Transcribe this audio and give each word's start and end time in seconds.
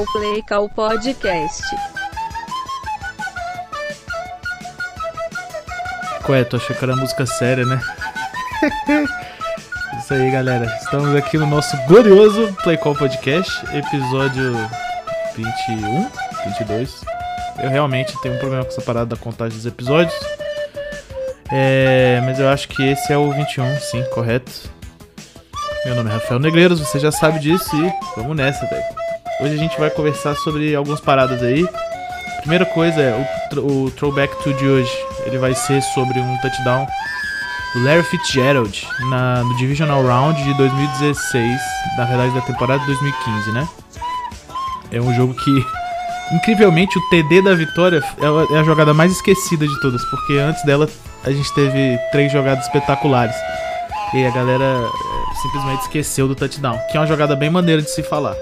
Ao 0.00 0.06
Play 0.06 0.42
Call 0.42 0.66
Podcast. 0.70 1.62
Qual 6.24 6.38
é? 6.38 6.42
Tu 6.42 6.56
achou 6.56 6.74
que 6.74 6.82
era 6.82 6.96
música 6.96 7.26
séria, 7.26 7.66
né? 7.66 7.78
Isso 10.00 10.14
aí, 10.14 10.30
galera. 10.30 10.64
Estamos 10.80 11.14
aqui 11.14 11.36
no 11.36 11.46
nosso 11.46 11.76
glorioso 11.86 12.50
Play 12.62 12.78
Call 12.78 12.94
Podcast, 12.94 13.62
episódio 13.76 14.54
21, 15.36 16.10
22. 16.46 17.04
Eu 17.62 17.68
realmente 17.68 18.18
tenho 18.22 18.36
um 18.36 18.38
problema 18.38 18.64
com 18.64 18.70
essa 18.70 18.80
parada 18.80 19.14
da 19.14 19.16
contagem 19.16 19.58
dos 19.58 19.66
episódios. 19.66 20.18
É, 21.52 22.22
mas 22.24 22.40
eu 22.40 22.48
acho 22.48 22.68
que 22.68 22.82
esse 22.88 23.12
é 23.12 23.18
o 23.18 23.30
21, 23.32 23.78
sim, 23.80 24.02
correto. 24.14 24.50
Meu 25.84 25.94
nome 25.94 26.08
é 26.08 26.14
Rafael 26.14 26.40
Negreiros, 26.40 26.80
você 26.80 26.98
já 26.98 27.12
sabe 27.12 27.38
disso 27.38 27.68
e 27.76 27.92
vamos 28.16 28.34
nessa, 28.34 28.64
velho. 28.64 28.99
Hoje 29.42 29.54
a 29.54 29.58
gente 29.58 29.78
vai 29.78 29.90
conversar 29.90 30.34
sobre 30.36 30.74
algumas 30.74 31.00
paradas 31.00 31.42
aí. 31.42 31.66
Primeira 32.40 32.64
coisa 32.66 33.00
é 33.00 33.26
o, 33.56 33.84
o 33.86 33.90
Throwback 33.92 34.34
to 34.42 34.52
de 34.54 34.66
hoje. 34.66 34.90
Ele 35.26 35.38
vai 35.38 35.54
ser 35.54 35.82
sobre 35.94 36.18
um 36.18 36.36
touchdown 36.38 36.86
do 37.74 37.84
Larry 37.84 38.02
Fitzgerald 38.02 38.86
na, 39.10 39.42
no 39.44 39.56
Divisional 39.56 40.02
Round 40.04 40.42
de 40.42 40.54
2016, 40.54 41.60
na 41.96 42.04
verdade 42.04 42.34
da 42.34 42.40
temporada 42.42 42.80
de 42.80 42.86
2015, 42.86 43.52
né? 43.52 43.68
É 44.92 45.00
um 45.00 45.14
jogo 45.14 45.34
que, 45.34 45.64
incrivelmente, 46.34 46.98
o 46.98 47.02
TD 47.10 47.42
da 47.42 47.54
vitória 47.54 48.02
é 48.18 48.26
a- 48.26 48.56
é 48.56 48.60
a 48.60 48.64
jogada 48.64 48.92
mais 48.92 49.12
esquecida 49.12 49.66
de 49.66 49.80
todas, 49.80 50.04
porque 50.06 50.34
antes 50.38 50.64
dela 50.64 50.88
a 51.24 51.30
gente 51.30 51.52
teve 51.54 51.98
três 52.10 52.32
jogadas 52.32 52.64
espetaculares. 52.66 53.36
E 54.12 54.26
a 54.26 54.30
galera 54.30 54.64
é, 54.64 55.34
simplesmente 55.42 55.82
esqueceu 55.82 56.26
do 56.26 56.34
touchdown, 56.34 56.76
que 56.90 56.96
é 56.96 57.00
uma 57.00 57.06
jogada 57.06 57.36
bem 57.36 57.48
maneira 57.48 57.80
de 57.80 57.90
se 57.90 58.02
falar. 58.02 58.34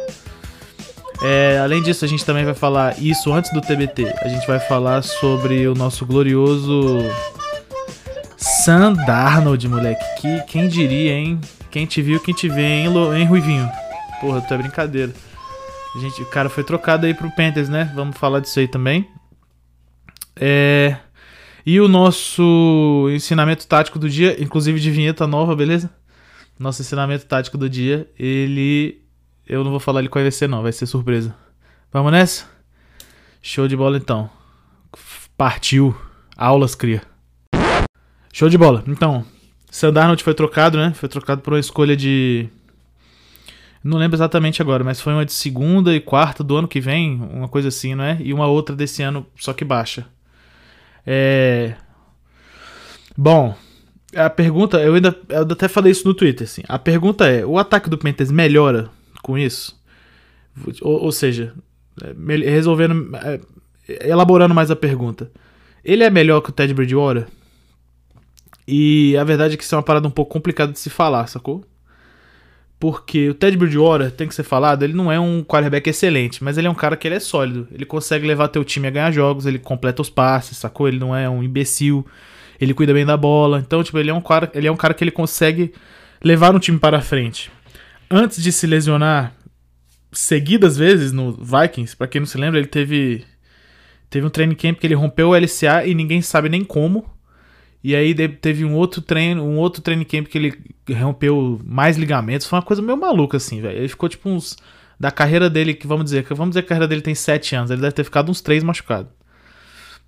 É, 1.22 1.58
além 1.58 1.82
disso, 1.82 2.04
a 2.04 2.08
gente 2.08 2.24
também 2.24 2.44
vai 2.44 2.54
falar 2.54 2.96
isso 3.02 3.32
antes 3.32 3.52
do 3.52 3.60
TBT. 3.60 4.14
A 4.22 4.28
gente 4.28 4.46
vai 4.46 4.60
falar 4.60 5.02
sobre 5.02 5.66
o 5.66 5.74
nosso 5.74 6.06
glorioso 6.06 6.98
Sam 8.36 8.92
Darnold, 8.92 9.66
moleque. 9.68 10.04
Que, 10.20 10.40
quem 10.46 10.68
diria, 10.68 11.12
hein? 11.12 11.40
Quem 11.70 11.86
te 11.86 12.00
viu, 12.00 12.20
quem 12.20 12.32
te 12.34 12.48
vê, 12.48 12.62
hein, 12.62 12.88
Lo- 12.88 13.12
hein 13.14 13.24
Ruivinho? 13.26 13.68
Porra, 14.20 14.40
tu 14.40 14.54
é 14.54 14.58
brincadeira. 14.58 15.12
A 15.94 15.98
gente, 15.98 16.22
o 16.22 16.26
cara 16.26 16.48
foi 16.48 16.62
trocado 16.62 17.04
aí 17.04 17.14
pro 17.14 17.30
Panthers, 17.32 17.68
né? 17.68 17.90
Vamos 17.94 18.16
falar 18.16 18.40
disso 18.40 18.58
aí 18.60 18.68
também. 18.68 19.08
É. 20.36 20.96
E 21.66 21.80
o 21.80 21.88
nosso 21.88 23.08
ensinamento 23.12 23.66
tático 23.66 23.98
do 23.98 24.08
dia, 24.08 24.40
inclusive 24.42 24.78
de 24.80 24.90
vinheta 24.90 25.26
nova, 25.26 25.54
beleza? 25.56 25.90
Nosso 26.58 26.80
ensinamento 26.80 27.26
tático 27.26 27.58
do 27.58 27.68
dia, 27.68 28.08
ele. 28.18 29.02
Eu 29.48 29.64
não 29.64 29.70
vou 29.70 29.80
falar 29.80 30.00
ele 30.00 30.10
qual 30.10 30.22
vai 30.22 30.30
ser, 30.30 30.46
não, 30.46 30.62
vai 30.62 30.72
ser 30.72 30.84
surpresa. 30.84 31.34
Vamos 31.90 32.12
nessa? 32.12 32.44
Show 33.40 33.66
de 33.66 33.74
bola 33.74 33.96
então. 33.96 34.28
Partiu. 35.38 35.96
Aulas, 36.36 36.74
cria. 36.74 37.02
Show 38.30 38.50
de 38.50 38.58
bola. 38.58 38.84
Então, 38.86 39.24
Sam 39.70 39.92
Darnold 39.92 40.22
foi 40.22 40.34
trocado, 40.34 40.76
né? 40.76 40.92
Foi 40.94 41.08
trocado 41.08 41.40
por 41.40 41.54
uma 41.54 41.58
escolha 41.58 41.96
de. 41.96 42.46
Não 43.82 43.96
lembro 43.96 44.16
exatamente 44.16 44.60
agora, 44.60 44.84
mas 44.84 45.00
foi 45.00 45.14
uma 45.14 45.24
de 45.24 45.32
segunda 45.32 45.94
e 45.94 46.00
quarta 46.00 46.44
do 46.44 46.56
ano 46.56 46.68
que 46.68 46.80
vem, 46.80 47.18
uma 47.32 47.48
coisa 47.48 47.68
assim, 47.68 47.94
não 47.94 48.04
é? 48.04 48.18
E 48.20 48.34
uma 48.34 48.46
outra 48.46 48.76
desse 48.76 49.02
ano, 49.02 49.26
só 49.38 49.54
que 49.54 49.64
baixa. 49.64 50.06
É. 51.06 51.74
Bom, 53.16 53.56
a 54.14 54.28
pergunta, 54.28 54.78
eu 54.78 54.94
ainda 54.94 55.18
eu 55.30 55.42
até 55.42 55.68
falei 55.68 55.92
isso 55.92 56.06
no 56.06 56.12
Twitter, 56.12 56.46
assim. 56.46 56.62
A 56.68 56.78
pergunta 56.78 57.26
é: 57.26 57.46
o 57.46 57.58
ataque 57.58 57.88
do 57.88 57.96
Panthers 57.96 58.30
melhora 58.30 58.90
com 59.28 59.36
isso? 59.36 59.78
Ou, 60.80 61.04
ou 61.04 61.12
seja, 61.12 61.52
é, 62.02 62.36
resolvendo, 62.50 63.14
é, 63.16 64.08
elaborando 64.08 64.54
mais 64.54 64.70
a 64.70 64.76
pergunta. 64.76 65.30
Ele 65.84 66.02
é 66.02 66.08
melhor 66.08 66.40
que 66.40 66.48
o 66.48 66.52
Ted 66.52 66.72
Bridgewater? 66.72 67.26
E 68.66 69.14
a 69.18 69.24
verdade 69.24 69.52
é 69.52 69.56
que 69.58 69.62
isso 69.62 69.74
é 69.74 69.78
uma 69.78 69.84
parada 69.84 70.08
um 70.08 70.10
pouco 70.10 70.32
complicada 70.32 70.72
de 70.72 70.78
se 70.78 70.88
falar, 70.88 71.26
sacou? 71.26 71.62
Porque 72.80 73.28
o 73.28 73.34
Ted 73.34 73.54
Bridgewater, 73.54 74.10
tem 74.10 74.26
que 74.26 74.34
ser 74.34 74.44
falado, 74.44 74.82
ele 74.82 74.94
não 74.94 75.12
é 75.12 75.20
um 75.20 75.44
quarterback 75.44 75.90
excelente, 75.90 76.42
mas 76.42 76.56
ele 76.56 76.68
é 76.68 76.70
um 76.70 76.74
cara 76.74 76.96
que 76.96 77.06
ele 77.06 77.16
é 77.16 77.20
sólido. 77.20 77.68
Ele 77.70 77.84
consegue 77.84 78.26
levar 78.26 78.48
teu 78.48 78.64
time 78.64 78.88
a 78.88 78.90
ganhar 78.90 79.10
jogos, 79.10 79.44
ele 79.44 79.58
completa 79.58 80.00
os 80.00 80.08
passes, 80.08 80.56
sacou? 80.56 80.88
Ele 80.88 80.98
não 80.98 81.14
é 81.14 81.28
um 81.28 81.42
imbecil, 81.42 82.06
ele 82.58 82.72
cuida 82.72 82.94
bem 82.94 83.04
da 83.04 83.16
bola. 83.16 83.58
Então, 83.58 83.82
tipo, 83.82 83.98
ele 83.98 84.08
é 84.08 84.14
um 84.14 84.22
cara, 84.22 84.50
ele 84.54 84.66
é 84.66 84.72
um 84.72 84.76
cara 84.76 84.94
que 84.94 85.04
ele 85.04 85.10
consegue 85.10 85.74
levar 86.24 86.54
um 86.54 86.58
time 86.58 86.78
para 86.78 87.02
frente. 87.02 87.50
Antes 88.10 88.42
de 88.42 88.50
se 88.50 88.66
lesionar 88.66 89.34
seguidas 90.12 90.76
vezes 90.76 91.12
no 91.12 91.32
Vikings, 91.32 91.96
pra 91.96 92.06
quem 92.06 92.20
não 92.20 92.26
se 92.26 92.38
lembra, 92.38 92.58
ele 92.58 92.68
teve 92.68 93.24
teve 94.08 94.26
um 94.26 94.30
training 94.30 94.54
camp 94.54 94.78
que 94.78 94.86
ele 94.86 94.94
rompeu 94.94 95.30
o 95.30 95.36
LCA 95.36 95.86
e 95.86 95.94
ninguém 95.94 96.22
sabe 96.22 96.48
nem 96.48 96.64
como. 96.64 97.08
E 97.84 97.94
aí 97.94 98.14
teve 98.28 98.64
um 98.64 98.74
outro 98.74 99.00
treino, 99.00 99.44
um 99.44 99.58
outro 99.58 99.82
training 99.82 100.04
camp 100.04 100.26
que 100.26 100.38
ele 100.38 100.74
rompeu 100.98 101.60
mais 101.64 101.96
ligamentos. 101.96 102.46
Foi 102.46 102.58
uma 102.58 102.64
coisa 102.64 102.82
meio 102.82 102.98
maluca, 102.98 103.36
assim, 103.36 103.60
velho. 103.60 103.78
Ele 103.78 103.88
ficou 103.88 104.08
tipo 104.08 104.28
uns. 104.28 104.56
Da 105.00 105.12
carreira 105.12 105.48
dele, 105.48 105.74
que 105.74 105.86
vamos 105.86 106.06
dizer, 106.06 106.24
que 106.24 106.34
vamos 106.34 106.50
dizer 106.50 106.62
que 106.62 106.66
a 106.66 106.68
carreira 106.70 106.88
dele 106.88 107.02
tem 107.02 107.14
7 107.14 107.54
anos. 107.54 107.70
Ele 107.70 107.80
deve 107.80 107.92
ter 107.92 108.02
ficado 108.02 108.30
uns 108.30 108.40
3 108.40 108.64
machucados. 108.64 109.12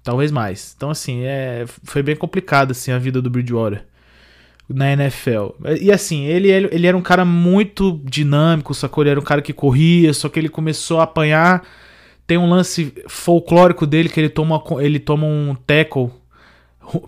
Talvez 0.03 0.33
mais. 0.33 0.75
Então, 0.77 0.91
assim, 0.91 1.22
é, 1.22 1.65
foi 1.84 2.03
bem 2.03 2.16
complicado, 2.16 2.72
assim, 2.72 2.91
a 2.91 2.99
vida 2.99 3.22
do 3.22 3.31
Bridgewater 3.31 3.87
na 4.72 4.92
NFL. 4.92 5.50
E 5.81 5.91
assim, 5.91 6.25
ele, 6.25 6.50
ele, 6.50 6.69
ele 6.72 6.86
era 6.86 6.97
um 6.97 7.03
cara 7.03 7.25
muito 7.25 8.00
dinâmico, 8.04 8.72
sacou? 8.72 9.03
Ele 9.03 9.10
era 9.10 9.20
um 9.20 9.25
cara 9.25 9.42
que 9.42 9.53
corria, 9.53 10.12
só 10.14 10.28
que 10.28 10.38
ele 10.38 10.48
começou 10.48 11.00
a 11.00 11.04
apanhar. 11.04 11.64
Tem 12.26 12.38
um 12.38 12.48
lance 12.48 12.94
folclórico 13.09 13.86
dele 13.86 14.09
que 14.09 14.20
ele 14.20 14.28
toma, 14.28 14.62
ele 14.80 15.00
toma 15.00 15.26
um 15.26 15.54
tackle 15.66 16.10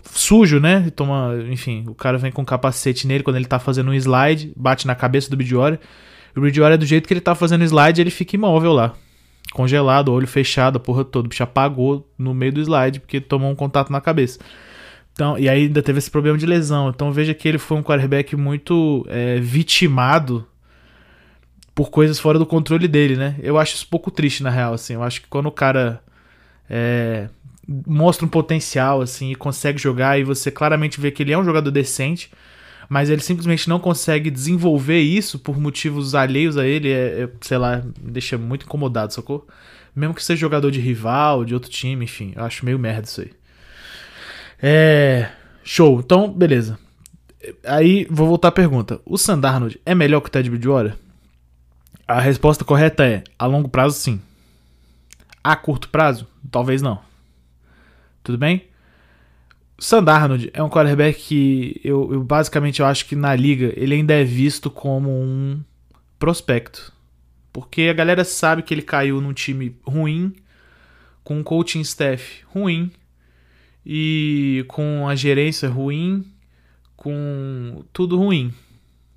sujo, 0.05 0.61
né? 0.61 0.79
Ele 0.83 0.91
toma, 0.91 1.37
enfim, 1.49 1.85
o 1.89 1.95
cara 1.95 2.19
vem 2.19 2.33
com 2.33 2.43
um 2.43 2.45
capacete 2.45 3.07
nele 3.07 3.23
quando 3.23 3.37
ele 3.37 3.47
tá 3.47 3.59
fazendo 3.59 3.91
um 3.91 3.95
slide, 3.95 4.53
bate 4.57 4.87
na 4.87 4.95
cabeça 4.95 5.31
do 5.31 5.37
Bridgewater. 5.37 5.79
O 6.37 6.41
Bridgewater, 6.41 6.79
do 6.79 6.87
jeito 6.87 7.07
que 7.07 7.15
ele 7.15 7.21
tá 7.21 7.35
fazendo 7.35 7.65
slide, 7.65 8.01
ele 8.01 8.11
fica 8.11 8.35
imóvel 8.35 8.73
lá. 8.73 8.95
Congelado, 9.53 10.13
olho 10.13 10.27
fechado, 10.27 10.77
a 10.77 10.81
porra 10.81 11.05
toda. 11.05 11.27
O 11.27 11.29
bicho 11.29 11.43
apagou 11.43 12.09
no 12.19 12.35
meio 12.35 12.53
do 12.53 12.61
slide 12.61 13.01
porque 13.01 13.21
tomou 13.21 13.51
um 13.51 13.55
contato 13.55 13.91
na 13.93 14.01
cabeça. 14.01 14.41
Então, 15.13 15.39
e 15.39 15.49
aí 15.49 15.65
ainda 15.65 15.83
teve 15.83 15.99
esse 15.99 16.11
problema 16.11 16.39
de 16.39 16.47
lesão. 16.47 16.89
Então 16.89 17.13
veja 17.13 17.35
que 17.35 17.47
ele 17.47 17.59
foi 17.59 17.77
um 17.77 17.83
quarterback 17.83 18.35
muito 18.35 19.07
é, 19.09 19.39
vitimado 19.41 20.47
por 21.75 21.91
coisas 21.91 22.19
fora 22.19 22.39
do 22.39 22.47
controle 22.47 22.89
dele, 22.89 23.17
né? 23.17 23.37
Eu 23.43 23.59
acho 23.59 23.75
isso 23.75 23.87
um 23.87 23.91
pouco 23.91 24.11
triste, 24.11 24.43
na 24.43 24.51
real, 24.51 24.75
assim. 24.75 24.95
Eu 24.95 25.03
acho 25.03 25.23
que 25.23 25.29
quando 25.29 25.47
o 25.47 25.53
cara 25.53 26.03
é, 26.69 27.29
mostra 27.87 28.27
um 28.27 28.29
potencial, 28.29 29.01
assim, 29.01 29.31
e 29.31 29.35
consegue 29.35 29.79
jogar, 29.79 30.19
e 30.19 30.25
você 30.25 30.51
claramente 30.51 31.01
vê 31.01 31.11
que 31.11 31.23
ele 31.23 31.33
é 31.33 31.39
um 31.39 31.45
jogador 31.45 31.71
decente, 31.71 32.31
mas 32.89 33.09
ele 33.09 33.23
simplesmente 33.23 33.69
não 33.69 33.79
consegue 33.79 34.31
desenvolver 34.31 35.01
isso 35.01 35.39
por 35.39 35.59
motivos 35.59 36.15
alheios 36.15 36.59
a 36.59 36.67
ele, 36.67 36.91
é, 36.91 37.23
é, 37.23 37.29
sei 37.41 37.59
lá, 37.59 37.83
me 38.01 38.11
deixa 38.11 38.37
muito 38.37 38.67
incomodado, 38.67 39.13
sacou? 39.13 39.47
Mesmo 39.95 40.15
que 40.15 40.25
seja 40.25 40.41
jogador 40.41 40.71
de 40.71 40.81
rival, 40.81 41.45
de 41.45 41.55
outro 41.55 41.71
time, 41.71 42.05
enfim, 42.05 42.33
eu 42.37 42.45
acho 42.45 42.65
meio 42.65 42.79
merda 42.79 43.07
isso 43.07 43.21
aí. 43.23 43.31
É. 44.63 45.29
Show. 45.65 45.99
Então, 45.99 46.33
beleza. 46.33 46.79
Aí, 47.67 48.07
vou 48.09 48.29
voltar 48.29 48.49
à 48.49 48.53
pergunta. 48.53 49.01
O 49.05 49.19
Sam 49.19 49.41
Darnold 49.41 49.81
é 49.85 49.95
melhor 49.95 50.21
que 50.21 50.29
o 50.29 50.31
Ted 50.31 50.49
Bridgewater? 50.49 50.97
A 52.07 52.21
resposta 52.21 52.65
correta 52.65 53.05
é: 53.05 53.25
a 53.37 53.47
longo 53.47 53.69
prazo, 53.69 53.99
sim. 53.99 54.21
A 55.43 55.57
curto 55.57 55.89
prazo, 55.89 56.29
talvez 56.51 56.81
não. 56.81 57.01
Tudo 58.23 58.39
bem? 58.39 58.65
O 59.77 59.83
Sam 59.83 60.05
Darnold 60.05 60.51
é 60.55 60.63
um 60.63 60.71
quarterback 60.71 61.19
que 61.19 61.81
eu, 61.83 62.13
eu 62.13 62.23
basicamente 62.23 62.79
eu 62.79 62.87
acho 62.87 63.07
que 63.07 63.17
na 63.17 63.35
liga 63.35 63.73
ele 63.77 63.97
ainda 63.97 64.15
é 64.15 64.23
visto 64.23 64.71
como 64.71 65.11
um 65.11 65.61
prospecto. 66.19 66.93
Porque 67.53 67.83
a 67.83 67.93
galera 67.93 68.25
sabe 68.25 68.63
que 68.63 68.73
ele 68.73 68.83
caiu 68.83 69.21
num 69.21 69.33
time 69.33 69.77
ruim, 69.85 70.33
com 71.25 71.39
um 71.39 71.43
coaching 71.43 71.81
staff 71.81 72.45
ruim, 72.47 72.93
e 73.85 74.65
com 74.69 75.09
a 75.09 75.15
gerência 75.15 75.69
ruim, 75.69 76.25
com 76.97 77.85
tudo 77.93 78.17
ruim. 78.17 78.53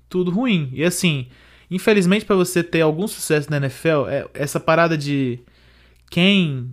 Tudo 0.08 0.30
ruim. 0.30 0.70
E 0.72 0.84
assim, 0.84 1.26
infelizmente 1.70 2.24
para 2.24 2.36
você 2.36 2.62
ter 2.62 2.80
algum 2.80 3.06
sucesso 3.06 3.50
na 3.50 3.58
NFL, 3.58 4.08
é 4.08 4.26
essa 4.34 4.58
parada 4.58 4.96
de 4.96 5.40
quem 6.10 6.72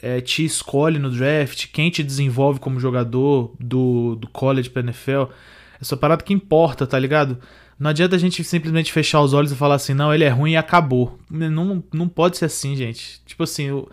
é, 0.00 0.20
te 0.20 0.44
escolhe 0.44 0.98
no 0.98 1.10
draft, 1.10 1.66
quem 1.72 1.90
te 1.90 2.02
desenvolve 2.02 2.60
como 2.60 2.80
jogador 2.80 3.54
do, 3.58 4.16
do 4.16 4.28
college 4.28 4.70
pra 4.70 4.82
NFL, 4.82 5.24
essa 5.80 5.96
parada 5.96 6.22
que 6.22 6.32
importa, 6.32 6.86
tá 6.86 6.98
ligado? 6.98 7.38
Não 7.78 7.90
adianta 7.90 8.16
a 8.16 8.18
gente 8.18 8.42
simplesmente 8.42 8.92
fechar 8.92 9.20
os 9.20 9.32
olhos 9.32 9.52
e 9.52 9.56
falar 9.56 9.76
assim, 9.76 9.94
não, 9.94 10.12
ele 10.12 10.24
é 10.24 10.28
ruim 10.28 10.52
e 10.52 10.56
acabou. 10.56 11.16
Não, 11.30 11.82
não 11.92 12.08
pode 12.08 12.36
ser 12.36 12.46
assim, 12.46 12.74
gente. 12.74 13.20
Tipo 13.24 13.44
assim, 13.44 13.70
o, 13.70 13.88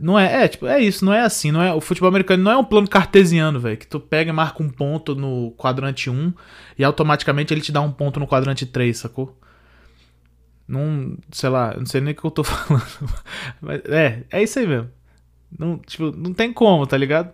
não 0.00 0.18
é, 0.18 0.44
é, 0.44 0.48
tipo, 0.48 0.66
é 0.66 0.80
isso, 0.80 1.04
não 1.04 1.12
é 1.12 1.20
assim, 1.20 1.52
não 1.52 1.62
é, 1.62 1.72
o 1.72 1.80
futebol 1.80 2.08
americano 2.08 2.42
não 2.42 2.50
é 2.50 2.56
um 2.56 2.64
plano 2.64 2.88
cartesiano, 2.88 3.60
velho, 3.60 3.76
que 3.76 3.86
tu 3.86 4.00
pega 4.00 4.30
e 4.30 4.32
marca 4.32 4.62
um 4.62 4.68
ponto 4.68 5.14
no 5.14 5.52
quadrante 5.52 6.10
1 6.10 6.32
e 6.78 6.84
automaticamente 6.84 7.54
ele 7.54 7.60
te 7.60 7.70
dá 7.70 7.80
um 7.80 7.92
ponto 7.92 8.18
no 8.18 8.26
quadrante 8.26 8.66
3, 8.66 8.96
sacou? 8.96 9.38
Não, 10.66 11.16
sei 11.30 11.48
lá, 11.48 11.74
não 11.78 11.86
sei 11.86 12.00
nem 12.00 12.12
o 12.12 12.16
que 12.16 12.24
eu 12.24 12.30
tô 12.30 12.42
falando. 12.44 12.84
Mas 13.60 13.80
é, 13.84 14.24
é 14.30 14.42
isso 14.42 14.58
aí 14.58 14.66
mesmo. 14.66 14.90
Não, 15.56 15.78
tipo, 15.78 16.10
não 16.10 16.34
tem 16.34 16.52
como, 16.52 16.84
tá 16.86 16.96
ligado? 16.96 17.32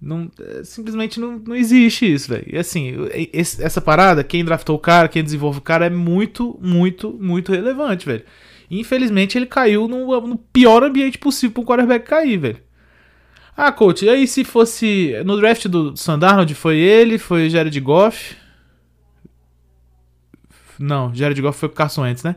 Não, 0.00 0.30
é, 0.40 0.64
simplesmente 0.64 1.20
não, 1.20 1.38
não 1.38 1.54
existe 1.54 2.10
isso, 2.10 2.28
velho. 2.28 2.46
E 2.50 2.56
assim, 2.58 2.94
essa 3.60 3.80
parada, 3.80 4.24
quem 4.24 4.44
draftou 4.44 4.76
o 4.76 4.78
cara, 4.80 5.08
quem 5.08 5.22
desenvolve 5.22 5.58
o 5.58 5.62
cara, 5.62 5.86
é 5.86 5.90
muito, 5.90 6.58
muito, 6.62 7.12
muito 7.12 7.52
relevante, 7.52 8.06
velho. 8.06 8.24
Infelizmente, 8.70 9.38
ele 9.38 9.46
caiu 9.46 9.86
no, 9.86 10.20
no 10.20 10.36
pior 10.36 10.82
ambiente 10.82 11.18
possível 11.18 11.54
pro 11.54 11.64
quarterback 11.64 12.06
cair, 12.06 12.36
velho. 12.38 12.66
Ah, 13.56 13.72
coach, 13.72 14.04
e 14.04 14.08
aí 14.08 14.26
se 14.26 14.44
fosse. 14.44 15.14
No 15.24 15.38
draft 15.38 15.66
do 15.66 15.96
Sandarnold 15.96 16.54
foi 16.54 16.76
ele, 16.76 17.16
foi 17.16 17.48
Jared 17.48 17.80
Goff. 17.80 18.36
Não, 20.78 21.14
Jared 21.14 21.40
Goff 21.40 21.58
foi 21.58 21.68
o 21.68 21.72
Carson 21.72 22.02
Wentz, 22.02 22.22
né? 22.22 22.36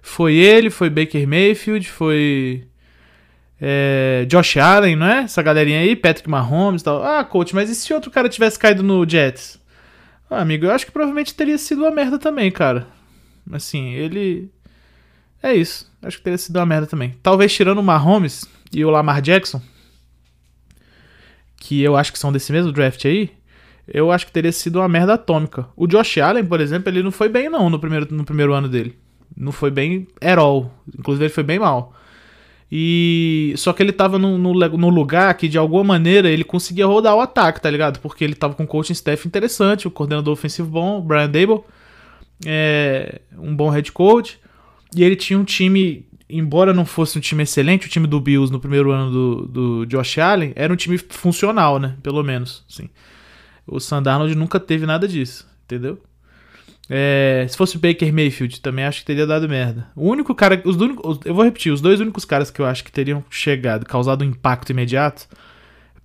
Foi 0.00 0.34
ele, 0.34 0.70
foi 0.70 0.88
Baker 0.88 1.26
Mayfield, 1.26 1.88
foi. 1.88 2.64
É, 3.60 4.24
Josh 4.28 4.56
Allen, 4.56 4.96
não 4.96 5.06
é? 5.06 5.18
Essa 5.20 5.42
galerinha 5.42 5.80
aí, 5.80 5.96
Patrick 5.96 6.28
Mahomes 6.28 6.82
e 6.82 6.84
tal. 6.84 7.02
Ah, 7.02 7.24
coach, 7.24 7.54
mas 7.54 7.70
e 7.70 7.74
se 7.74 7.92
outro 7.92 8.10
cara 8.10 8.28
tivesse 8.28 8.58
caído 8.58 8.82
no 8.82 9.08
Jets? 9.08 9.60
Ah, 10.30 10.40
amigo, 10.40 10.66
eu 10.66 10.70
acho 10.70 10.86
que 10.86 10.92
provavelmente 10.92 11.34
teria 11.34 11.58
sido 11.58 11.82
uma 11.82 11.90
merda 11.90 12.18
também, 12.18 12.50
cara. 12.50 12.86
Assim, 13.50 13.92
ele. 13.92 14.50
É 15.42 15.54
isso. 15.54 15.90
Acho 16.00 16.18
que 16.18 16.24
teria 16.24 16.38
sido 16.38 16.56
uma 16.56 16.66
merda 16.66 16.86
também. 16.86 17.14
Talvez 17.22 17.52
tirando 17.52 17.78
o 17.78 17.82
Mahomes 17.82 18.48
e 18.72 18.84
o 18.84 18.90
Lamar 18.90 19.20
Jackson, 19.20 19.60
que 21.56 21.82
eu 21.82 21.96
acho 21.96 22.12
que 22.12 22.18
são 22.18 22.32
desse 22.32 22.52
mesmo 22.52 22.72
draft 22.72 23.04
aí, 23.04 23.30
eu 23.86 24.12
acho 24.12 24.26
que 24.26 24.32
teria 24.32 24.52
sido 24.52 24.76
uma 24.78 24.88
merda 24.88 25.14
atômica. 25.14 25.66
O 25.76 25.86
Josh 25.86 26.18
Allen, 26.18 26.44
por 26.44 26.60
exemplo, 26.60 26.88
ele 26.88 27.02
não 27.02 27.10
foi 27.10 27.28
bem 27.28 27.48
não 27.48 27.68
no 27.68 27.78
primeiro, 27.78 28.06
no 28.10 28.24
primeiro 28.24 28.52
ano 28.52 28.68
dele. 28.68 28.96
Não 29.36 29.52
foi 29.52 29.70
bem 29.70 30.06
at 30.20 30.38
all. 30.38 30.72
Inclusive 30.96 31.24
ele 31.24 31.32
foi 31.32 31.42
bem 31.42 31.58
mal. 31.58 31.92
E 32.70 33.52
só 33.56 33.72
que 33.72 33.82
ele 33.82 33.92
tava 33.92 34.18
no, 34.18 34.38
no, 34.38 34.54
no, 34.54 34.88
lugar 34.88 35.34
que 35.34 35.46
de 35.46 35.58
alguma 35.58 35.84
maneira 35.84 36.30
ele 36.30 36.42
conseguia 36.42 36.86
rodar 36.86 37.14
o 37.14 37.20
ataque, 37.20 37.60
tá 37.60 37.70
ligado? 37.70 37.98
Porque 38.00 38.24
ele 38.24 38.34
tava 38.34 38.54
com 38.54 38.62
um 38.62 38.66
coaching 38.66 38.94
staff 38.94 39.28
interessante, 39.28 39.86
o 39.86 39.90
coordenador 39.90 40.32
ofensivo 40.32 40.70
bom, 40.70 40.98
Brian 41.02 41.28
Dable, 41.28 41.60
é, 42.46 43.20
um 43.36 43.54
bom 43.54 43.68
head 43.68 43.92
coach. 43.92 44.40
E 44.94 45.02
ele 45.02 45.16
tinha 45.16 45.38
um 45.38 45.44
time, 45.44 46.06
embora 46.28 46.74
não 46.74 46.84
fosse 46.84 47.18
um 47.18 47.20
time 47.20 47.42
excelente, 47.42 47.86
o 47.86 47.90
time 47.90 48.06
do 48.06 48.20
Bills 48.20 48.52
no 48.52 48.60
primeiro 48.60 48.90
ano 48.90 49.10
do, 49.10 49.46
do 49.46 49.86
Josh 49.86 50.18
Allen 50.18 50.52
era 50.54 50.72
um 50.72 50.76
time 50.76 50.98
funcional, 50.98 51.78
né? 51.78 51.96
Pelo 52.02 52.22
menos, 52.22 52.64
sim. 52.68 52.90
O 53.66 53.80
Sandarnold 53.80 54.34
nunca 54.34 54.58
teve 54.60 54.86
nada 54.86 55.06
disso, 55.06 55.48
entendeu? 55.64 55.98
É, 56.90 57.46
se 57.48 57.56
fosse 57.56 57.78
Baker 57.78 58.12
Mayfield, 58.12 58.60
também 58.60 58.84
acho 58.84 59.00
que 59.00 59.06
teria 59.06 59.26
dado 59.26 59.48
merda. 59.48 59.88
O 59.94 60.10
único 60.10 60.34
cara. 60.34 60.60
Os 60.64 60.76
eu 61.24 61.34
vou 61.34 61.44
repetir, 61.44 61.72
os 61.72 61.80
dois 61.80 62.00
únicos 62.00 62.24
caras 62.24 62.50
que 62.50 62.60
eu 62.60 62.66
acho 62.66 62.84
que 62.84 62.92
teriam 62.92 63.24
chegado, 63.30 63.86
causado 63.86 64.22
um 64.22 64.28
impacto 64.28 64.70
imediato. 64.70 65.26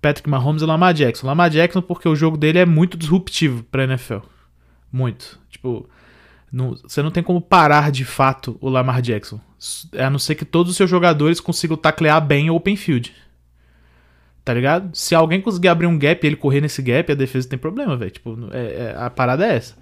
Patrick 0.00 0.30
Mahomes 0.30 0.62
e 0.62 0.64
Lamar 0.64 0.94
Jackson. 0.94 1.26
Lamar 1.26 1.50
Jackson, 1.50 1.82
porque 1.82 2.08
o 2.08 2.14
jogo 2.14 2.36
dele 2.36 2.60
é 2.60 2.64
muito 2.64 2.96
disruptivo 2.96 3.64
pra 3.64 3.84
NFL. 3.84 4.20
Muito. 4.92 5.38
Tipo, 5.50 5.88
não, 6.50 6.74
você 6.76 7.02
não 7.02 7.10
tem 7.10 7.22
como 7.22 7.40
parar 7.40 7.90
de 7.90 8.04
fato 8.04 8.56
o 8.60 8.68
Lamar 8.68 9.02
Jackson. 9.02 9.40
A 9.98 10.08
não 10.08 10.18
ser 10.18 10.34
que 10.34 10.44
todos 10.44 10.70
os 10.70 10.76
seus 10.76 10.88
jogadores 10.88 11.40
consigam 11.40 11.76
taclear 11.76 12.24
bem 12.24 12.48
o 12.48 12.54
open 12.54 12.76
field. 12.76 13.14
Tá 14.44 14.54
ligado? 14.54 14.96
Se 14.96 15.14
alguém 15.14 15.42
conseguir 15.42 15.68
abrir 15.68 15.86
um 15.86 15.98
gap 15.98 16.24
e 16.24 16.26
ele 16.26 16.36
correr 16.36 16.62
nesse 16.62 16.80
gap, 16.80 17.12
a 17.12 17.14
defesa 17.14 17.48
tem 17.48 17.58
problema, 17.58 17.96
velho. 17.96 18.10
Tipo, 18.10 18.38
é, 18.50 18.60
é, 18.60 18.94
a 18.96 19.10
parada 19.10 19.46
é 19.46 19.56
essa. 19.56 19.74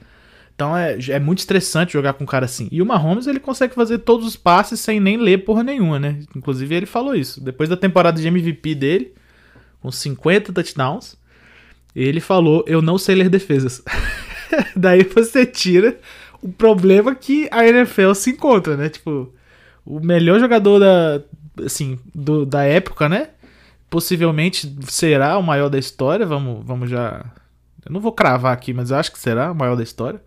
Então 0.56 0.76
é, 0.76 0.96
é 1.10 1.20
muito 1.20 1.38
estressante 1.38 1.92
jogar 1.92 2.14
com 2.14 2.24
um 2.24 2.26
cara 2.26 2.46
assim. 2.46 2.66
E 2.72 2.82
o 2.82 2.86
Mahomes 2.86 3.26
ele 3.26 3.38
consegue 3.38 3.74
fazer 3.74 3.98
todos 3.98 4.26
os 4.26 4.36
passes 4.36 4.80
sem 4.80 4.98
nem 4.98 5.18
ler 5.18 5.44
porra 5.44 5.62
nenhuma, 5.62 6.00
né? 6.00 6.20
Inclusive 6.34 6.74
ele 6.74 6.86
falou 6.86 7.14
isso. 7.14 7.40
Depois 7.40 7.68
da 7.68 7.76
temporada 7.76 8.20
de 8.20 8.26
MVP 8.26 8.74
dele, 8.74 9.12
com 9.80 9.92
50 9.92 10.52
touchdowns, 10.52 11.16
ele 11.94 12.20
falou: 12.20 12.64
Eu 12.66 12.82
não 12.82 12.98
sei 12.98 13.14
ler 13.14 13.28
defesas. 13.28 13.82
Daí 14.74 15.04
você 15.04 15.44
tira 15.44 15.98
o 16.42 16.48
problema 16.48 17.14
que 17.14 17.48
a 17.50 17.66
NFL 17.66 18.12
se 18.14 18.30
encontra, 18.30 18.76
né? 18.76 18.88
Tipo, 18.88 19.32
o 19.84 20.00
melhor 20.00 20.38
jogador 20.40 20.78
da, 20.78 21.22
assim, 21.64 21.98
do, 22.14 22.44
da 22.46 22.64
época, 22.64 23.08
né? 23.08 23.30
Possivelmente 23.88 24.74
será 24.88 25.38
o 25.38 25.42
maior 25.42 25.68
da 25.68 25.78
história. 25.78 26.26
Vamos, 26.26 26.64
vamos 26.64 26.90
já. 26.90 27.24
Eu 27.84 27.92
não 27.92 28.00
vou 28.00 28.12
cravar 28.12 28.52
aqui, 28.52 28.72
mas 28.72 28.92
acho 28.92 29.12
que 29.12 29.18
será 29.18 29.52
o 29.52 29.54
maior 29.54 29.76
da 29.76 29.82
história 29.82 30.20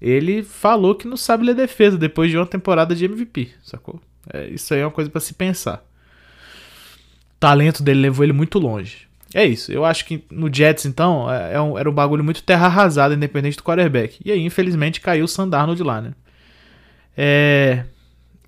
ele 0.00 0.42
falou 0.42 0.94
que 0.94 1.08
não 1.08 1.16
sabe 1.16 1.44
ler 1.44 1.54
defesa 1.54 1.96
depois 1.96 2.30
de 2.30 2.36
uma 2.36 2.46
temporada 2.46 2.94
de 2.94 3.04
MVP, 3.04 3.50
sacou? 3.62 4.00
É, 4.32 4.48
isso 4.48 4.74
aí 4.74 4.80
é 4.80 4.84
uma 4.84 4.90
coisa 4.90 5.10
para 5.10 5.20
se 5.20 5.34
pensar. 5.34 5.84
O 7.36 7.40
talento 7.40 7.82
dele 7.82 8.00
levou 8.00 8.24
ele 8.24 8.32
muito 8.32 8.58
longe. 8.58 9.05
É 9.34 9.44
isso. 9.44 9.72
Eu 9.72 9.84
acho 9.84 10.04
que 10.04 10.24
no 10.30 10.52
Jets, 10.52 10.86
então, 10.86 11.30
é, 11.30 11.54
é 11.54 11.60
um, 11.60 11.78
era 11.78 11.90
um 11.90 11.92
bagulho 11.92 12.22
muito 12.22 12.42
terra 12.42 12.66
arrasada, 12.66 13.14
independente 13.14 13.56
do 13.56 13.62
quarterback. 13.62 14.18
E 14.24 14.30
aí, 14.30 14.40
infelizmente, 14.40 15.00
caiu 15.00 15.24
o 15.24 15.28
Sandarno 15.28 15.74
de 15.74 15.82
lá, 15.82 16.00
né? 16.00 16.12
É... 17.16 17.84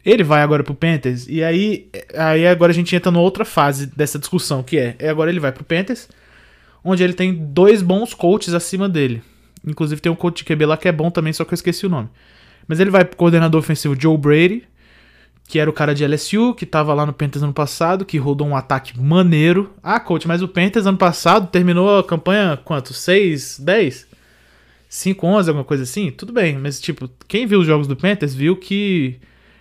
Ele 0.05 0.23
vai 0.23 0.43
agora 0.43 0.63
pro 0.63 0.75
Panthers, 0.75 1.27
e 1.29 1.43
aí, 1.43 1.91
aí 2.17 2.47
agora 2.47 2.73
a 2.73 2.75
gente 2.75 2.95
entra 2.95 3.11
numa 3.11 3.23
outra 3.23 3.45
fase 3.45 3.87
dessa 3.87 4.19
discussão, 4.19 4.63
que 4.63 4.79
é, 4.79 4.97
é 4.99 5.11
agora 5.11 5.29
ele 5.29 5.41
vai 5.41 5.53
pro 5.53 5.65
Panthers, 5.65 6.09
onde 6.83 7.03
ele 7.03 7.13
tem 7.13 7.35
dois 7.35 7.83
bons 7.83 8.15
coaches 8.15 8.55
acima 8.55 8.89
dele. 8.89 9.23
Inclusive 9.67 10.01
tem 10.01 10.11
um 10.11 10.17
coach 10.17 10.39
de 10.39 10.45
QB 10.45 10.65
lá 10.65 10.77
que 10.79 10.89
é 10.89 10.93
bom 10.93 11.11
também, 11.11 11.33
só 11.33 11.45
que 11.45 11.53
eu 11.53 11.57
esqueci 11.57 11.85
o 11.85 11.91
nome. 11.91 12.09
Mas 12.67 12.81
ele 12.81 12.91
vai 12.91 13.05
pro 13.05 13.17
coordenador 13.17 13.59
ofensivo 13.59 14.01
Joe 14.01 14.17
Brady, 14.17 14.65
que 15.49 15.59
era 15.59 15.69
o 15.69 15.73
cara 15.73 15.95
de 15.95 16.07
LSU, 16.07 16.55
que 16.55 16.67
tava 16.67 16.93
lá 16.93 17.07
no 17.07 17.13
Panthers 17.13 17.43
ano 17.43 17.55
passado, 17.55 18.05
que 18.05 18.19
rodou 18.19 18.47
um 18.47 18.55
ataque 18.55 19.01
maneiro. 19.01 19.73
Ah, 19.83 19.99
coach, 19.99 20.29
mas 20.29 20.43
o 20.43 20.47
Panthers 20.47 20.87
ano 20.87 20.99
passado 20.99 21.49
terminou 21.49 21.99
a 21.99 22.05
campanha 22.05 22.59
quanto? 22.63 22.93
6, 22.93 23.59
10? 23.59 24.07
5, 24.91 25.27
11, 25.27 25.49
alguma 25.49 25.65
coisa 25.65 25.85
assim? 25.85 26.11
Tudo 26.11 26.35
bem, 26.35 26.59
mas 26.59 26.79
tipo, 26.79 27.09
quem 27.27 27.47
viu 27.47 27.61
os 27.61 27.67
jogos 27.67 27.87
do 27.87 27.97
Panthers 27.97 28.35
viu 28.35 28.57
que 28.57 29.19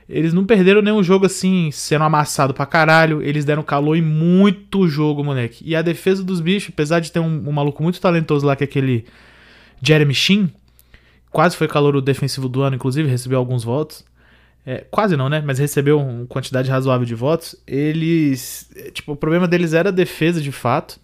eles 0.10 0.34
não 0.34 0.46
perderam 0.46 0.82
nenhum 0.82 1.02
jogo 1.02 1.26
assim, 1.26 1.70
sendo 1.72 2.04
amassado 2.04 2.54
pra 2.54 2.66
caralho. 2.66 3.22
Eles 3.22 3.46
deram 3.46 3.64
calor 3.64 3.96
em 3.96 4.02
muito 4.02 4.90
jogo, 4.90 5.24
moleque. 5.24 5.64
E 5.66 5.74
a 5.74 5.82
defesa 5.82 6.22
dos 6.22 6.42
bichos, 6.42 6.70
apesar 6.74 7.00
de 7.00 7.14
ter 7.14 7.20
um, 7.20 7.48
um 7.48 7.52
maluco 7.54 7.82
muito 7.82 8.00
talentoso 8.02 8.46
lá, 8.46 8.58
que 8.58 8.64
é 8.64 8.68
aquele 8.68 9.06
Jeremy 9.82 10.14
Sheen, 10.14 10.52
quase 11.32 11.56
foi 11.56 11.68
calor 11.68 12.02
defensivo 12.02 12.50
do 12.50 12.62
ano, 12.62 12.76
inclusive, 12.76 13.10
recebeu 13.10 13.40
alguns 13.40 13.64
votos. 13.64 14.06
É, 14.70 14.84
quase 14.92 15.16
não, 15.16 15.30
né? 15.30 15.42
Mas 15.46 15.60
recebeu 15.60 15.98
uma 15.98 16.26
quantidade 16.26 16.70
razoável 16.70 17.06
de 17.06 17.16
votos. 17.16 17.56
Eles. 17.66 18.70
Tipo, 18.92 19.14
o 19.14 19.16
problema 19.16 19.48
deles 19.48 19.74
era 19.74 19.88
a 19.88 19.94
defesa 19.94 20.42
de 20.42 20.52
fato. 20.52 21.00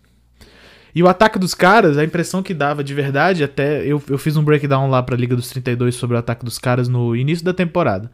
E 0.94 1.02
o 1.02 1.08
ataque 1.08 1.40
dos 1.40 1.56
caras, 1.56 1.98
a 1.98 2.04
impressão 2.04 2.44
que 2.44 2.54
dava 2.54 2.84
de 2.84 2.94
verdade, 2.94 3.42
até 3.42 3.82
eu, 3.86 4.04
eu 4.10 4.18
fiz 4.18 4.36
um 4.36 4.44
breakdown 4.44 4.90
lá 4.90 5.02
pra 5.02 5.16
Liga 5.16 5.34
dos 5.34 5.50
32 5.50 5.96
sobre 5.96 6.18
o 6.18 6.20
ataque 6.20 6.44
dos 6.44 6.60
caras 6.60 6.90
no 6.90 7.16
início 7.16 7.46
da 7.46 7.54
temporada. 7.54 8.12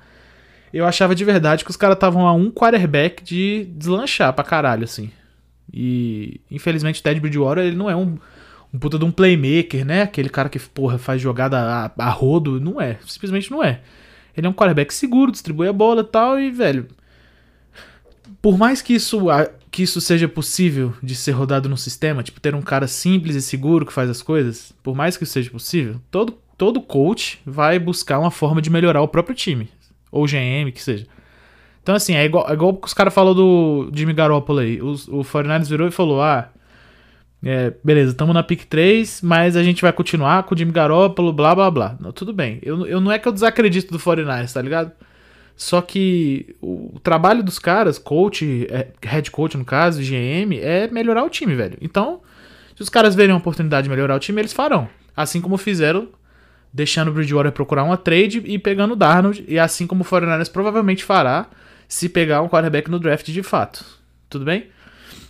Eu 0.71 0.85
achava 0.85 1.15
de 1.15 1.25
verdade 1.25 1.65
que 1.65 1.71
os 1.71 1.75
caras 1.75 1.95
estavam 1.95 2.27
a 2.27 2.31
um 2.31 2.51
quarterback 2.51 3.23
de 3.23 3.67
deslanchar 3.75 4.31
pra 4.33 4.43
caralho, 4.43 4.83
assim. 4.83 5.09
E 5.73 6.39
infelizmente 6.51 7.01
Ted 7.01 7.19
Bridgewater 7.19 7.63
ele 7.63 7.75
não 7.75 7.89
é 7.89 7.95
um 7.95 8.19
um 8.71 8.77
puta 8.77 8.99
de 8.99 9.03
um 9.03 9.11
playmaker, 9.11 9.83
né? 9.83 10.03
Aquele 10.03 10.29
cara 10.29 10.47
que, 10.47 10.59
porra, 10.59 10.99
faz 10.99 11.19
jogada 11.19 11.57
a, 11.59 11.91
a 11.97 12.09
rodo. 12.11 12.61
Não 12.61 12.79
é, 12.79 12.99
simplesmente 13.03 13.49
não 13.49 13.63
é. 13.63 13.81
Ele 14.35 14.47
é 14.47 14.49
um 14.49 14.53
quarterback 14.53 14.93
seguro, 14.93 15.31
distribui 15.31 15.67
a 15.67 15.73
bola 15.73 16.01
e 16.01 16.05
tal, 16.05 16.39
e, 16.39 16.51
velho. 16.51 16.87
Por 18.41 18.57
mais 18.57 18.81
que 18.81 18.93
isso, 18.93 19.25
que 19.69 19.83
isso 19.83 19.99
seja 19.99 20.27
possível 20.27 20.93
de 21.03 21.15
ser 21.15 21.31
rodado 21.31 21.67
no 21.67 21.77
sistema, 21.77 22.23
tipo, 22.23 22.39
ter 22.39 22.55
um 22.55 22.61
cara 22.61 22.87
simples 22.87 23.35
e 23.35 23.41
seguro 23.41 23.85
que 23.85 23.93
faz 23.93 24.09
as 24.09 24.21
coisas, 24.21 24.71
por 24.81 24.95
mais 24.95 25.17
que 25.17 25.23
isso 25.23 25.33
seja 25.33 25.49
possível, 25.49 25.99
todo, 26.09 26.37
todo 26.57 26.81
coach 26.81 27.41
vai 27.45 27.77
buscar 27.79 28.19
uma 28.19 28.31
forma 28.31 28.61
de 28.61 28.69
melhorar 28.69 29.01
o 29.01 29.07
próprio 29.07 29.35
time. 29.35 29.69
Ou 30.11 30.25
GM, 30.25 30.71
que 30.73 30.81
seja. 30.81 31.05
Então, 31.83 31.95
assim, 31.95 32.15
é 32.15 32.25
igual, 32.25 32.49
é 32.49 32.53
igual 32.53 32.75
que 32.75 32.87
os 32.87 32.93
caras 32.93 33.13
falaram 33.13 33.35
do 33.35 33.91
Jimmy 33.93 34.13
Garoppolo 34.13 34.59
aí. 34.59 34.81
O, 34.81 34.93
o 35.19 35.25
49 35.25 35.65
virou 35.65 35.87
e 35.87 35.91
falou: 35.91 36.21
ah 36.21 36.49
é, 37.43 37.73
beleza, 37.83 38.11
estamos 38.11 38.33
na 38.33 38.43
pick 38.43 38.65
3, 38.65 39.21
mas 39.21 39.55
a 39.55 39.63
gente 39.63 39.81
vai 39.81 39.93
continuar 39.93 40.43
com 40.43 40.53
o 40.53 40.57
Jimmy 40.57 40.71
Garoppolo, 40.71 41.31
blá 41.31 41.55
blá 41.55 41.71
blá. 41.71 41.97
Não, 41.99 42.11
tudo 42.11 42.33
bem. 42.33 42.59
Eu, 42.61 42.85
eu 42.85 42.99
não 42.99 43.11
é 43.11 43.17
que 43.17 43.27
eu 43.27 43.31
desacredito 43.31 43.91
do 43.91 43.99
49ers, 43.99 44.53
tá 44.53 44.61
ligado? 44.61 44.91
Só 45.55 45.81
que 45.81 46.55
o, 46.61 46.99
trabalho 47.03 47.43
dos 47.43 47.59
caras, 47.59 47.97
coach, 47.97 48.67
é, 48.69 48.87
head 49.03 49.29
coach 49.31 49.57
no 49.57 49.65
caso, 49.65 50.01
GM, 50.01 50.57
é 50.61 50.87
melhorar 50.89 51.23
o 51.23 51.29
time, 51.29 51.55
velho. 51.55 51.77
Então, 51.81 52.21
se 52.75 52.81
os 52.81 52.89
caras 52.89 53.15
verem 53.15 53.33
uma 53.33 53.39
oportunidade 53.39 53.83
de 53.83 53.89
melhorar 53.89 54.15
o 54.15 54.19
time, 54.19 54.41
eles 54.41 54.53
farão. 54.53 54.87
Assim 55.15 55.41
como 55.41 55.57
fizeram, 55.57 56.07
deixando 56.73 57.09
o 57.09 57.13
Bridgewater 57.13 57.51
procurar 57.51 57.83
uma 57.83 57.97
trade 57.97 58.41
e 58.45 58.57
pegando 58.57 58.93
o 58.93 58.95
Darnold. 58.95 59.43
E 59.47 59.59
assim 59.59 59.85
como 59.85 60.03
o 60.03 60.05
49ers 60.05 60.51
provavelmente 60.51 61.03
fará, 61.03 61.47
se 61.89 62.07
pegar 62.07 62.41
um 62.41 62.47
quarterback 62.47 62.89
no 62.89 62.99
draft 62.99 63.29
de 63.29 63.43
fato. 63.43 63.83
Tudo 64.29 64.45
bem? 64.45 64.67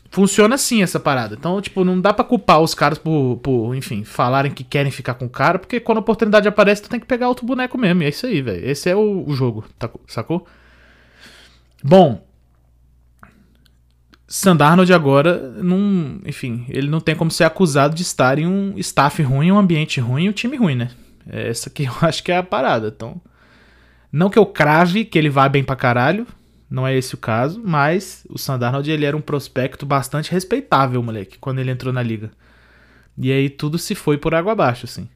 Funciona 0.09 0.55
assim 0.55 0.81
essa 0.81 0.99
parada. 0.99 1.35
Então, 1.37 1.61
tipo, 1.61 1.83
não 1.83 1.99
dá 1.99 2.13
pra 2.13 2.25
culpar 2.25 2.59
os 2.61 2.73
caras 2.73 2.97
por, 2.97 3.37
por, 3.37 3.75
enfim, 3.75 4.03
falarem 4.03 4.51
que 4.51 4.63
querem 4.63 4.91
ficar 4.91 5.13
com 5.13 5.25
o 5.25 5.29
cara, 5.29 5.59
porque 5.59 5.79
quando 5.79 5.99
a 5.99 6.01
oportunidade 6.01 6.47
aparece, 6.47 6.81
tu 6.81 6.89
tem 6.89 6.99
que 6.99 7.05
pegar 7.05 7.27
outro 7.27 7.45
boneco 7.45 7.77
mesmo. 7.77 8.03
E 8.03 8.05
é 8.05 8.09
isso 8.09 8.25
aí, 8.25 8.41
velho. 8.41 8.67
Esse 8.67 8.89
é 8.89 8.95
o, 8.95 9.23
o 9.25 9.33
jogo, 9.33 9.65
tá, 9.77 9.89
sacou? 10.07 10.45
Bom. 11.83 12.27
Sandarnold 14.27 14.93
agora, 14.93 15.53
não, 15.57 16.19
enfim, 16.23 16.63
ele 16.69 16.87
não 16.87 16.99
tem 16.99 17.15
como 17.15 17.31
ser 17.31 17.45
acusado 17.45 17.95
de 17.95 18.03
estar 18.03 18.37
em 18.37 18.45
um 18.45 18.77
staff 18.77 19.23
ruim, 19.23 19.51
um 19.51 19.57
ambiente 19.57 19.99
ruim 19.99 20.29
um 20.29 20.31
time 20.31 20.55
ruim, 20.55 20.75
né? 20.75 20.91
Essa 21.27 21.67
que 21.69 21.85
eu 21.85 21.93
acho 22.01 22.23
que 22.23 22.31
é 22.31 22.37
a 22.37 22.43
parada. 22.43 22.93
Então, 22.95 23.19
não 24.11 24.29
que 24.29 24.37
eu 24.37 24.45
crave 24.45 25.03
que 25.03 25.17
ele 25.17 25.31
vá 25.31 25.49
bem 25.49 25.63
pra 25.63 25.75
caralho, 25.75 26.27
não 26.69 26.85
é 26.85 26.95
esse 26.95 27.15
o 27.15 27.17
caso, 27.17 27.61
mas 27.65 28.25
o 28.29 28.37
Sandarnold 28.37 28.89
ele 28.89 29.05
era 29.05 29.17
um 29.17 29.21
prospecto 29.21 29.85
bastante 29.85 30.31
respeitável, 30.31 31.01
moleque, 31.01 31.37
quando 31.39 31.59
ele 31.59 31.71
entrou 31.71 31.91
na 31.91 32.03
liga. 32.03 32.31
E 33.17 33.31
aí 33.31 33.49
tudo 33.49 33.77
se 33.77 33.95
foi 33.95 34.17
por 34.17 34.35
água 34.35 34.51
abaixo, 34.51 34.85
assim. 34.85 35.09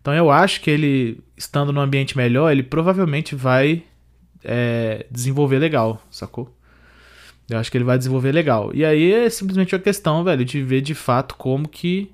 Então 0.00 0.12
eu 0.14 0.30
acho 0.30 0.60
que 0.60 0.70
ele, 0.70 1.22
estando 1.36 1.72
num 1.72 1.80
ambiente 1.80 2.16
melhor, 2.16 2.50
ele 2.50 2.62
provavelmente 2.62 3.34
vai 3.34 3.84
é, 4.44 5.06
desenvolver 5.10 5.58
legal, 5.58 6.02
sacou? 6.10 6.54
Eu 7.48 7.58
acho 7.58 7.70
que 7.70 7.78
ele 7.78 7.84
vai 7.84 7.96
desenvolver 7.96 8.32
legal. 8.32 8.70
E 8.74 8.84
aí 8.84 9.12
é 9.12 9.30
simplesmente 9.30 9.74
uma 9.74 9.80
questão, 9.80 10.22
velho, 10.22 10.44
de 10.44 10.62
ver 10.62 10.80
de 10.80 10.94
fato 10.94 11.34
como 11.36 11.68
que 11.68 12.12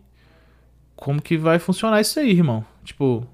como 0.94 1.20
que 1.20 1.36
vai 1.36 1.58
funcionar 1.58 2.00
isso 2.00 2.20
aí, 2.20 2.30
irmão. 2.30 2.64
Tipo, 2.84 3.26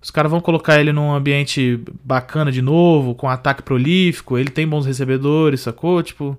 os 0.00 0.10
caras 0.10 0.30
vão 0.30 0.40
colocar 0.40 0.80
ele 0.80 0.92
num 0.92 1.12
ambiente 1.12 1.80
bacana 2.04 2.52
de 2.52 2.62
novo, 2.62 3.14
com 3.14 3.28
ataque 3.28 3.62
prolífico, 3.62 4.38
ele 4.38 4.50
tem 4.50 4.66
bons 4.66 4.86
recebedores, 4.86 5.60
sacou? 5.60 6.02
Tipo. 6.02 6.38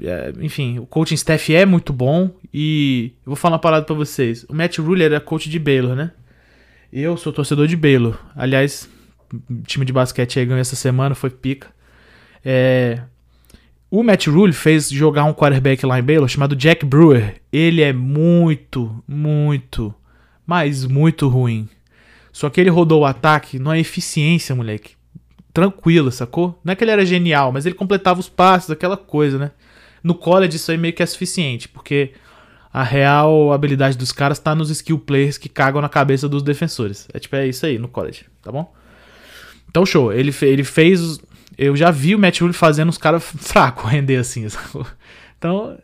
É, 0.00 0.32
enfim, 0.40 0.78
o 0.78 0.86
coaching 0.86 1.14
staff 1.14 1.54
é 1.54 1.64
muito 1.64 1.92
bom 1.92 2.30
e 2.52 3.12
eu 3.24 3.30
vou 3.30 3.36
falar 3.36 3.54
uma 3.54 3.60
parada 3.60 3.86
pra 3.86 3.94
vocês. 3.94 4.44
O 4.48 4.54
Matt 4.54 4.78
Rule 4.78 5.02
era 5.02 5.18
coach 5.18 5.48
de 5.48 5.58
Baylor, 5.58 5.96
né? 5.96 6.12
Eu 6.92 7.16
sou 7.16 7.32
torcedor 7.32 7.66
de 7.66 7.76
Baylor. 7.76 8.18
Aliás, 8.36 8.88
time 9.64 9.84
de 9.84 9.92
basquete 9.92 10.38
aí 10.38 10.46
ganhou 10.46 10.60
essa 10.60 10.76
semana, 10.76 11.14
foi 11.14 11.30
pica. 11.30 11.68
É, 12.44 13.00
o 13.90 14.02
Matt 14.02 14.26
Rule 14.26 14.52
fez 14.52 14.90
jogar 14.90 15.24
um 15.24 15.32
quarterback 15.32 15.84
lá 15.86 15.98
em 15.98 16.02
Baylor 16.02 16.28
chamado 16.28 16.54
Jack 16.54 16.84
Brewer. 16.84 17.40
Ele 17.50 17.82
é 17.82 17.92
muito, 17.92 19.02
muito, 19.06 19.94
mas 20.46 20.84
muito 20.84 21.28
ruim. 21.28 21.68
Só 22.38 22.48
que 22.48 22.60
ele 22.60 22.70
rodou 22.70 23.00
o 23.00 23.04
ataque 23.04 23.58
numa 23.58 23.76
eficiência, 23.76 24.54
moleque. 24.54 24.92
Tranquilo, 25.52 26.12
sacou? 26.12 26.56
Não 26.62 26.72
é 26.72 26.76
que 26.76 26.84
ele 26.84 26.92
era 26.92 27.04
genial, 27.04 27.50
mas 27.50 27.66
ele 27.66 27.74
completava 27.74 28.20
os 28.20 28.28
passos, 28.28 28.70
aquela 28.70 28.96
coisa, 28.96 29.36
né? 29.36 29.50
No 30.04 30.14
college 30.14 30.54
isso 30.54 30.70
aí 30.70 30.78
meio 30.78 30.94
que 30.94 31.02
é 31.02 31.06
suficiente, 31.06 31.68
porque 31.68 32.12
a 32.72 32.84
real 32.84 33.52
habilidade 33.52 33.98
dos 33.98 34.12
caras 34.12 34.38
tá 34.38 34.54
nos 34.54 34.70
skill 34.70 35.00
players 35.00 35.36
que 35.36 35.48
cagam 35.48 35.82
na 35.82 35.88
cabeça 35.88 36.28
dos 36.28 36.44
defensores. 36.44 37.08
É 37.12 37.18
tipo, 37.18 37.34
é 37.34 37.48
isso 37.48 37.66
aí 37.66 37.76
no 37.76 37.88
college, 37.88 38.26
tá 38.40 38.52
bom? 38.52 38.72
Então, 39.68 39.84
show. 39.84 40.12
Ele, 40.12 40.32
ele 40.42 40.62
fez. 40.62 41.18
Eu 41.58 41.74
já 41.74 41.90
vi 41.90 42.14
o 42.14 42.20
Matt 42.20 42.40
Rule 42.40 42.52
fazendo 42.52 42.90
os 42.90 42.98
caras 42.98 43.24
fracos 43.36 43.90
render 43.90 44.14
assim, 44.14 44.46
sacou? 44.48 44.86
Então, 45.36 45.76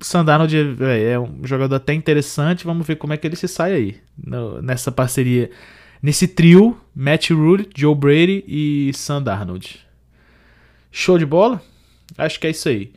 Sandarnold 0.00 0.76
é, 0.80 1.12
é 1.12 1.20
um 1.20 1.38
jogador 1.44 1.76
até 1.76 1.94
interessante. 1.94 2.64
Vamos 2.64 2.84
ver 2.84 2.96
como 2.96 3.12
é 3.12 3.16
que 3.16 3.28
ele 3.28 3.36
se 3.36 3.46
sai 3.46 3.74
aí 3.74 3.96
no, 4.18 4.60
nessa 4.60 4.90
parceria 4.90 5.52
Nesse 6.04 6.28
trio, 6.28 6.78
Matt 6.94 7.30
Rule, 7.30 7.66
Joe 7.74 7.94
Brady 7.94 8.44
e 8.46 8.90
Sam 8.92 9.22
Darnold. 9.22 9.80
Show 10.92 11.16
de 11.16 11.24
bola? 11.24 11.62
Acho 12.18 12.38
que 12.38 12.46
é 12.46 12.50
isso 12.50 12.68
aí. 12.68 12.92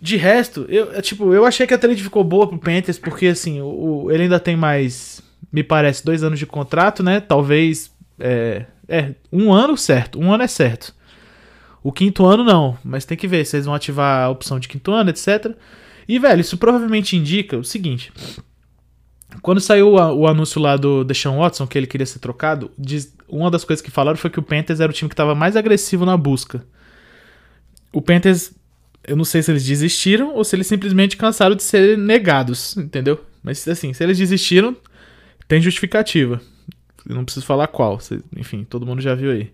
De 0.00 0.16
resto, 0.16 0.64
eu, 0.68 0.92
é, 0.92 1.02
tipo, 1.02 1.34
eu 1.34 1.44
achei 1.44 1.66
que 1.66 1.74
a 1.74 1.78
trade 1.78 2.00
ficou 2.00 2.22
boa 2.22 2.46
pro 2.46 2.60
Panthers, 2.60 2.96
porque 2.96 3.26
assim, 3.26 3.60
o, 3.60 4.08
ele 4.08 4.22
ainda 4.22 4.38
tem 4.38 4.54
mais, 4.54 5.20
me 5.50 5.64
parece, 5.64 6.04
dois 6.04 6.22
anos 6.22 6.38
de 6.38 6.46
contrato, 6.46 7.02
né? 7.02 7.18
Talvez. 7.18 7.90
É, 8.20 8.66
é, 8.86 9.14
um 9.32 9.52
ano 9.52 9.76
certo. 9.76 10.20
Um 10.20 10.32
ano 10.32 10.44
é 10.44 10.48
certo. 10.48 10.94
O 11.82 11.90
quinto 11.90 12.24
ano 12.24 12.44
não, 12.44 12.78
mas 12.84 13.04
tem 13.04 13.18
que 13.18 13.26
ver 13.26 13.44
se 13.44 13.56
eles 13.56 13.66
vão 13.66 13.74
ativar 13.74 14.26
a 14.26 14.30
opção 14.30 14.60
de 14.60 14.68
quinto 14.68 14.92
ano, 14.92 15.10
etc. 15.10 15.56
E, 16.06 16.20
velho, 16.20 16.40
isso 16.40 16.56
provavelmente 16.56 17.16
indica 17.16 17.58
o 17.58 17.64
seguinte: 17.64 18.12
quando 19.40 19.60
saiu 19.60 19.94
o, 19.94 20.26
anúncio 20.26 20.60
lá 20.60 20.76
do 20.76 21.04
Deshaun 21.04 21.38
Watson, 21.38 21.66
que 21.66 21.78
ele 21.78 21.86
queria 21.86 22.06
ser 22.06 22.18
trocado, 22.18 22.70
uma 23.28 23.50
das 23.50 23.64
coisas 23.64 23.82
que 23.82 23.90
falaram 23.90 24.18
foi 24.18 24.30
que 24.30 24.38
o 24.38 24.42
Panthers 24.42 24.80
era 24.80 24.90
o 24.90 24.94
time 24.94 25.08
que 25.08 25.14
estava 25.14 25.34
mais 25.34 25.56
agressivo 25.56 26.04
na 26.04 26.16
busca. 26.16 26.64
O 27.92 28.02
Panthers, 28.02 28.52
eu 29.04 29.16
não 29.16 29.24
sei 29.24 29.42
se 29.42 29.50
eles 29.50 29.64
desistiram 29.64 30.34
ou 30.34 30.44
se 30.44 30.54
eles 30.56 30.66
simplesmente 30.66 31.16
cansaram 31.16 31.54
de 31.54 31.62
ser 31.62 31.96
negados, 31.96 32.76
entendeu? 32.76 33.24
Mas 33.42 33.66
assim, 33.66 33.92
se 33.92 34.04
eles 34.04 34.18
desistiram, 34.18 34.76
tem 35.48 35.60
justificativa. 35.60 36.40
Eu 37.08 37.16
não 37.16 37.24
preciso 37.24 37.46
falar 37.46 37.66
qual, 37.66 37.98
enfim, 38.36 38.64
todo 38.64 38.86
mundo 38.86 39.00
já 39.00 39.14
viu 39.14 39.30
aí. 39.30 39.52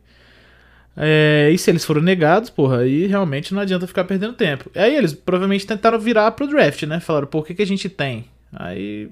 É, 1.01 1.49
e 1.53 1.57
se 1.57 1.71
eles 1.71 1.85
foram 1.85 2.03
negados, 2.03 2.51
porra, 2.51 2.79
aí 2.79 3.07
realmente 3.07 3.55
não 3.55 3.63
adianta 3.63 3.87
ficar 3.87 4.05
perdendo 4.05 4.33
tempo. 4.33 4.69
Aí 4.75 4.97
eles 4.97 5.13
provavelmente 5.13 5.67
tentaram 5.67 5.99
virar 5.99 6.33
pro 6.33 6.49
draft, 6.49 6.83
né? 6.83 6.99
Falaram, 6.99 7.29
pô, 7.29 7.39
o 7.39 7.43
que, 7.43 7.55
que 7.55 7.63
a 7.63 7.67
gente 7.67 7.89
tem? 7.89 8.27
Aí 8.53 9.09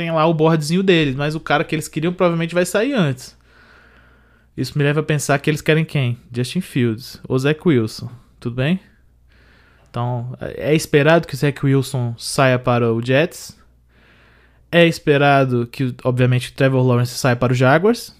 tem 0.00 0.10
lá 0.10 0.24
o 0.26 0.32
boardzinho 0.32 0.82
deles, 0.82 1.14
mas 1.14 1.34
o 1.34 1.40
cara 1.40 1.62
que 1.62 1.74
eles 1.74 1.86
queriam 1.86 2.12
provavelmente 2.12 2.54
vai 2.54 2.64
sair 2.64 2.94
antes. 2.94 3.36
Isso 4.56 4.76
me 4.76 4.82
leva 4.82 5.00
a 5.00 5.02
pensar 5.02 5.38
que 5.38 5.50
eles 5.50 5.60
querem 5.60 5.84
quem? 5.84 6.18
Justin 6.34 6.62
Fields 6.62 7.20
ou 7.28 7.38
Zach 7.38 7.60
Wilson. 7.64 8.10
Tudo 8.38 8.56
bem? 8.56 8.80
Então, 9.90 10.34
é 10.40 10.74
esperado 10.74 11.26
que 11.26 11.34
o 11.34 11.36
Zach 11.36 11.64
Wilson 11.64 12.14
saia 12.16 12.58
para 12.58 12.92
o 12.92 13.04
Jets. 13.04 13.58
É 14.72 14.86
esperado 14.86 15.66
que, 15.66 15.94
obviamente, 16.04 16.48
o 16.50 16.52
Trevor 16.54 16.86
Lawrence 16.86 17.18
saia 17.18 17.36
para 17.36 17.52
o 17.52 17.56
Jaguars. 17.56 18.14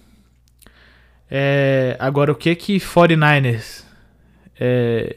É, 1.29 1.95
agora, 1.99 2.31
o 2.31 2.35
que 2.35 2.53
que 2.55 2.77
49ers 2.77 3.83
é, 4.59 5.15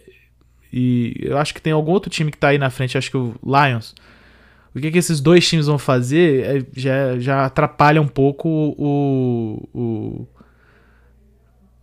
e 0.72 1.14
eu 1.20 1.36
acho 1.36 1.52
que 1.52 1.60
tem 1.60 1.74
algum 1.74 1.92
outro 1.92 2.08
time 2.08 2.30
que 2.30 2.36
está 2.36 2.48
aí 2.48 2.58
na 2.58 2.70
frente, 2.70 2.96
acho 2.96 3.10
que 3.10 3.16
o 3.16 3.34
Lions 3.44 3.94
o 4.74 4.80
que, 4.80 4.90
que 4.90 4.98
esses 4.98 5.20
dois 5.20 5.48
times 5.48 5.66
vão 5.66 5.78
fazer 5.78 6.44
é, 6.44 6.66
já, 6.74 7.18
já 7.18 7.44
atrapalha 7.44 8.02
um 8.02 8.08
pouco 8.08 8.48
o, 8.48 9.68
o. 9.72 10.26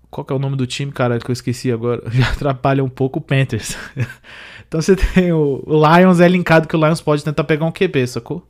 Qual 0.09 0.25
que 0.25 0.33
é 0.33 0.35
o 0.35 0.39
nome 0.39 0.57
do 0.57 0.67
time, 0.67 0.91
cara, 0.91 1.17
que 1.17 1.31
eu 1.31 1.33
esqueci 1.33 1.71
agora? 1.71 2.03
Já 2.11 2.29
atrapalha 2.31 2.83
um 2.83 2.89
pouco 2.89 3.19
o 3.19 3.21
Panthers. 3.21 3.77
então 4.67 4.81
você 4.81 4.93
tem 4.93 5.31
o, 5.31 5.63
o 5.65 5.73
Lions, 5.73 6.19
é 6.19 6.27
linkado 6.27 6.67
que 6.67 6.75
o 6.75 6.79
Lions 6.85 6.99
pode 6.99 7.23
tentar 7.23 7.45
pegar 7.45 7.65
um 7.65 7.71
QB, 7.71 8.07
sacou? 8.07 8.45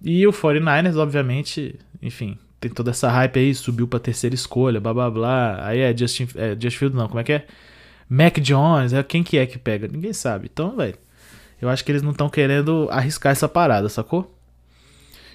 E 0.00 0.24
o 0.28 0.32
49ers, 0.32 0.96
obviamente, 0.96 1.74
enfim, 2.00 2.38
tem 2.60 2.70
toda 2.70 2.92
essa 2.92 3.10
hype 3.10 3.40
aí, 3.40 3.52
subiu 3.52 3.88
pra 3.88 3.98
terceira 3.98 4.32
escolha, 4.32 4.78
blá 4.78 4.94
blá 4.94 5.10
blá. 5.10 5.66
Aí 5.66 5.80
é 5.80 5.96
Justin, 5.96 6.28
é, 6.36 6.50
Justin 6.50 6.78
Field, 6.78 6.96
não, 6.96 7.08
como 7.08 7.18
é 7.18 7.24
que 7.24 7.32
é? 7.32 7.46
Mac 8.08 8.38
Jones, 8.38 8.92
é 8.92 9.02
quem 9.02 9.24
que 9.24 9.38
é 9.38 9.46
que 9.46 9.58
pega? 9.58 9.88
Ninguém 9.88 10.12
sabe. 10.12 10.48
Então, 10.52 10.76
velho. 10.76 10.94
Eu 11.60 11.68
acho 11.68 11.84
que 11.84 11.92
eles 11.92 12.02
não 12.02 12.12
estão 12.12 12.28
querendo 12.28 12.88
arriscar 12.90 13.32
essa 13.32 13.48
parada, 13.48 13.88
sacou? 13.88 14.34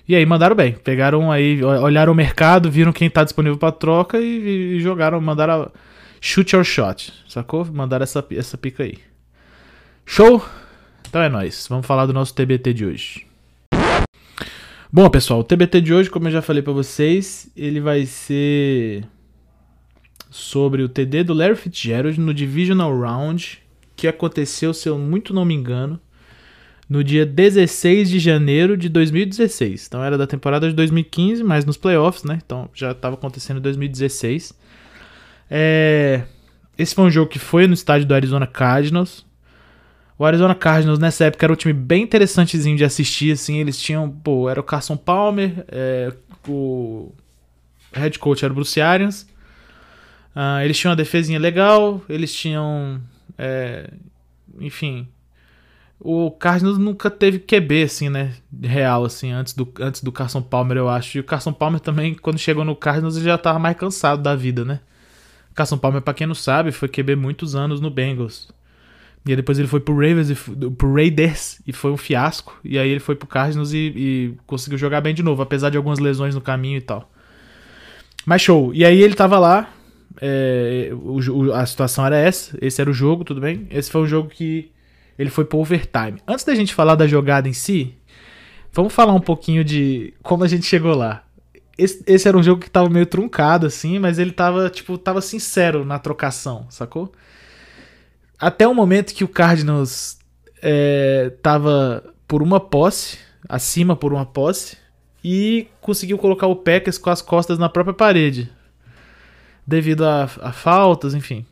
E 0.07 0.15
aí 0.15 0.25
mandaram 0.25 0.55
bem. 0.55 0.73
Pegaram 0.73 1.31
aí, 1.31 1.63
olharam 1.63 2.13
o 2.13 2.15
mercado, 2.15 2.69
viram 2.69 2.91
quem 2.91 3.09
tá 3.09 3.23
disponível 3.23 3.57
para 3.57 3.71
troca 3.71 4.19
e, 4.19 4.77
e, 4.77 4.79
jogaram, 4.79 5.19
mandaram 5.19 5.71
shoot 6.21 6.55
your 6.55 6.63
shot, 6.63 7.13
sacou? 7.27 7.65
Mandaram 7.65 8.03
essa, 8.03 8.25
essa 8.31 8.57
pica 8.57 8.83
aí. 8.83 8.97
Show? 10.05 10.43
Então 11.07 11.21
é 11.21 11.29
nóis. 11.29 11.67
Vamos 11.69 11.85
falar 11.85 12.05
do 12.05 12.13
nosso 12.13 12.33
TBT 12.33 12.73
de 12.73 12.85
hoje. 12.85 13.27
Bom, 14.91 15.09
pessoal, 15.09 15.41
o 15.41 15.43
TBT 15.43 15.81
de 15.81 15.93
hoje, 15.93 16.09
como 16.09 16.27
eu 16.27 16.31
já 16.31 16.41
falei 16.41 16.61
para 16.61 16.71
vocês, 16.71 17.51
ele 17.55 17.81
vai 17.81 18.05
ser 18.05 19.05
sobre 20.29 20.83
o 20.83 20.89
TD 20.89 21.23
do 21.23 21.33
Larry 21.33 21.55
Fitzgerald 21.55 22.19
no 22.19 22.33
Divisional 22.33 22.97
Round, 22.97 23.61
que 23.95 24.07
aconteceu, 24.07 24.73
se 24.73 24.87
eu 24.87 24.97
muito 24.97 25.33
não 25.33 25.43
me 25.43 25.53
engano, 25.53 25.99
no 26.87 27.03
dia 27.03 27.25
16 27.25 28.09
de 28.09 28.19
janeiro 28.19 28.77
de 28.77 28.87
2016. 28.89 29.87
Então 29.87 30.03
era 30.03 30.17
da 30.17 30.27
temporada 30.27 30.69
de 30.69 30.75
2015, 30.75 31.43
mas 31.43 31.65
nos 31.65 31.77
playoffs, 31.77 32.23
né? 32.23 32.39
Então 32.45 32.69
já 32.73 32.91
estava 32.91 33.15
acontecendo 33.15 33.57
em 33.57 33.61
2016. 33.61 34.53
É... 35.49 36.23
Esse 36.77 36.93
foi 36.93 37.05
um 37.05 37.11
jogo 37.11 37.29
que 37.29 37.39
foi 37.39 37.67
no 37.67 37.73
estádio 37.73 38.07
do 38.07 38.13
Arizona 38.13 38.45
Cardinals. 38.45 39.25
O 40.17 40.25
Arizona 40.25 40.53
Cardinals 40.53 40.99
nessa 40.99 41.25
época 41.25 41.45
era 41.45 41.53
um 41.53 41.55
time 41.55 41.73
bem 41.73 42.03
interessantezinho 42.03 42.77
de 42.77 42.85
assistir, 42.85 43.33
assim. 43.33 43.57
Eles 43.57 43.79
tinham, 43.79 44.09
pô, 44.09 44.49
era 44.49 44.59
o 44.59 44.63
Carson 44.63 44.95
Palmer, 44.95 45.65
é... 45.69 46.13
o 46.47 47.11
head 47.93 48.19
coach 48.19 48.43
era 48.43 48.51
o 48.51 48.55
Bruce 48.55 48.79
Arians. 48.79 49.23
Uh, 50.35 50.61
eles 50.63 50.77
tinham 50.77 50.91
uma 50.91 50.97
defesinha 50.97 51.39
legal, 51.39 52.01
eles 52.09 52.33
tinham, 52.33 53.01
é... 53.37 53.89
enfim, 54.59 55.07
o 56.05 56.29
Cardinals 56.29 56.77
nunca 56.77 57.09
teve 57.09 57.39
QB, 57.39 57.81
assim, 57.81 58.09
né? 58.09 58.31
Real, 58.61 59.03
assim, 59.03 59.31
antes 59.31 59.53
do, 59.53 59.67
antes 59.79 60.03
do 60.03 60.11
Carson 60.11 60.39
Palmer, 60.39 60.77
eu 60.77 60.87
acho. 60.87 61.17
E 61.17 61.19
o 61.19 61.23
Carson 61.23 61.51
Palmer 61.51 61.79
também, 61.79 62.13
quando 62.13 62.37
chegou 62.37 62.63
no 62.63 62.75
Cardinals, 62.75 63.15
ele 63.15 63.25
já 63.25 63.39
tava 63.39 63.57
mais 63.57 63.75
cansado 63.75 64.21
da 64.21 64.35
vida, 64.35 64.63
né? 64.63 64.81
O 65.51 65.55
Carson 65.55 65.79
Palmer, 65.79 66.03
pra 66.03 66.13
quem 66.13 66.27
não 66.27 66.35
sabe, 66.35 66.71
foi 66.71 66.87
QB 66.87 67.15
muitos 67.15 67.55
anos 67.55 67.81
no 67.81 67.89
Bengals. 67.89 68.49
E 69.25 69.35
depois 69.35 69.57
ele 69.57 69.67
foi 69.67 69.79
pro 69.79 69.95
Ravens, 69.95 70.29
e, 70.29 70.35
pro 70.77 70.93
Raiders 70.93 71.59
e 71.65 71.73
foi 71.73 71.91
um 71.91 71.97
fiasco. 71.97 72.55
E 72.63 72.77
aí 72.77 72.87
ele 72.87 72.99
foi 72.99 73.15
pro 73.15 73.27
Cardinals 73.27 73.73
e, 73.73 73.91
e 73.95 74.33
conseguiu 74.45 74.77
jogar 74.77 75.01
bem 75.01 75.15
de 75.15 75.23
novo, 75.23 75.41
apesar 75.41 75.71
de 75.71 75.77
algumas 75.77 75.97
lesões 75.97 76.35
no 76.35 76.41
caminho 76.41 76.77
e 76.77 76.81
tal. 76.81 77.11
Mas 78.27 78.43
show. 78.43 78.71
E 78.75 78.85
aí 78.85 79.01
ele 79.01 79.15
tava 79.15 79.39
lá. 79.39 79.73
é, 80.21 80.91
o 80.93 81.51
a 81.51 81.65
situação 81.65 82.05
era 82.05 82.15
essa. 82.15 82.55
Esse 82.61 82.79
era 82.79 82.91
o 82.91 82.93
jogo, 82.93 83.23
tudo 83.23 83.41
bem? 83.41 83.67
Esse 83.71 83.89
foi 83.89 84.01
um 84.01 84.07
jogo 84.07 84.29
que 84.29 84.69
ele 85.17 85.29
foi 85.29 85.45
pro 85.45 85.59
overtime. 85.59 86.21
Antes 86.27 86.45
da 86.45 86.55
gente 86.55 86.73
falar 86.73 86.95
da 86.95 87.07
jogada 87.07 87.47
em 87.47 87.53
si, 87.53 87.95
vamos 88.71 88.93
falar 88.93 89.13
um 89.13 89.21
pouquinho 89.21 89.63
de 89.63 90.13
como 90.21 90.43
a 90.43 90.47
gente 90.47 90.65
chegou 90.65 90.95
lá. 90.95 91.23
Esse, 91.77 92.03
esse 92.07 92.27
era 92.27 92.37
um 92.37 92.43
jogo 92.43 92.61
que 92.61 92.69
tava 92.69 92.89
meio 92.89 93.05
truncado, 93.05 93.65
assim, 93.65 93.99
mas 93.99 94.17
ele 94.17 94.31
tava, 94.31 94.69
tipo, 94.69 94.97
tava 94.97 95.21
sincero 95.21 95.83
na 95.83 95.99
trocação, 95.99 96.65
sacou? 96.69 97.11
Até 98.39 98.67
o 98.67 98.73
momento 98.73 99.13
que 99.13 99.23
o 99.23 99.27
Cardinals 99.27 100.17
é, 100.61 101.31
tava 101.41 102.13
por 102.27 102.41
uma 102.41 102.59
posse, 102.59 103.17
acima 103.47 103.95
por 103.95 104.13
uma 104.13 104.25
posse, 104.25 104.77
e 105.23 105.67
conseguiu 105.81 106.17
colocar 106.17 106.47
o 106.47 106.55
Packers 106.55 106.97
com 106.97 107.09
as 107.09 107.21
costas 107.21 107.57
na 107.57 107.67
própria 107.67 107.93
parede. 107.93 108.51
Devido 109.65 110.05
a, 110.05 110.23
a 110.23 110.51
faltas, 110.51 111.13
enfim. 111.13 111.45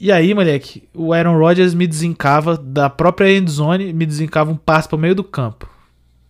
E 0.00 0.12
aí, 0.12 0.32
moleque, 0.32 0.88
o 0.94 1.12
Aaron 1.12 1.36
Rodgers 1.38 1.74
me 1.74 1.86
desencava 1.86 2.56
da 2.56 2.88
própria 2.88 3.36
endzone, 3.36 3.92
me 3.92 4.06
desencava 4.06 4.50
um 4.50 4.56
passe 4.56 4.88
pro 4.88 4.96
meio 4.96 5.14
do 5.14 5.24
campo. 5.24 5.68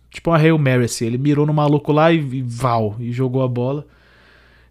Tipo 0.09 0.31
uma 0.31 0.37
Hail 0.37 0.57
Mary, 0.57 0.85
assim. 0.85 1.05
Ele 1.05 1.19
mirou 1.19 1.45
no 1.45 1.53
maluco 1.53 1.91
lá 1.91 2.11
e, 2.11 2.17
e 2.17 2.41
val, 2.41 2.95
e 2.99 3.11
jogou 3.11 3.43
a 3.43 3.47
bola. 3.47 3.85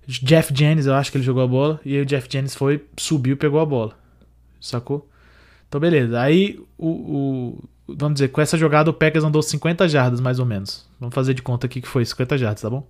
Jeff 0.06 0.52
Jennings, 0.56 0.86
eu 0.86 0.94
acho 0.94 1.12
que 1.12 1.18
ele 1.18 1.24
jogou 1.24 1.42
a 1.42 1.46
bola. 1.46 1.80
E 1.84 1.94
aí 1.94 2.02
o 2.02 2.06
Jeff 2.06 2.26
Jennings 2.30 2.56
foi, 2.56 2.84
subiu 2.96 3.34
e 3.34 3.36
pegou 3.36 3.60
a 3.60 3.66
bola. 3.66 3.92
Sacou? 4.60 5.08
Então, 5.68 5.80
beleza. 5.80 6.20
Aí, 6.20 6.58
o, 6.76 6.88
o- 6.88 7.64
Vamos 7.90 8.14
dizer, 8.14 8.28
com 8.28 8.40
essa 8.40 8.58
jogada 8.58 8.90
o 8.90 8.92
Packers 8.92 9.24
andou 9.24 9.42
50 9.42 9.88
jardas, 9.88 10.20
mais 10.20 10.38
ou 10.38 10.44
menos. 10.44 10.86
Vamos 11.00 11.14
fazer 11.14 11.32
de 11.32 11.40
conta 11.40 11.66
aqui 11.66 11.80
que 11.80 11.88
foi 11.88 12.04
50 12.04 12.36
jardas, 12.36 12.60
tá 12.60 12.68
bom? 12.68 12.86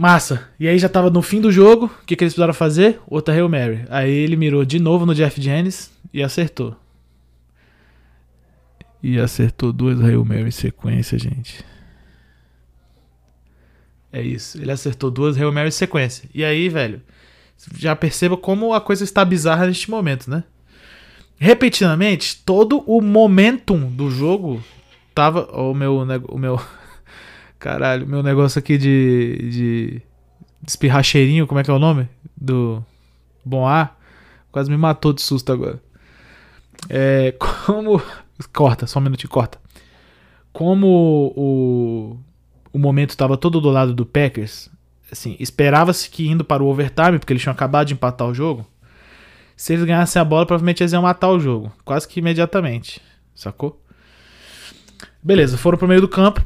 Massa. 0.00 0.48
E 0.58 0.66
aí 0.66 0.78
já 0.78 0.88
tava 0.88 1.10
no 1.10 1.20
fim 1.20 1.42
do 1.42 1.52
jogo. 1.52 1.84
O 1.84 2.06
que, 2.06 2.16
que 2.16 2.24
eles 2.24 2.32
precisaram 2.32 2.54
fazer? 2.54 2.98
Outra 3.06 3.34
Hail 3.34 3.50
Mary. 3.50 3.84
Aí 3.90 4.10
ele 4.10 4.34
mirou 4.34 4.64
de 4.64 4.78
novo 4.78 5.04
no 5.04 5.14
Jeff 5.14 5.38
Jennings 5.38 5.90
e 6.10 6.22
acertou. 6.22 6.74
E 9.02 9.20
acertou 9.20 9.74
duas 9.74 10.00
Hail 10.00 10.24
Mary 10.24 10.48
em 10.48 10.50
sequência, 10.50 11.18
gente. 11.18 11.62
É 14.10 14.22
isso. 14.22 14.56
Ele 14.58 14.72
acertou 14.72 15.10
duas 15.10 15.36
Hail 15.36 15.52
Mary 15.52 15.68
em 15.68 15.72
sequência. 15.72 16.26
E 16.34 16.42
aí, 16.42 16.70
velho, 16.70 17.02
já 17.76 17.94
perceba 17.94 18.38
como 18.38 18.72
a 18.72 18.80
coisa 18.80 19.04
está 19.04 19.22
bizarra 19.22 19.66
neste 19.66 19.90
momento, 19.90 20.30
né? 20.30 20.44
Repetidamente, 21.36 22.42
todo 22.42 22.82
o 22.86 23.02
momentum 23.02 23.86
do 23.90 24.10
jogo 24.10 24.64
tava. 25.14 25.44
O 25.52 25.74
meu. 25.74 25.98
O 26.26 26.38
meu. 26.38 26.58
Caralho, 27.60 28.06
meu 28.06 28.22
negócio 28.22 28.58
aqui 28.58 28.78
de. 28.78 29.36
de. 29.50 30.02
de 30.62 30.70
espirrar 30.70 31.04
cheirinho, 31.04 31.46
como 31.46 31.60
é 31.60 31.62
que 31.62 31.70
é 31.70 31.74
o 31.74 31.78
nome? 31.78 32.08
Do. 32.34 32.82
Bom 33.44 33.68
ar. 33.68 34.00
Quase 34.50 34.70
me 34.70 34.78
matou 34.78 35.12
de 35.12 35.20
susto 35.20 35.52
agora. 35.52 35.80
É. 36.88 37.32
Como. 37.66 38.02
Corta, 38.54 38.86
só 38.86 38.98
um 38.98 39.02
minutinho, 39.02 39.30
corta. 39.30 39.60
Como 40.54 41.34
o. 41.36 42.16
O 42.72 42.78
momento 42.78 43.16
tava 43.16 43.36
todo 43.36 43.60
do 43.60 43.68
lado 43.68 43.92
do 43.92 44.06
Packers, 44.06 44.70
assim, 45.10 45.36
esperava-se 45.40 46.08
que 46.08 46.28
indo 46.28 46.44
para 46.44 46.62
o 46.62 46.68
overtime, 46.68 47.18
porque 47.18 47.32
eles 47.32 47.42
tinham 47.42 47.52
acabado 47.52 47.88
de 47.88 47.94
empatar 47.94 48.28
o 48.28 48.32
jogo. 48.32 48.64
Se 49.56 49.72
eles 49.72 49.84
ganhassem 49.84 50.22
a 50.22 50.24
bola, 50.24 50.46
provavelmente 50.46 50.80
eles 50.80 50.92
iam 50.92 51.02
matar 51.02 51.28
o 51.28 51.40
jogo. 51.40 51.72
Quase 51.84 52.06
que 52.06 52.20
imediatamente. 52.20 53.02
Sacou? 53.34 53.84
Beleza, 55.20 55.58
foram 55.58 55.76
pro 55.76 55.88
meio 55.88 56.00
do 56.00 56.08
campo. 56.08 56.42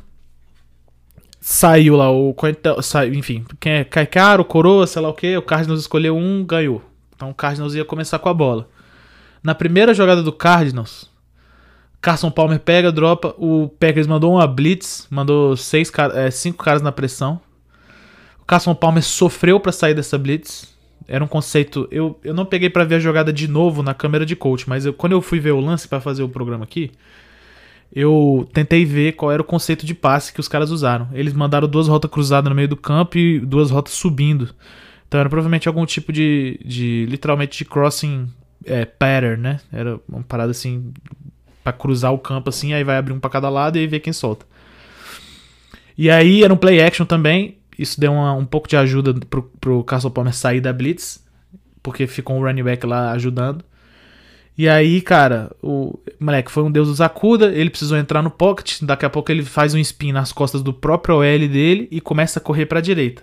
Saiu 1.47 1.95
lá 1.95 2.11
o. 2.11 2.35
Saiu, 2.81 3.13
enfim, 3.13 3.45
quem 3.61 3.73
é 3.75 3.85
Caicaro, 3.85 4.43
Coroa, 4.47 4.87
sei 4.87 5.03
lá 5.03 5.11
o 5.11 5.13
que. 5.13 5.37
O 5.37 5.43
Cardinals 5.43 5.81
escolheu 5.83 6.17
um, 6.17 6.43
ganhou. 6.43 6.83
Então 7.15 7.29
o 7.29 7.35
Cardinals 7.35 7.75
ia 7.75 7.85
começar 7.85 8.19
com 8.19 8.31
a 8.31 8.33
bola. 8.35 8.67
Na 9.43 9.55
primeira 9.55 9.93
jogada 9.93 10.23
do 10.23 10.33
Cardinals, 10.33 11.11
Carson 12.01 12.31
Palmer 12.31 12.59
pega, 12.61 12.91
dropa. 12.91 13.35
O 13.37 13.69
Packers 13.79 14.07
mandou 14.07 14.33
uma 14.33 14.47
blitz, 14.47 15.07
mandou 15.11 15.55
seis, 15.55 15.93
é, 16.15 16.31
cinco 16.31 16.65
caras 16.65 16.81
na 16.81 16.91
pressão. 16.91 17.39
O 18.41 18.47
Carson 18.47 18.75
Palmer 18.75 19.03
sofreu 19.03 19.61
pra 19.61 19.71
sair 19.71 19.93
dessa 19.93 20.17
blitz. 20.17 20.73
Era 21.07 21.23
um 21.23 21.29
conceito. 21.29 21.87
Eu, 21.91 22.19
eu 22.25 22.33
não 22.33 22.47
peguei 22.47 22.71
pra 22.71 22.85
ver 22.85 22.95
a 22.95 23.01
jogada 23.01 23.31
de 23.31 23.47
novo 23.47 23.83
na 23.83 23.93
câmera 23.93 24.25
de 24.25 24.35
coach, 24.35 24.67
mas 24.67 24.87
eu- 24.87 24.95
quando 24.95 25.13
eu 25.13 25.21
fui 25.21 25.39
ver 25.41 25.51
o 25.51 25.61
lance 25.61 25.87
pra 25.87 26.01
fazer 26.01 26.23
o 26.23 26.29
programa 26.31 26.65
aqui, 26.65 26.91
eu 27.93 28.49
tentei 28.53 28.85
ver 28.85 29.13
qual 29.13 29.31
era 29.33 29.43
o 29.43 29.45
conceito 29.45 29.85
de 29.87 29.95
passe 29.95 30.33
que 30.33 30.41
os 30.41 30.49
caras 30.49 30.71
usaram. 30.71 31.09
Eles 31.13 31.33
mandaram 31.33 31.69
duas 31.69 31.89
rotas 31.89 32.11
cruzadas 32.11 32.49
no 32.49 32.55
meio 32.57 32.69
do 32.69 32.77
campo 32.77 33.17
e 33.19 33.39
duas 33.41 33.71
rotas 33.71 33.95
subindo. 33.95 34.55
Então 35.09 35.21
era 35.21 35.29
provavelmente 35.29 35.69
algum 35.69 35.87
tipo 35.87 36.13
de. 36.13 36.59
de 36.65 37.07
literalmente 37.09 37.57
de 37.59 37.65
crossing 37.65 38.29
é, 38.65 38.85
pattern, 38.85 39.41
né? 39.41 39.61
Era 39.73 40.01
uma 40.09 40.23
parada 40.23 40.51
assim. 40.51 40.93
Pra 41.63 41.73
cruzar 41.73 42.13
o 42.13 42.19
campo 42.19 42.51
assim, 42.51 42.75
aí 42.75 42.85
vai 42.85 42.99
abrir 42.99 43.13
um 43.15 43.19
pra 43.21 43.31
cada 43.31 43.49
lado 43.49 43.77
e 43.77 43.81
aí 43.81 43.87
ver 43.87 44.01
quem 44.01 44.13
solta. 44.13 44.45
E 45.97 46.11
aí 46.11 46.43
era 46.43 46.53
um 46.53 46.57
play 46.57 46.83
action 46.83 47.07
também. 47.07 47.57
Isso 47.79 47.99
deu 48.01 48.13
uma- 48.13 48.35
um 48.35 48.45
pouco 48.45 48.69
de 48.69 48.77
ajuda 48.77 49.15
pro, 49.31 49.43
pro 49.61 49.83
Castle 49.85 50.11
Palmer 50.11 50.35
sair 50.35 50.61
da 50.61 50.73
Blitz. 50.73 51.25
Porque 51.83 52.07
ficou 52.07 52.37
um 52.37 52.43
running 52.43 52.63
back 52.65 52.85
lá 52.87 53.13
ajudando. 53.13 53.65
E 54.57 54.69
aí, 54.69 55.01
cara, 55.01 55.51
o 55.61 55.99
moleque 56.19 56.51
foi 56.51 56.63
um 56.63 56.71
deus 56.71 56.87
do 56.87 56.95
Zacuda. 56.95 57.53
Ele 57.53 57.71
precisou 57.71 57.99
entrar 57.99 58.23
no 58.23 58.31
pocket. 58.31 58.83
Daqui 58.83 59.05
a 59.05 59.11
pouco 59.11 59.31
ele 59.33 59.45
faz 59.45 59.75
um 59.75 59.79
spin 59.79 60.13
nas 60.13 60.33
costas 60.33 60.63
do 60.63 60.73
próprio 60.73 61.17
OL 61.17 61.49
dele 61.49 61.89
e 61.91 62.01
começa 62.01 62.39
a 62.39 62.43
correr 62.43 62.67
pra 62.67 62.81
direita. 62.81 63.23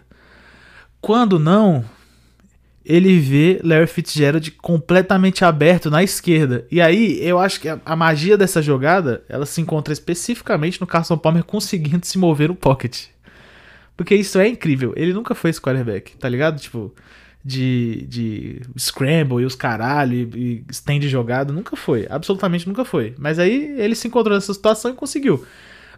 Quando 1.00 1.40
não, 1.40 1.86
ele 2.86 3.18
vê 3.18 3.62
Larry 3.64 3.88
Fitzgerald 3.88 4.52
completamente 4.52 5.46
aberto 5.46 5.90
na 5.90 6.04
esquerda. 6.04 6.68
E 6.70 6.82
aí, 6.82 7.24
eu 7.26 7.40
acho 7.40 7.62
que 7.62 7.70
a, 7.70 7.80
a 7.86 7.96
magia 7.96 8.38
dessa 8.38 8.62
jogada, 8.62 9.24
ela 9.30 9.46
se 9.46 9.62
encontra 9.62 9.94
especificamente 9.94 10.82
no 10.82 10.88
Carson 10.88 11.18
Palmer 11.18 11.46
conseguindo 11.46 12.06
se 12.06 12.18
mover 12.18 12.50
no 12.50 12.56
pocket. 12.56 13.06
Porque 13.96 14.16
isso 14.16 14.38
é 14.38 14.48
incrível. 14.48 14.94
Ele 14.98 15.14
nunca 15.14 15.34
foi 15.34 15.50
esse 15.50 15.62
quarterback, 15.62 16.18
tá 16.18 16.28
ligado? 16.28 16.60
Tipo, 16.60 16.94
de, 17.44 18.06
de 18.08 18.62
scramble 18.78 19.42
e 19.42 19.46
os 19.46 19.56
caralho 19.56 20.14
e, 20.14 20.24
e 20.36 20.66
stand 20.70 21.02
jogado. 21.02 21.54
Nunca 21.54 21.76
foi. 21.76 22.08
Absolutamente 22.10 22.68
nunca 22.68 22.86
foi. 22.86 23.16
Mas 23.18 23.40
aí 23.40 23.76
ele 23.78 23.96
se 23.96 24.08
encontrou 24.08 24.36
nessa 24.36 24.54
situação 24.54 24.92
e 24.92 24.96
conseguiu. 24.96 25.46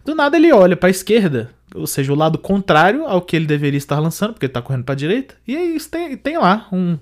Do 0.04 0.14
nada 0.14 0.36
ele 0.36 0.52
olha 0.52 0.76
pra 0.76 0.90
esquerda, 0.90 1.50
ou 1.74 1.86
seja, 1.86 2.12
o 2.12 2.16
lado 2.16 2.36
contrário 2.36 3.06
ao 3.06 3.22
que 3.22 3.34
ele 3.34 3.46
deveria 3.46 3.78
estar 3.78 3.98
lançando, 3.98 4.34
porque 4.34 4.44
ele 4.44 4.52
tá 4.52 4.60
correndo 4.60 4.84
pra 4.84 4.94
direita. 4.94 5.34
E 5.48 5.56
aí 5.56 5.78
tem, 5.80 6.16
tem 6.16 6.36
lá 6.36 6.68
um 6.70 6.98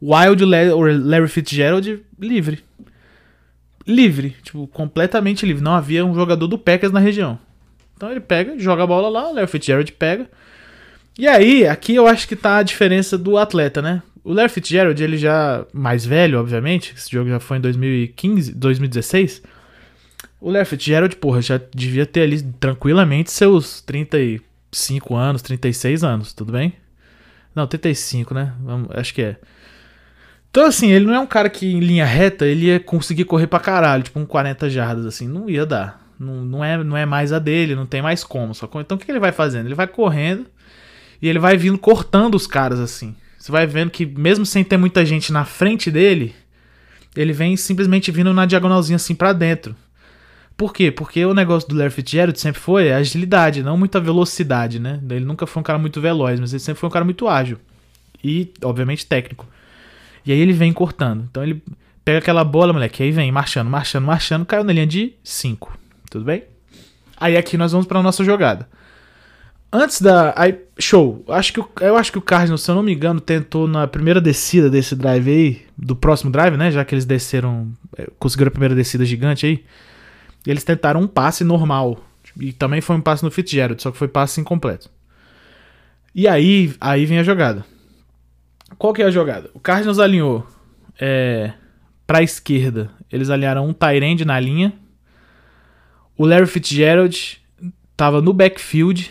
Wild 0.00 0.44
Larry 0.44 1.28
Fitzgerald 1.28 2.02
livre. 2.18 2.64
Livre, 3.86 4.34
tipo, 4.42 4.66
completamente 4.68 5.44
livre. 5.44 5.62
Não 5.62 5.72
havia 5.72 6.04
um 6.04 6.14
jogador 6.14 6.46
do 6.46 6.58
Packers 6.58 6.92
na 6.92 7.00
região. 7.00 7.38
Então 7.96 8.10
ele 8.10 8.20
pega, 8.20 8.58
joga 8.58 8.84
a 8.84 8.86
bola 8.86 9.08
lá, 9.08 9.28
o 9.28 9.34
Larry 9.34 9.48
Fitzgerald 9.48 9.92
pega. 9.92 10.30
E 11.18 11.26
aí, 11.26 11.66
aqui 11.66 11.96
eu 11.96 12.06
acho 12.06 12.28
que 12.28 12.36
tá 12.36 12.58
a 12.58 12.62
diferença 12.62 13.18
do 13.18 13.36
atleta, 13.36 13.82
né? 13.82 14.00
O 14.22 14.32
Larry 14.32 14.50
Fitzgerald, 14.50 15.02
ele 15.02 15.16
já 15.16 15.66
mais 15.72 16.06
velho, 16.06 16.38
obviamente, 16.38 16.94
esse 16.96 17.10
jogo 17.10 17.28
já 17.28 17.40
foi 17.40 17.56
em 17.56 17.60
2015, 17.60 18.54
2016. 18.54 19.42
O 20.40 20.48
Larry 20.48 20.64
Fitzgerald, 20.64 21.16
porra, 21.16 21.42
já 21.42 21.60
devia 21.74 22.06
ter 22.06 22.20
ali 22.20 22.40
tranquilamente 22.40 23.32
seus 23.32 23.80
35 23.80 25.16
anos, 25.16 25.42
36 25.42 26.04
anos, 26.04 26.32
tudo 26.32 26.52
bem? 26.52 26.74
Não, 27.52 27.66
35, 27.66 28.32
né? 28.32 28.52
Acho 28.90 29.12
que 29.12 29.22
é. 29.22 29.36
Então, 30.50 30.66
assim, 30.66 30.92
ele 30.92 31.04
não 31.04 31.14
é 31.14 31.18
um 31.18 31.26
cara 31.26 31.50
que 31.50 31.66
em 31.66 31.80
linha 31.80 32.06
reta 32.06 32.46
ele 32.46 32.66
ia 32.66 32.78
conseguir 32.78 33.24
correr 33.24 33.48
pra 33.48 33.58
caralho, 33.58 34.04
tipo 34.04 34.20
um 34.20 34.24
40 34.24 34.70
jardas, 34.70 35.04
assim, 35.04 35.26
não 35.26 35.50
ia 35.50 35.66
dar. 35.66 36.00
Não, 36.16 36.44
não, 36.44 36.64
é, 36.64 36.76
não 36.84 36.96
é 36.96 37.04
mais 37.04 37.32
a 37.32 37.40
dele, 37.40 37.74
não 37.74 37.86
tem 37.86 38.00
mais 38.00 38.22
como. 38.22 38.54
Só 38.54 38.70
Então 38.76 38.96
o 38.96 39.00
que 39.00 39.10
ele 39.10 39.18
vai 39.18 39.32
fazendo? 39.32 39.66
Ele 39.66 39.74
vai 39.74 39.88
correndo 39.88 40.46
e 41.20 41.28
ele 41.28 41.38
vai 41.38 41.56
vindo 41.56 41.78
cortando 41.78 42.34
os 42.34 42.46
caras, 42.46 42.80
assim. 42.80 43.14
Você 43.38 43.52
vai 43.52 43.66
vendo 43.66 43.90
que 43.90 44.04
mesmo 44.04 44.44
sem 44.44 44.62
ter 44.62 44.76
muita 44.76 45.04
gente 45.04 45.32
na 45.32 45.44
frente 45.44 45.90
dele, 45.90 46.34
ele 47.16 47.32
vem 47.32 47.56
simplesmente 47.56 48.10
vindo 48.10 48.32
na 48.32 48.46
diagonalzinha 48.46 48.96
assim 48.96 49.14
pra 49.14 49.32
dentro. 49.32 49.74
Por 50.56 50.72
quê? 50.72 50.90
Porque 50.90 51.24
o 51.24 51.32
negócio 51.32 51.68
do 51.68 51.76
Larry 51.76 51.90
Fitzgerald 51.90 52.38
sempre 52.38 52.60
foi 52.60 52.92
a 52.92 52.96
agilidade, 52.96 53.62
não 53.62 53.76
muita 53.76 54.00
velocidade, 54.00 54.80
né? 54.80 55.00
Ele 55.08 55.24
nunca 55.24 55.46
foi 55.46 55.60
um 55.60 55.62
cara 55.62 55.78
muito 55.78 56.00
veloz, 56.00 56.40
mas 56.40 56.52
ele 56.52 56.60
sempre 56.60 56.80
foi 56.80 56.88
um 56.88 56.92
cara 56.92 57.04
muito 57.04 57.28
ágil. 57.28 57.58
E, 58.22 58.52
obviamente, 58.62 59.06
técnico. 59.06 59.46
E 60.26 60.32
aí 60.32 60.38
ele 60.40 60.52
vem 60.52 60.72
cortando. 60.72 61.28
Então 61.30 61.42
ele 61.44 61.62
pega 62.04 62.18
aquela 62.18 62.42
bola, 62.42 62.72
moleque, 62.72 63.02
aí 63.02 63.12
vem 63.12 63.30
marchando, 63.30 63.70
marchando, 63.70 64.04
marchando, 64.04 64.44
caiu 64.44 64.64
na 64.64 64.72
linha 64.72 64.86
de 64.86 65.14
5. 65.22 65.78
Tudo 66.10 66.24
bem? 66.24 66.42
Aí 67.16 67.36
aqui 67.36 67.56
nós 67.56 67.70
vamos 67.70 67.86
para 67.86 68.02
nossa 68.02 68.24
jogada. 68.24 68.68
Antes 69.72 70.00
da. 70.00 70.32
Aí, 70.36 70.58
show. 70.78 71.24
Acho 71.28 71.52
que, 71.52 71.60
eu 71.82 71.96
acho 71.96 72.10
que 72.10 72.18
o 72.18 72.22
Cardinals, 72.22 72.62
se 72.62 72.70
eu 72.70 72.74
não 72.74 72.82
me 72.82 72.94
engano, 72.94 73.20
tentou 73.20 73.68
na 73.68 73.86
primeira 73.86 74.20
descida 74.20 74.70
desse 74.70 74.96
drive 74.96 75.28
aí, 75.28 75.66
do 75.76 75.94
próximo 75.94 76.30
drive, 76.30 76.56
né? 76.56 76.70
Já 76.70 76.84
que 76.84 76.94
eles 76.94 77.04
desceram. 77.04 77.70
é, 77.96 78.08
Conseguiram 78.18 78.48
a 78.48 78.52
primeira 78.52 78.74
descida 78.74 79.04
gigante 79.04 79.46
aí. 79.46 79.64
Eles 80.46 80.64
tentaram 80.64 81.00
um 81.00 81.06
passe 81.06 81.44
normal. 81.44 82.02
E 82.40 82.52
também 82.52 82.80
foi 82.80 82.96
um 82.96 83.00
passe 83.00 83.22
no 83.22 83.30
Fitzgerald, 83.30 83.82
só 83.82 83.90
que 83.90 83.98
foi 83.98 84.08
passe 84.08 84.40
incompleto. 84.40 84.90
E 86.14 86.26
aí, 86.26 86.74
aí 86.80 87.04
vem 87.04 87.18
a 87.18 87.22
jogada. 87.22 87.64
Qual 88.76 88.92
que 88.92 89.02
é 89.02 89.06
a 89.06 89.10
jogada? 89.10 89.50
O 89.54 89.60
Cardinals 89.60 89.98
alinhou 89.98 90.46
é, 91.00 91.52
pra 92.06 92.22
esquerda. 92.22 92.90
Eles 93.10 93.30
alinharam 93.30 93.66
um 93.66 93.72
Tyrande 93.72 94.24
na 94.24 94.38
linha. 94.38 94.72
O 96.16 96.26
Larry 96.26 96.46
Fitzgerald 96.46 97.40
tava 97.96 98.20
no 98.20 98.32
backfield. 98.32 99.10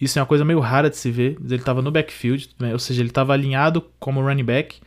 Isso 0.00 0.18
é 0.18 0.22
uma 0.22 0.26
coisa 0.26 0.44
meio 0.44 0.60
rara 0.60 0.88
de 0.88 0.96
se 0.96 1.10
ver. 1.10 1.36
Mas 1.40 1.52
ele 1.52 1.62
tava 1.62 1.82
no 1.82 1.90
backfield, 1.90 2.50
né? 2.58 2.72
ou 2.72 2.78
seja, 2.78 3.02
ele 3.02 3.10
tava 3.10 3.32
alinhado 3.32 3.84
como 3.98 4.22
running 4.22 4.44
back. 4.44 4.80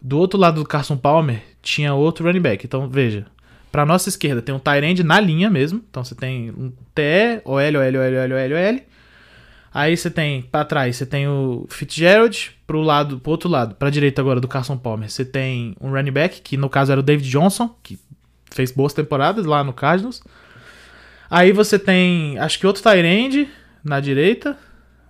Do 0.00 0.18
outro 0.18 0.38
lado 0.38 0.60
do 0.60 0.66
Carson 0.66 0.96
Palmer 0.96 1.42
tinha 1.62 1.94
outro 1.94 2.26
running 2.26 2.40
back. 2.40 2.66
Então 2.66 2.88
veja, 2.88 3.26
pra 3.70 3.86
nossa 3.86 4.08
esquerda 4.08 4.42
tem 4.42 4.54
um 4.54 4.58
Tyrande 4.58 5.04
na 5.04 5.20
linha 5.20 5.48
mesmo. 5.48 5.82
Então 5.88 6.02
você 6.02 6.14
tem 6.14 6.50
um 6.50 6.72
TE, 6.94 7.40
OL, 7.44 7.56
OL, 7.56 7.74
OL, 7.74 8.34
OL, 8.34 8.74
OL. 8.74 8.80
Aí 9.74 9.96
você 9.96 10.10
tem 10.10 10.42
pra 10.42 10.66
trás, 10.66 10.96
você 10.96 11.06
tem 11.06 11.26
o 11.26 11.66
Fitzgerald 11.70 12.52
pro 12.66 12.82
lado, 12.82 13.18
pro 13.18 13.30
outro 13.30 13.48
lado, 13.48 13.74
pra 13.74 13.88
direita 13.88 14.20
agora 14.20 14.38
do 14.38 14.46
Carson 14.46 14.76
Palmer. 14.76 15.08
Você 15.08 15.24
tem 15.24 15.74
um 15.80 15.90
running 15.90 16.12
back, 16.12 16.42
que 16.42 16.58
no 16.58 16.68
caso 16.68 16.92
era 16.92 17.00
o 17.00 17.02
David 17.02 17.30
Johnson, 17.30 17.74
que 17.82 17.98
fez 18.50 18.70
boas 18.70 18.92
temporadas 18.92 19.46
lá 19.46 19.64
no 19.64 19.72
Cardinals. 19.72 20.22
Aí 21.30 21.52
você 21.52 21.78
tem, 21.78 22.38
acho 22.38 22.58
que 22.58 22.66
outro 22.66 22.82
Tyrande 22.82 23.48
na 23.84 24.00
direita. 24.00 24.56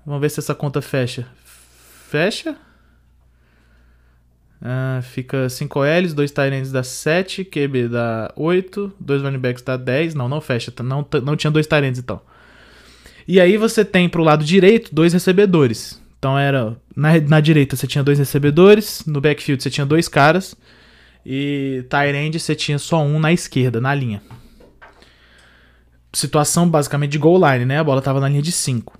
Vamos 0.04 0.20
ver 0.20 0.30
se 0.30 0.40
essa 0.40 0.54
conta 0.54 0.82
fecha. 0.82 1.26
Fecha. 2.08 2.56
Ah, 4.60 5.00
fica 5.02 5.48
5 5.48 5.84
Ls, 5.84 6.14
2 6.14 6.30
Tyrands 6.30 6.70
dá 6.70 6.82
7, 6.82 7.44
QB 7.44 7.88
dá 7.88 8.32
8, 8.36 8.92
2 9.00 9.22
running 9.22 9.38
backs 9.38 9.62
dá 9.62 9.76
10. 9.76 10.14
Não, 10.14 10.28
não 10.28 10.40
fecha, 10.40 10.70
tá? 10.70 10.82
não, 10.82 11.06
não 11.24 11.36
tinha 11.36 11.50
2 11.50 11.66
Tyrands 11.66 11.98
então. 11.98 12.20
E 13.26 13.40
aí 13.40 13.56
você 13.56 13.84
tem 13.84 14.08
pro 14.08 14.22
lado 14.22 14.44
direito 14.44 14.94
dois 14.94 15.12
recebedores. 15.12 16.00
Então 16.18 16.38
era 16.38 16.76
na, 16.94 17.20
na 17.20 17.40
direita 17.40 17.76
você 17.76 17.86
tinha 17.86 18.02
dois 18.04 18.18
recebedores, 18.18 19.04
no 19.06 19.20
backfield 19.20 19.62
você 19.62 19.70
tinha 19.70 19.86
dois 19.86 20.08
caras 20.08 20.54
e 21.24 21.84
Tyrande 21.88 22.38
você 22.38 22.54
tinha 22.54 22.78
só 22.78 23.02
um 23.02 23.18
na 23.18 23.32
esquerda, 23.32 23.80
na 23.80 23.94
linha. 23.94 24.22
Situação 26.12 26.68
basicamente 26.68 27.12
de 27.12 27.18
goal 27.18 27.38
line, 27.38 27.64
né? 27.64 27.78
A 27.78 27.84
bola 27.84 28.02
tava 28.02 28.20
na 28.20 28.28
linha 28.28 28.42
de 28.42 28.52
5. 28.52 28.98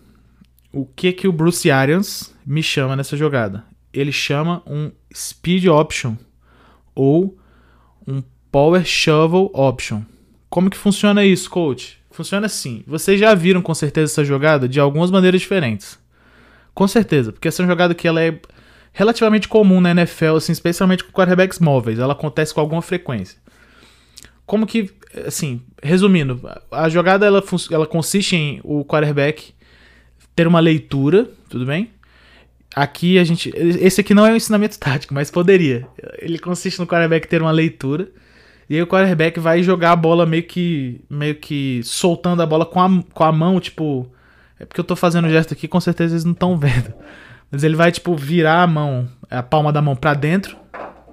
O 0.72 0.86
que 0.86 1.12
que 1.12 1.28
o 1.28 1.32
Bruce 1.32 1.70
Arians 1.70 2.34
me 2.46 2.62
chama 2.62 2.96
nessa 2.96 3.16
jogada? 3.16 3.64
Ele 3.92 4.10
chama 4.10 4.62
um 4.66 4.90
speed 5.14 5.66
option 5.66 6.16
ou 6.94 7.36
um 8.06 8.22
power 8.50 8.84
shovel 8.84 9.50
option. 9.52 10.02
Como 10.48 10.70
que 10.70 10.76
funciona 10.76 11.24
isso, 11.24 11.50
coach? 11.50 11.98
Funciona 12.10 12.46
assim. 12.46 12.82
Vocês 12.86 13.20
já 13.20 13.34
viram 13.34 13.62
com 13.62 13.74
certeza 13.74 14.12
essa 14.12 14.24
jogada 14.24 14.68
de 14.68 14.80
algumas 14.80 15.10
maneiras 15.10 15.40
diferentes. 15.40 15.98
Com 16.74 16.88
certeza, 16.88 17.32
porque 17.32 17.48
essa 17.48 17.62
é 17.62 17.64
uma 17.64 17.72
jogada 17.72 17.94
que 17.94 18.08
ela 18.08 18.22
é 18.22 18.38
relativamente 18.92 19.48
comum 19.48 19.80
na 19.80 19.90
NFL, 19.90 20.36
assim, 20.36 20.52
especialmente 20.52 21.04
com 21.04 21.12
quarterbacks 21.12 21.58
móveis. 21.58 21.98
Ela 21.98 22.12
acontece 22.12 22.54
com 22.54 22.60
alguma 22.60 22.82
frequência. 22.82 23.38
Como 24.46 24.66
que, 24.66 24.90
assim, 25.26 25.62
resumindo, 25.82 26.40
a 26.70 26.88
jogada 26.88 27.26
ela, 27.26 27.42
ela 27.70 27.86
consiste 27.86 28.36
em 28.36 28.60
o 28.64 28.84
quarterback 28.84 29.54
ter 30.34 30.46
uma 30.46 30.60
leitura, 30.60 31.28
tudo 31.48 31.66
bem? 31.66 31.90
Aqui 32.74 33.18
a 33.18 33.24
gente. 33.24 33.52
Esse 33.54 34.00
aqui 34.00 34.14
não 34.14 34.26
é 34.26 34.32
um 34.32 34.36
ensinamento 34.36 34.78
tático, 34.80 35.12
mas 35.12 35.30
poderia. 35.30 35.86
Ele 36.18 36.38
consiste 36.38 36.78
no 36.78 36.86
quarterback 36.86 37.28
ter 37.28 37.42
uma 37.42 37.50
leitura. 37.50 38.08
E 38.68 38.76
aí 38.76 38.82
o 38.82 38.86
quarterback 38.86 39.38
vai 39.38 39.62
jogar 39.62 39.92
a 39.92 39.96
bola 39.96 40.24
meio 40.24 40.42
que. 40.44 41.00
meio 41.08 41.34
que 41.34 41.80
soltando 41.84 42.42
a 42.42 42.46
bola 42.46 42.64
com 42.64 42.80
a, 42.80 42.88
com 43.12 43.24
a 43.24 43.32
mão, 43.32 43.60
tipo. 43.60 44.10
É 44.58 44.64
porque 44.64 44.80
eu 44.80 44.84
tô 44.84 44.96
fazendo 44.96 45.26
o 45.26 45.30
gesto 45.30 45.52
aqui, 45.52 45.68
com 45.68 45.80
certeza 45.80 46.14
eles 46.14 46.24
não 46.24 46.32
estão 46.32 46.56
vendo. 46.56 46.94
Mas 47.50 47.62
ele 47.64 47.76
vai, 47.76 47.92
tipo, 47.92 48.16
virar 48.16 48.62
a 48.62 48.66
mão, 48.66 49.06
a 49.28 49.42
palma 49.42 49.72
da 49.72 49.82
mão 49.82 49.94
pra 49.94 50.14
dentro. 50.14 50.56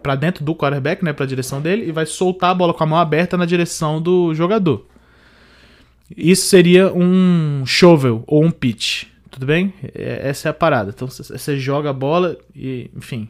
Pra 0.02 0.16
dentro 0.16 0.44
do 0.46 0.56
quarterback, 0.56 1.04
né? 1.04 1.12
Pra 1.14 1.26
direção 1.26 1.62
dele. 1.62 1.88
E 1.88 1.92
vai 1.92 2.06
soltar 2.06 2.52
a 2.52 2.54
bola 2.56 2.74
com 2.74 2.84
a 2.84 2.88
mão 2.88 2.98
aberta 3.00 3.36
na 3.38 3.46
direção 3.46 4.02
do 4.02 4.34
jogador. 4.34 4.86
Isso 6.16 6.48
seria 6.48 6.92
um 6.94 7.64
shovel 7.66 8.24
ou 8.26 8.44
um 8.44 8.52
pitch. 8.52 9.04
Tudo 9.30 9.46
bem? 9.46 9.74
É- 9.94 10.30
Essa 10.30 10.50
é 10.50 10.52
a 10.52 10.54
parada. 10.54 10.92
Então 10.96 11.08
você- 11.08 11.58
joga 11.58 11.90
a 11.90 11.94
bola 11.94 12.38
e, 12.56 12.90
enfim. 12.96 13.30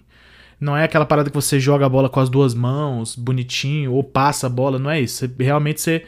Não 0.59 0.75
é 0.75 0.83
aquela 0.83 1.05
parada 1.05 1.29
que 1.29 1.35
você 1.35 1.59
joga 1.59 1.85
a 1.85 1.89
bola 1.89 2.09
com 2.09 2.19
as 2.19 2.29
duas 2.29 2.53
mãos, 2.53 3.15
bonitinho, 3.15 3.93
ou 3.93 4.03
passa 4.03 4.47
a 4.47 4.49
bola, 4.49 4.77
não 4.77 4.89
é 4.91 4.99
isso. 4.99 5.29
Realmente 5.39 5.79
você 5.81 6.03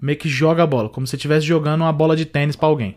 meio 0.00 0.18
que 0.18 0.28
joga 0.28 0.62
a 0.62 0.66
bola, 0.66 0.88
como 0.88 1.06
se 1.06 1.14
estivesse 1.14 1.46
jogando 1.46 1.82
uma 1.82 1.92
bola 1.92 2.16
de 2.16 2.24
tênis 2.24 2.56
pra 2.56 2.66
alguém. 2.68 2.96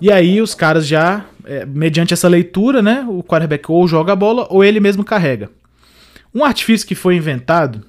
E 0.00 0.12
aí 0.12 0.40
os 0.40 0.54
caras 0.54 0.86
já, 0.86 1.24
é, 1.44 1.64
mediante 1.66 2.12
essa 2.14 2.28
leitura, 2.28 2.80
né, 2.82 3.04
o 3.08 3.20
quarterback 3.22 3.70
ou 3.70 3.88
joga 3.88 4.12
a 4.12 4.16
bola 4.16 4.46
ou 4.50 4.62
ele 4.62 4.78
mesmo 4.78 5.02
carrega. 5.04 5.50
Um 6.36 6.44
artifício 6.44 6.86
que 6.86 6.94
foi 6.94 7.16
inventado 7.16 7.82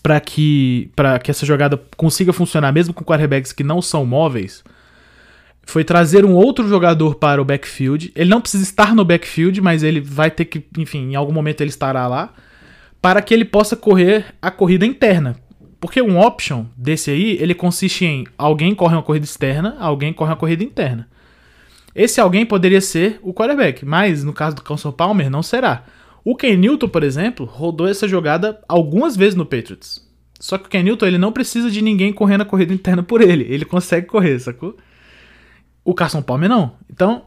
para 0.00 0.20
que, 0.20 0.88
pra 0.94 1.18
que 1.18 1.32
essa 1.32 1.44
jogada 1.44 1.76
consiga 1.96 2.32
funcionar 2.32 2.70
mesmo 2.70 2.94
com 2.94 3.04
quarterbacks 3.04 3.52
que 3.52 3.64
não 3.64 3.82
são 3.82 4.06
móveis 4.06 4.62
foi 5.64 5.82
trazer 5.82 6.24
um 6.24 6.32
outro 6.32 6.68
jogador 6.68 7.16
para 7.16 7.42
o 7.42 7.44
backfield. 7.44 8.12
Ele 8.14 8.30
não 8.30 8.40
precisa 8.40 8.62
estar 8.62 8.94
no 8.94 9.04
backfield, 9.04 9.60
mas 9.60 9.82
ele 9.82 10.00
vai 10.00 10.30
ter 10.30 10.44
que, 10.44 10.64
enfim, 10.78 11.10
em 11.10 11.16
algum 11.16 11.32
momento 11.32 11.60
ele 11.60 11.70
estará 11.70 12.06
lá, 12.06 12.32
para 13.02 13.20
que 13.20 13.34
ele 13.34 13.44
possa 13.44 13.74
correr 13.74 14.26
a 14.40 14.52
corrida 14.52 14.86
interna. 14.86 15.34
Porque 15.80 16.00
um 16.00 16.20
option 16.20 16.66
desse 16.76 17.10
aí, 17.10 17.36
ele 17.40 17.52
consiste 17.52 18.04
em 18.04 18.28
alguém 18.38 18.76
corre 18.76 18.94
uma 18.94 19.02
corrida 19.02 19.24
externa, 19.24 19.76
alguém 19.80 20.12
corre 20.12 20.30
uma 20.30 20.36
corrida 20.36 20.62
interna. 20.62 21.08
Esse 21.96 22.20
alguém 22.20 22.46
poderia 22.46 22.80
ser 22.80 23.18
o 23.22 23.34
quarterback, 23.34 23.84
mas 23.84 24.22
no 24.22 24.32
caso 24.32 24.54
do 24.54 24.62
Council 24.62 24.92
Palmer 24.92 25.28
não 25.28 25.42
será. 25.42 25.82
O 26.24 26.36
Ken 26.36 26.56
Newton, 26.56 26.88
por 26.88 27.02
exemplo, 27.02 27.46
rodou 27.46 27.88
essa 27.88 28.06
jogada 28.06 28.60
algumas 28.68 29.16
vezes 29.16 29.34
no 29.34 29.46
Patriots. 29.46 30.06
Só 30.38 30.56
que 30.58 30.66
o 30.66 30.70
Ken 30.70 30.82
Newton 30.82 31.06
ele 31.06 31.18
não 31.18 31.32
precisa 31.32 31.70
de 31.70 31.82
ninguém 31.82 32.12
correndo 32.12 32.42
a 32.42 32.46
corrida 32.46 32.72
interna 32.72 33.02
por 33.02 33.20
ele. 33.20 33.46
Ele 33.48 33.64
consegue 33.64 34.06
correr, 34.06 34.38
sacou? 34.38 34.76
O 35.84 35.94
Carson 35.94 36.22
Palmer 36.22 36.48
não. 36.48 36.72
Então, 36.90 37.24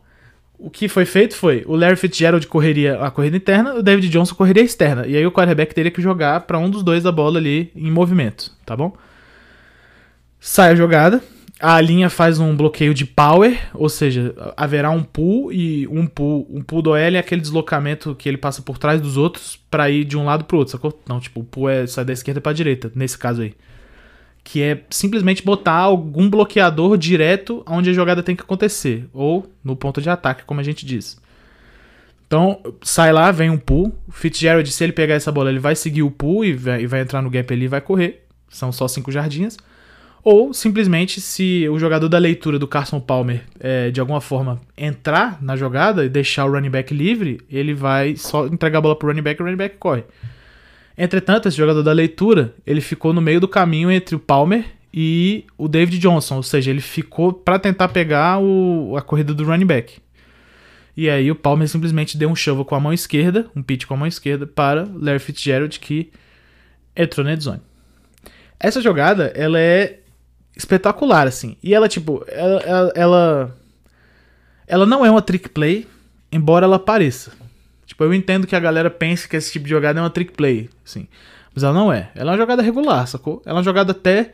o 0.57 0.69
que 0.69 0.87
foi 0.87 1.05
feito 1.05 1.35
foi 1.35 1.63
o 1.67 1.75
Larry 1.75 1.95
Fitzgerald 1.95 2.47
correria 2.47 2.99
a 3.01 3.11
corrida 3.11 3.35
interna, 3.35 3.75
o 3.75 3.83
David 3.83 4.09
Johnson 4.09 4.33
correria 4.33 4.63
a 4.63 4.65
externa. 4.65 5.05
E 5.05 5.17
aí 5.17 5.25
o 5.25 5.31
quarterback 5.31 5.75
teria 5.75 5.91
que 5.91 6.01
jogar 6.01 6.39
para 6.41 6.57
um 6.57 6.69
dos 6.69 6.83
dois 6.83 7.05
a 7.05 7.11
bola 7.11 7.37
ali 7.37 7.71
em 7.75 7.91
movimento, 7.91 8.51
tá 8.65 8.75
bom? 8.75 8.95
Sai 10.39 10.71
a 10.71 10.75
jogada, 10.75 11.21
a 11.63 11.79
linha 11.79 12.09
faz 12.09 12.41
um 12.41 12.53
bloqueio 12.53 12.93
de 12.93 13.05
power, 13.05 13.57
ou 13.73 13.87
seja, 13.87 14.35
haverá 14.57 14.89
um 14.89 15.01
pull 15.01 15.49
e 15.49 15.87
um 15.87 16.05
pull, 16.05 16.45
um 16.51 16.61
pull 16.61 16.81
do 16.81 16.89
OL 16.89 16.97
é 16.97 17.17
aquele 17.17 17.39
deslocamento 17.39 18.13
que 18.15 18.27
ele 18.27 18.37
passa 18.37 18.61
por 18.61 18.77
trás 18.77 18.99
dos 18.99 19.15
outros 19.15 19.57
para 19.71 19.89
ir 19.89 20.03
de 20.03 20.17
um 20.17 20.25
lado 20.25 20.43
pro 20.43 20.57
outro, 20.57 20.73
sacou? 20.73 21.01
Não, 21.07 21.21
tipo, 21.21 21.39
o 21.39 21.43
pull 21.45 21.69
é 21.69 21.87
sai 21.87 22.03
da 22.03 22.11
esquerda 22.11 22.41
para 22.41 22.51
direita, 22.51 22.91
nesse 22.93 23.17
caso 23.17 23.43
aí. 23.43 23.53
Que 24.43 24.61
é 24.61 24.83
simplesmente 24.89 25.41
botar 25.41 25.77
algum 25.77 26.29
bloqueador 26.29 26.97
direto 26.97 27.63
onde 27.65 27.91
a 27.91 27.93
jogada 27.93 28.21
tem 28.21 28.35
que 28.35 28.43
acontecer, 28.43 29.07
ou 29.13 29.49
no 29.63 29.73
ponto 29.73 30.01
de 30.01 30.09
ataque, 30.09 30.43
como 30.43 30.59
a 30.59 30.63
gente 30.63 30.85
diz. 30.85 31.17
Então, 32.27 32.59
sai 32.81 33.13
lá, 33.13 33.31
vem 33.31 33.49
um 33.49 33.57
pull. 33.57 33.95
O 34.05 34.11
Fitzgerald, 34.11 34.69
se 34.69 34.83
ele 34.83 34.91
pegar 34.91 35.15
essa 35.15 35.31
bola, 35.31 35.49
ele 35.49 35.59
vai 35.59 35.77
seguir 35.77 36.03
o 36.03 36.11
pull 36.11 36.43
e 36.43 36.51
vai, 36.51 36.81
e 36.81 36.87
vai 36.87 36.99
entrar 36.99 37.21
no 37.21 37.29
gap 37.29 37.53
ali 37.53 37.63
e 37.63 37.69
vai 37.69 37.79
correr. 37.79 38.25
São 38.49 38.69
só 38.69 38.85
cinco 38.89 39.13
jardinhas. 39.13 39.57
Ou 40.23 40.53
simplesmente, 40.53 41.19
se 41.19 41.67
o 41.67 41.77
jogador 41.77 42.07
da 42.07 42.17
leitura 42.17 42.57
do 42.57 42.65
Carson 42.65 42.99
Palmer 42.99 43.43
é, 43.59 43.91
de 43.91 43.99
alguma 43.99 44.21
forma 44.21 44.61
entrar 44.77 45.41
na 45.41 45.57
jogada 45.57 46.05
e 46.05 46.09
deixar 46.09 46.45
o 46.45 46.51
running 46.51 46.69
back 46.69 46.93
livre, 46.93 47.41
ele 47.49 47.73
vai 47.73 48.15
só 48.15 48.47
entregar 48.47 48.77
a 48.77 48.81
bola 48.81 48.95
pro 48.95 49.09
running 49.09 49.21
back 49.21 49.39
e 49.39 49.43
o 49.43 49.45
running 49.45 49.57
back 49.57 49.75
corre. 49.77 50.03
Entretanto, 50.97 51.47
esse 51.47 51.57
jogador 51.57 51.83
da 51.83 51.91
leitura, 51.91 52.53
ele 52.65 52.79
ficou 52.79 53.11
no 53.11 53.19
meio 53.19 53.41
do 53.41 53.47
caminho 53.49 53.91
entre 53.91 54.15
o 54.15 54.19
Palmer 54.19 54.63
e 54.93 55.43
o 55.57 55.67
David 55.67 55.99
Johnson, 55.99 56.37
ou 56.37 56.43
seja, 56.43 56.69
ele 56.69 56.79
ficou 56.79 57.33
para 57.33 57.59
tentar 57.59 57.89
pegar 57.89 58.39
o, 58.39 58.95
a 58.95 59.01
corrida 59.01 59.33
do 59.33 59.43
running 59.43 59.65
back. 59.65 59.97
E 60.95 61.09
aí 61.09 61.29
o 61.31 61.35
Palmer 61.35 61.67
simplesmente 61.67 62.17
deu 62.17 62.29
um 62.29 62.35
shovel 62.35 62.63
com 62.63 62.75
a 62.75 62.79
mão 62.79 62.93
esquerda, 62.93 63.47
um 63.55 63.63
pitch 63.63 63.85
com 63.85 63.95
a 63.95 63.97
mão 63.97 64.07
esquerda 64.07 64.47
para 64.47 64.87
Larry 64.93 65.19
Fitzgerald 65.19 65.79
que 65.79 66.11
entrou 66.95 67.25
na 67.25 67.35
zone. 67.35 67.59
Essa 68.59 68.79
jogada, 68.79 69.33
ela 69.35 69.59
é 69.59 70.02
espetacular 70.55 71.27
assim. 71.27 71.57
E 71.63 71.73
ela 71.73 71.87
tipo, 71.87 72.23
ela 72.27 72.61
ela, 72.61 72.91
ela 72.95 73.57
ela 74.67 74.85
não 74.85 75.05
é 75.05 75.11
uma 75.11 75.21
trick 75.21 75.49
play, 75.49 75.87
embora 76.31 76.65
ela 76.65 76.79
pareça. 76.79 77.31
Tipo, 77.85 78.05
eu 78.05 78.13
entendo 78.13 78.47
que 78.47 78.55
a 78.55 78.59
galera 78.59 78.89
pense 78.89 79.27
que 79.27 79.35
esse 79.35 79.51
tipo 79.51 79.65
de 79.65 79.71
jogada 79.71 79.99
é 79.99 80.01
uma 80.01 80.09
trick 80.09 80.31
play, 80.33 80.69
assim. 80.85 81.07
Mas 81.53 81.63
ela 81.63 81.73
não 81.73 81.91
é. 81.91 82.09
Ela 82.15 82.31
é 82.31 82.33
uma 82.33 82.41
jogada 82.41 82.61
regular, 82.61 83.07
sacou? 83.07 83.41
Ela 83.45 83.55
é 83.55 83.57
uma 83.57 83.63
jogada 83.63 83.91
até 83.91 84.31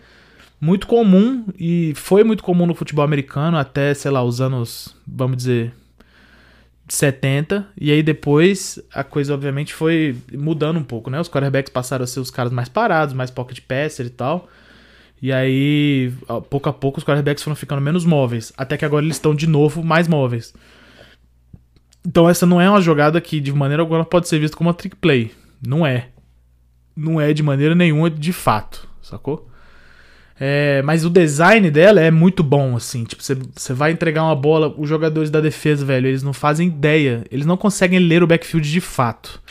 muito 0.61 0.87
comum 0.87 1.45
e 1.57 1.93
foi 1.95 2.23
muito 2.23 2.43
comum 2.43 2.65
no 2.65 2.75
futebol 2.75 3.03
americano 3.03 3.57
até, 3.57 3.93
sei 3.93 4.11
lá, 4.11 4.23
os 4.23 4.39
anos, 4.39 4.95
vamos 5.07 5.37
dizer, 5.37 5.73
70. 6.87 7.67
E 7.79 7.91
aí 7.91 8.03
depois 8.03 8.79
a 8.93 9.03
coisa 9.03 9.33
obviamente 9.33 9.73
foi 9.73 10.15
mudando 10.33 10.77
um 10.77 10.83
pouco, 10.83 11.09
né? 11.09 11.19
Os 11.19 11.29
quarterbacks 11.29 11.71
passaram 11.71 12.03
a 12.03 12.07
ser 12.07 12.19
os 12.19 12.31
caras 12.31 12.51
mais 12.51 12.69
parados, 12.69 13.13
mais 13.13 13.31
pocket 13.31 13.59
passer 13.61 14.05
e 14.05 14.09
tal. 14.09 14.47
E 15.21 15.33
aí, 15.33 16.13
pouco 16.49 16.69
a 16.69 16.73
pouco, 16.73 16.97
os 16.97 17.03
quarterbacks 17.03 17.43
foram 17.43 17.55
ficando 17.55 17.81
menos 17.81 18.05
móveis. 18.05 18.53
Até 18.57 18.77
que 18.77 18.85
agora 18.85 19.03
eles 19.03 19.17
estão 19.17 19.35
de 19.35 19.47
novo 19.47 19.83
mais 19.83 20.07
móveis. 20.07 20.53
Então 22.05 22.29
essa 22.29 22.45
não 22.45 22.61
é 22.61 22.69
uma 22.69 22.81
jogada 22.81 23.19
que 23.19 23.39
de 23.39 23.51
maneira 23.51 23.83
alguma 23.83 24.05
pode 24.05 24.27
ser 24.27 24.39
vista 24.39 24.55
como 24.55 24.69
uma 24.69 24.73
trick 24.73 24.95
play. 24.95 25.31
Não 25.65 25.85
é. 25.85 26.07
Não 26.95 27.19
é 27.19 27.33
de 27.33 27.43
maneira 27.43 27.75
nenhuma 27.75 28.09
de 28.09 28.31
fato, 28.31 28.87
sacou? 29.01 29.49
É, 30.39 30.81
mas 30.83 31.03
o 31.03 31.09
design 31.09 31.69
dela 31.69 31.99
é 31.99 32.09
muito 32.09 32.41
bom, 32.41 32.77
assim. 32.77 33.03
Tipo, 33.03 33.21
você 33.21 33.73
vai 33.73 33.91
entregar 33.91 34.23
uma 34.23 34.35
bola, 34.35 34.73
os 34.77 34.87
jogadores 34.87 35.29
da 35.29 35.41
defesa, 35.41 35.83
velho, 35.83 36.07
eles 36.07 36.23
não 36.23 36.31
fazem 36.31 36.69
ideia. 36.69 37.25
Eles 37.29 37.45
não 37.45 37.57
conseguem 37.57 37.99
ler 37.99 38.23
o 38.23 38.27
backfield 38.27 38.71
de 38.71 38.79
fato. 38.79 39.41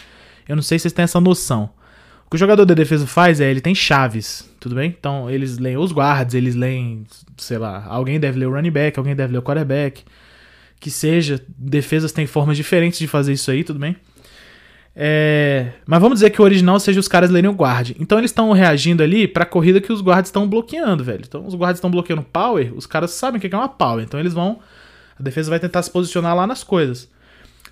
Eu 0.49 0.57
não 0.57 0.63
sei 0.63 0.79
se 0.79 0.85
vocês 0.85 0.95
têm 0.95 1.03
essa 1.03 1.21
noção. 1.21 1.69
O 2.29 2.31
que 2.31 2.37
o 2.37 2.38
jogador 2.38 2.67
da 2.67 2.75
defesa 2.75 3.07
faz 3.07 3.41
é, 3.41 3.51
ele 3.51 3.62
tem 3.62 3.75
chaves, 3.75 4.47
tudo 4.61 4.75
bem? 4.75 4.95
Então, 4.99 5.31
eles 5.31 5.57
leem 5.57 5.79
os 5.79 5.93
guards, 5.93 6.35
eles 6.35 6.55
leem, 6.55 7.07
sei 7.38 7.57
lá, 7.57 7.87
alguém 7.88 8.21
deve 8.21 8.38
ler 8.38 8.45
o 8.45 8.53
running 8.53 8.71
back, 8.71 8.99
alguém 8.99 9.17
deve 9.17 9.33
ler 9.33 9.38
o 9.38 9.43
quarterback. 9.43 10.05
Que 10.79 10.91
seja, 10.91 11.43
defesas 11.57 12.12
têm 12.12 12.27
formas 12.27 12.55
diferentes 12.55 12.99
de 12.99 13.07
fazer 13.07 13.33
isso 13.33 13.51
aí, 13.51 13.64
tudo 13.64 13.79
bem? 13.79 13.97
É, 14.95 15.73
mas 15.87 16.03
vamos 16.03 16.17
dizer 16.17 16.29
que 16.29 16.43
o 16.43 16.45
original 16.45 16.79
seja 16.79 17.01
os 17.01 17.09
caras 17.09 17.31
lerem 17.31 17.49
o 17.49 17.55
guard. 17.55 17.93
Então 17.99 18.19
eles 18.19 18.31
estão 18.31 18.53
reagindo 18.53 19.03
ali 19.03 19.27
pra 19.27 19.47
corrida 19.47 19.81
que 19.81 19.91
os 19.91 20.03
guards 20.03 20.29
estão 20.29 20.47
bloqueando, 20.47 21.03
velho. 21.03 21.23
Então 21.27 21.47
os 21.47 21.55
guards 21.55 21.79
estão 21.79 21.91
bloqueando 21.91 22.23
power, 22.23 22.75
os 22.77 22.85
caras 22.85 23.12
sabem 23.12 23.38
o 23.38 23.41
que 23.41 23.55
é 23.55 23.57
uma 23.57 23.71
power. 23.71 24.05
Então 24.05 24.21
eles 24.21 24.35
vão. 24.35 24.59
A 25.19 25.23
defesa 25.23 25.49
vai 25.49 25.59
tentar 25.59 25.83
se 25.83 25.91
posicionar 25.91 26.37
lá 26.37 26.47
nas 26.47 26.62
coisas. 26.62 27.09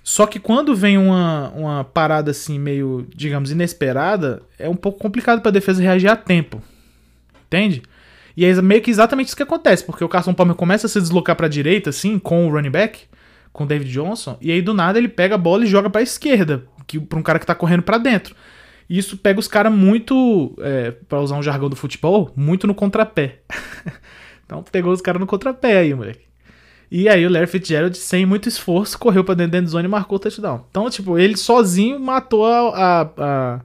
Só 0.07 0.25
que 0.25 0.39
quando 0.39 0.73
vem 0.73 0.97
uma, 0.97 1.49
uma 1.49 1.83
parada 1.83 2.31
assim, 2.31 2.57
meio, 2.57 3.05
digamos, 3.13 3.51
inesperada, 3.51 4.41
é 4.57 4.69
um 4.69 4.73
pouco 4.73 4.99
complicado 4.99 5.41
pra 5.41 5.51
defesa 5.51 5.83
reagir 5.83 6.09
a 6.09 6.15
tempo. 6.15 6.61
Entende? 7.45 7.83
E 8.35 8.45
é 8.45 8.61
meio 8.61 8.81
que 8.81 8.89
exatamente 8.89 9.27
isso 9.27 9.35
que 9.35 9.43
acontece, 9.43 9.83
porque 9.83 10.05
o 10.05 10.07
Carson 10.07 10.33
Palmer 10.33 10.55
começa 10.55 10.87
a 10.87 10.89
se 10.89 11.01
deslocar 11.01 11.35
pra 11.35 11.49
direita, 11.49 11.89
assim, 11.89 12.17
com 12.17 12.47
o 12.47 12.49
running 12.49 12.71
back, 12.71 13.01
com 13.51 13.65
o 13.65 13.67
David 13.67 13.91
Johnson, 13.91 14.37
e 14.39 14.49
aí 14.49 14.61
do 14.61 14.73
nada 14.73 14.97
ele 14.97 15.09
pega 15.09 15.35
a 15.35 15.37
bola 15.37 15.65
e 15.65 15.67
joga 15.67 15.89
pra 15.89 16.01
esquerda, 16.01 16.63
que 16.87 17.01
para 17.01 17.19
um 17.19 17.21
cara 17.21 17.37
que 17.37 17.45
tá 17.45 17.53
correndo 17.53 17.83
para 17.83 17.97
dentro. 17.97 18.33
E 18.89 18.97
isso 18.97 19.17
pega 19.17 19.41
os 19.41 19.47
caras 19.49 19.73
muito, 19.73 20.55
é, 20.61 20.91
para 20.91 21.19
usar 21.19 21.35
um 21.35 21.43
jargão 21.43 21.67
do 21.67 21.75
futebol, 21.75 22.31
muito 22.33 22.65
no 22.65 22.73
contrapé. 22.73 23.41
então 24.45 24.63
pegou 24.71 24.93
os 24.93 25.01
caras 25.01 25.19
no 25.19 25.27
contrapé 25.27 25.79
aí, 25.79 25.93
moleque. 25.93 26.26
E 26.89 27.09
aí 27.09 27.25
o 27.25 27.29
Larry 27.29 27.47
Fitzgerald, 27.47 27.97
sem 27.97 28.25
muito 28.25 28.47
esforço, 28.47 28.97
correu 28.97 29.23
pra 29.23 29.35
dentro 29.35 29.61
da 29.61 29.67
zone 29.67 29.85
e 29.85 29.89
marcou 29.89 30.15
o 30.15 30.19
touchdown. 30.19 30.65
Então, 30.69 30.89
tipo, 30.89 31.17
ele 31.19 31.35
sozinho 31.35 31.99
matou 31.99 32.45
a, 32.45 32.69
a, 32.71 33.09
a 33.17 33.61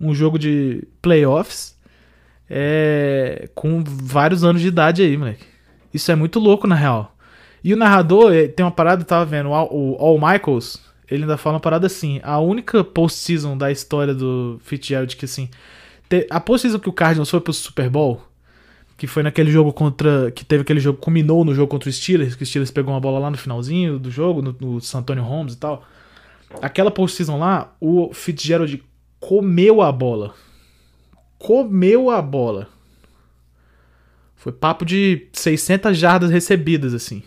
um 0.00 0.14
jogo 0.14 0.38
de 0.38 0.86
playoffs 1.00 1.76
é, 2.48 3.48
com 3.54 3.82
vários 3.84 4.44
anos 4.44 4.60
de 4.60 4.68
idade 4.68 5.02
aí, 5.02 5.16
moleque. 5.16 5.44
Isso 5.92 6.10
é 6.12 6.14
muito 6.14 6.38
louco, 6.38 6.66
na 6.66 6.74
real. 6.74 7.16
E 7.64 7.72
o 7.72 7.76
narrador, 7.76 8.32
é, 8.32 8.48
tem 8.48 8.64
uma 8.64 8.72
parada, 8.72 9.02
eu 9.02 9.06
tava 9.06 9.24
vendo, 9.24 9.48
o 9.50 9.96
All 9.98 10.18
Michaels, 10.18 10.80
ele 11.10 11.22
ainda 11.22 11.36
fala 11.36 11.56
uma 11.56 11.60
parada 11.60 11.86
assim: 11.86 12.20
a 12.22 12.38
única 12.38 12.82
postseason 12.82 13.56
da 13.56 13.70
história 13.70 14.14
do 14.14 14.58
Fitzgerald 14.62 15.14
que 15.16 15.24
assim. 15.24 15.48
A 16.30 16.40
postseason 16.40 16.78
que 16.78 16.88
o 16.88 16.92
Cardinals 16.92 17.30
foi 17.30 17.40
pro 17.40 17.52
Super 17.52 17.88
Bowl, 17.88 18.20
que 19.02 19.08
foi 19.08 19.24
naquele 19.24 19.50
jogo 19.50 19.72
contra. 19.72 20.30
que 20.30 20.44
teve 20.44 20.62
aquele 20.62 20.78
jogo, 20.78 20.96
culminou 20.96 21.44
no 21.44 21.52
jogo 21.52 21.66
contra 21.66 21.90
o 21.90 21.92
Steelers, 21.92 22.36
que 22.36 22.44
o 22.44 22.46
Steelers 22.46 22.70
pegou 22.70 22.94
uma 22.94 23.00
bola 23.00 23.18
lá 23.18 23.32
no 23.32 23.36
finalzinho 23.36 23.98
do 23.98 24.12
jogo, 24.12 24.40
no, 24.40 24.56
no 24.60 24.80
San 24.80 25.00
Antonio 25.00 25.24
Holmes 25.24 25.54
e 25.54 25.56
tal. 25.56 25.84
Aquela 26.62 26.88
postseason 26.88 27.36
lá, 27.36 27.74
o 27.80 28.14
Fitzgerald 28.14 28.80
comeu 29.18 29.82
a 29.82 29.90
bola. 29.90 30.36
Comeu 31.36 32.10
a 32.10 32.22
bola. 32.22 32.68
Foi 34.36 34.52
papo 34.52 34.84
de 34.84 35.26
600 35.32 35.98
jardas 35.98 36.30
recebidas, 36.30 36.94
assim. 36.94 37.24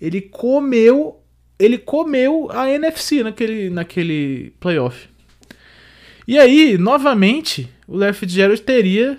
Ele 0.00 0.20
comeu 0.20 1.20
ele 1.58 1.76
comeu 1.76 2.48
a 2.52 2.70
NFC 2.70 3.24
naquele, 3.24 3.68
naquele 3.68 4.52
playoff. 4.60 5.08
E 6.24 6.38
aí, 6.38 6.78
novamente, 6.78 7.68
o 7.84 7.96
Larry 7.96 8.14
Fitzgerald 8.14 8.62
teria 8.62 9.18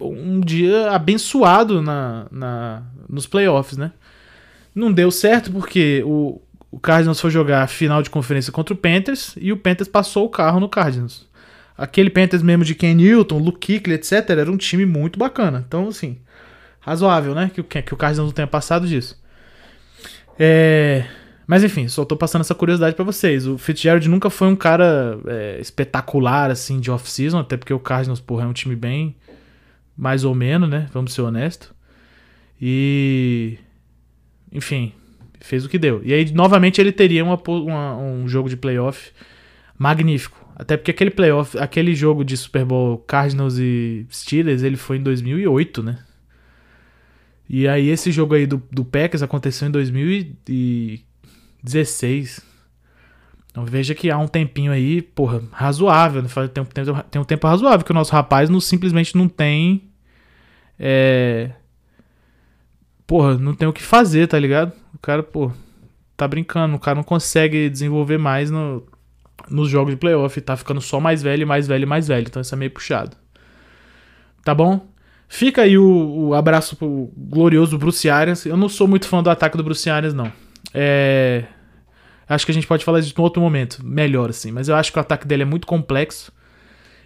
um 0.00 0.40
dia 0.40 0.90
abençoado 0.90 1.82
na, 1.82 2.26
na, 2.30 2.82
nos 3.08 3.26
playoffs, 3.26 3.76
né? 3.76 3.92
Não 4.74 4.92
deu 4.92 5.10
certo 5.10 5.50
porque 5.52 6.02
o, 6.04 6.40
o 6.70 6.78
Cardinals 6.78 7.20
foi 7.20 7.30
jogar 7.30 7.62
a 7.62 7.66
final 7.66 8.02
de 8.02 8.10
conferência 8.10 8.52
contra 8.52 8.74
o 8.74 8.76
Panthers 8.76 9.34
e 9.40 9.52
o 9.52 9.56
Panthers 9.56 9.88
passou 9.88 10.26
o 10.26 10.30
carro 10.30 10.60
no 10.60 10.68
Cardinals. 10.68 11.28
Aquele 11.76 12.10
Panthers 12.10 12.42
mesmo 12.42 12.64
de 12.64 12.74
Ken 12.74 12.94
Newton, 12.94 13.38
Luke 13.38 13.66
Kuechly, 13.66 13.94
etc. 13.94 14.30
era 14.30 14.50
um 14.50 14.56
time 14.56 14.86
muito 14.86 15.18
bacana. 15.18 15.64
Então, 15.66 15.88
assim, 15.88 16.18
razoável, 16.80 17.34
né? 17.34 17.50
Que, 17.52 17.62
que 17.62 17.94
o 17.94 17.96
Cardinals 17.96 18.28
não 18.28 18.34
tenha 18.34 18.46
passado 18.46 18.86
disso. 18.86 19.20
É... 20.38 21.04
Mas 21.46 21.62
enfim, 21.62 21.88
só 21.88 22.04
tô 22.04 22.16
passando 22.16 22.40
essa 22.40 22.54
curiosidade 22.54 22.94
para 22.94 23.04
vocês. 23.04 23.46
O 23.46 23.58
Fitzgerald 23.58 24.08
nunca 24.08 24.30
foi 24.30 24.48
um 24.48 24.56
cara 24.56 25.18
é, 25.26 25.58
espetacular, 25.60 26.50
assim, 26.50 26.80
de 26.80 26.90
off-season, 26.90 27.38
até 27.38 27.56
porque 27.56 27.74
o 27.74 27.78
Cardinals, 27.78 28.20
porra, 28.20 28.44
é 28.44 28.46
um 28.46 28.52
time 28.52 28.74
bem 28.74 29.14
mais 29.96 30.24
ou 30.24 30.34
menos, 30.34 30.68
né? 30.68 30.88
Vamos 30.92 31.12
ser 31.12 31.22
honestos. 31.22 31.70
E. 32.60 33.58
Enfim, 34.52 34.92
fez 35.40 35.64
o 35.64 35.68
que 35.68 35.78
deu. 35.78 36.00
E 36.04 36.12
aí, 36.12 36.32
novamente, 36.32 36.80
ele 36.80 36.92
teria 36.92 37.24
uma, 37.24 37.40
uma, 37.48 37.96
um 37.96 38.28
jogo 38.28 38.48
de 38.48 38.56
playoff 38.56 39.12
magnífico. 39.78 40.44
Até 40.56 40.76
porque 40.76 40.90
aquele 40.92 41.10
playoff, 41.10 41.58
aquele 41.58 41.94
jogo 41.94 42.24
de 42.24 42.36
Super 42.36 42.64
Bowl 42.64 42.98
Cardinals 42.98 43.58
e 43.58 44.06
Steelers, 44.10 44.62
ele 44.62 44.76
foi 44.76 44.98
em 44.98 45.02
2008, 45.02 45.82
né? 45.82 45.98
E 47.48 47.66
aí 47.68 47.88
esse 47.90 48.10
jogo 48.12 48.34
aí 48.34 48.46
do, 48.46 48.62
do 48.70 48.84
Packers 48.84 49.22
aconteceu 49.22 49.68
em 49.68 49.70
2015. 49.70 52.53
16. 53.54 53.64
Então 53.64 53.64
veja 53.64 53.94
que 53.94 54.10
há 54.10 54.18
um 54.18 54.26
tempinho 54.26 54.72
aí, 54.72 55.00
porra, 55.00 55.40
razoável. 55.52 56.20
Né? 56.20 56.28
Tem 56.52 56.62
um, 56.62 56.66
tem, 56.66 56.84
tem 57.08 57.22
um 57.22 57.24
tempo 57.24 57.46
razoável 57.46 57.84
que 57.86 57.92
o 57.92 57.94
nosso 57.94 58.12
rapaz 58.12 58.50
não, 58.50 58.60
simplesmente 58.60 59.16
não 59.16 59.28
tem. 59.28 59.88
É. 60.76 61.52
Porra, 63.06 63.38
não 63.38 63.54
tem 63.54 63.68
o 63.68 63.72
que 63.72 63.82
fazer, 63.82 64.26
tá 64.26 64.38
ligado? 64.38 64.72
O 64.92 64.98
cara, 64.98 65.22
pô, 65.22 65.52
tá 66.16 66.26
brincando. 66.26 66.74
O 66.74 66.80
cara 66.80 66.96
não 66.96 67.04
consegue 67.04 67.70
desenvolver 67.70 68.18
mais 68.18 68.50
no, 68.50 68.84
nos 69.48 69.68
jogos 69.68 69.92
de 69.92 70.00
playoff. 70.00 70.40
Tá 70.40 70.56
ficando 70.56 70.80
só 70.80 70.98
mais 70.98 71.22
velho, 71.22 71.46
mais 71.46 71.68
velho, 71.68 71.86
mais 71.86 72.08
velho. 72.08 72.26
Então 72.26 72.42
isso 72.42 72.54
é 72.54 72.58
meio 72.58 72.72
puxado. 72.72 73.16
Tá 74.42 74.52
bom? 74.52 74.88
Fica 75.28 75.62
aí 75.62 75.78
o, 75.78 76.28
o 76.28 76.34
abraço 76.34 76.74
pro 76.74 77.08
glorioso 77.16 77.78
Bruce 77.78 78.10
Arians. 78.10 78.44
Eu 78.44 78.56
não 78.56 78.68
sou 78.68 78.88
muito 78.88 79.06
fã 79.06 79.22
do 79.22 79.30
ataque 79.30 79.56
do 79.56 79.62
Bruce 79.62 79.88
Arians, 79.88 80.12
não. 80.12 80.32
É, 80.72 81.44
acho 82.28 82.44
que 82.44 82.52
a 82.52 82.54
gente 82.54 82.66
pode 82.66 82.84
falar 82.84 83.00
disso 83.00 83.14
em 83.16 83.22
outro 83.22 83.42
momento, 83.42 83.84
melhor 83.84 84.30
assim. 84.30 84.50
Mas 84.50 84.68
eu 84.68 84.76
acho 84.76 84.92
que 84.92 84.98
o 84.98 85.00
ataque 85.00 85.26
dele 85.26 85.42
é 85.42 85.46
muito 85.46 85.66
complexo 85.66 86.32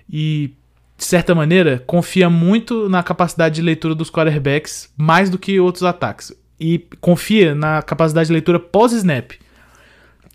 e, 0.09 0.54
de 0.96 1.04
certa 1.04 1.35
maneira, 1.35 1.83
confia 1.87 2.31
muito 2.31 2.88
na 2.88 3.02
capacidade 3.02 3.57
de 3.57 3.62
leitura 3.62 3.94
dos 3.94 4.11
quarterbacks 4.11 4.92
mais 4.96 5.31
do 5.31 5.38
que 5.38 5.59
outros 5.61 5.85
ataques. 5.85 6.33
E 6.61 6.78
confia 7.00 7.54
na 7.54 7.83
capacidade 7.83 8.26
de 8.26 8.33
leitura 8.33 8.59
pós-snap. 8.59 9.33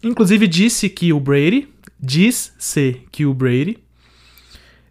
Inclusive 0.01 0.47
disse 0.47 0.89
que 0.89 1.11
o 1.13 1.19
Brady, 1.19 1.69
diz-se 1.99 3.01
que 3.11 3.25
o 3.25 3.33
Brady 3.33 3.77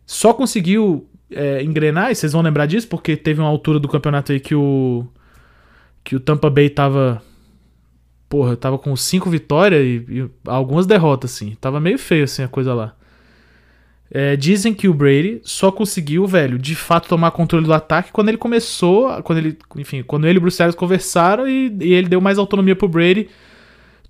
só 0.07 0.35
conseguiu 0.35 1.09
é, 1.31 1.63
engrenar, 1.63 2.11
e 2.11 2.15
vocês 2.15 2.33
vão 2.33 2.43
lembrar 2.43 2.67
disso, 2.67 2.89
porque 2.89 3.17
teve 3.17 3.41
uma 3.41 3.49
altura 3.49 3.79
do 3.79 3.89
campeonato 3.89 4.33
aí 4.33 4.41
que 4.41 4.55
o 4.55 5.07
que 6.05 6.17
o 6.17 6.21
Tampa 6.21 6.51
Bay 6.51 6.69
tava 6.69 7.23
porra, 8.33 8.57
tava 8.57 8.79
com 8.79 8.97
cinco 8.97 9.29
vitórias 9.29 9.85
e, 9.85 10.07
e, 10.09 10.31
algumas 10.47 10.87
derrotas, 10.87 11.35
assim. 11.35 11.55
Tava 11.61 11.79
meio 11.79 11.99
feio, 11.99 12.25
assim, 12.25 12.43
a 12.43 12.49
coisa 12.49 12.73
lá. 12.73 12.95
É, 14.11 14.37
dizem 14.37 14.73
que 14.73 14.89
o 14.89 14.95
Brady 14.95 15.43
só 15.45 15.71
conseguiu, 15.71 16.27
velho, 16.27 16.59
de 16.59 16.75
fato 16.75 17.11
tomar 17.11 17.31
controle 17.33 17.67
do 17.67 17.75
ataque 17.75 18.11
quando 18.11 18.31
ele 18.31 18.39
começou, 18.39 19.23
quando 19.23 19.37
ele, 19.37 19.59
enfim, 19.77 20.03
quando 20.03 20.27
ele 20.27 20.37
e 20.37 20.39
o 20.39 20.41
Bruce 20.41 20.63
Arians 20.63 20.75
conversaram 20.75 21.47
e, 21.47 21.77
e, 21.79 21.93
ele 21.93 22.09
deu 22.09 22.23
mais 22.23 22.39
autonomia 22.39 22.75
pro 22.75 22.89
Brady 22.89 23.29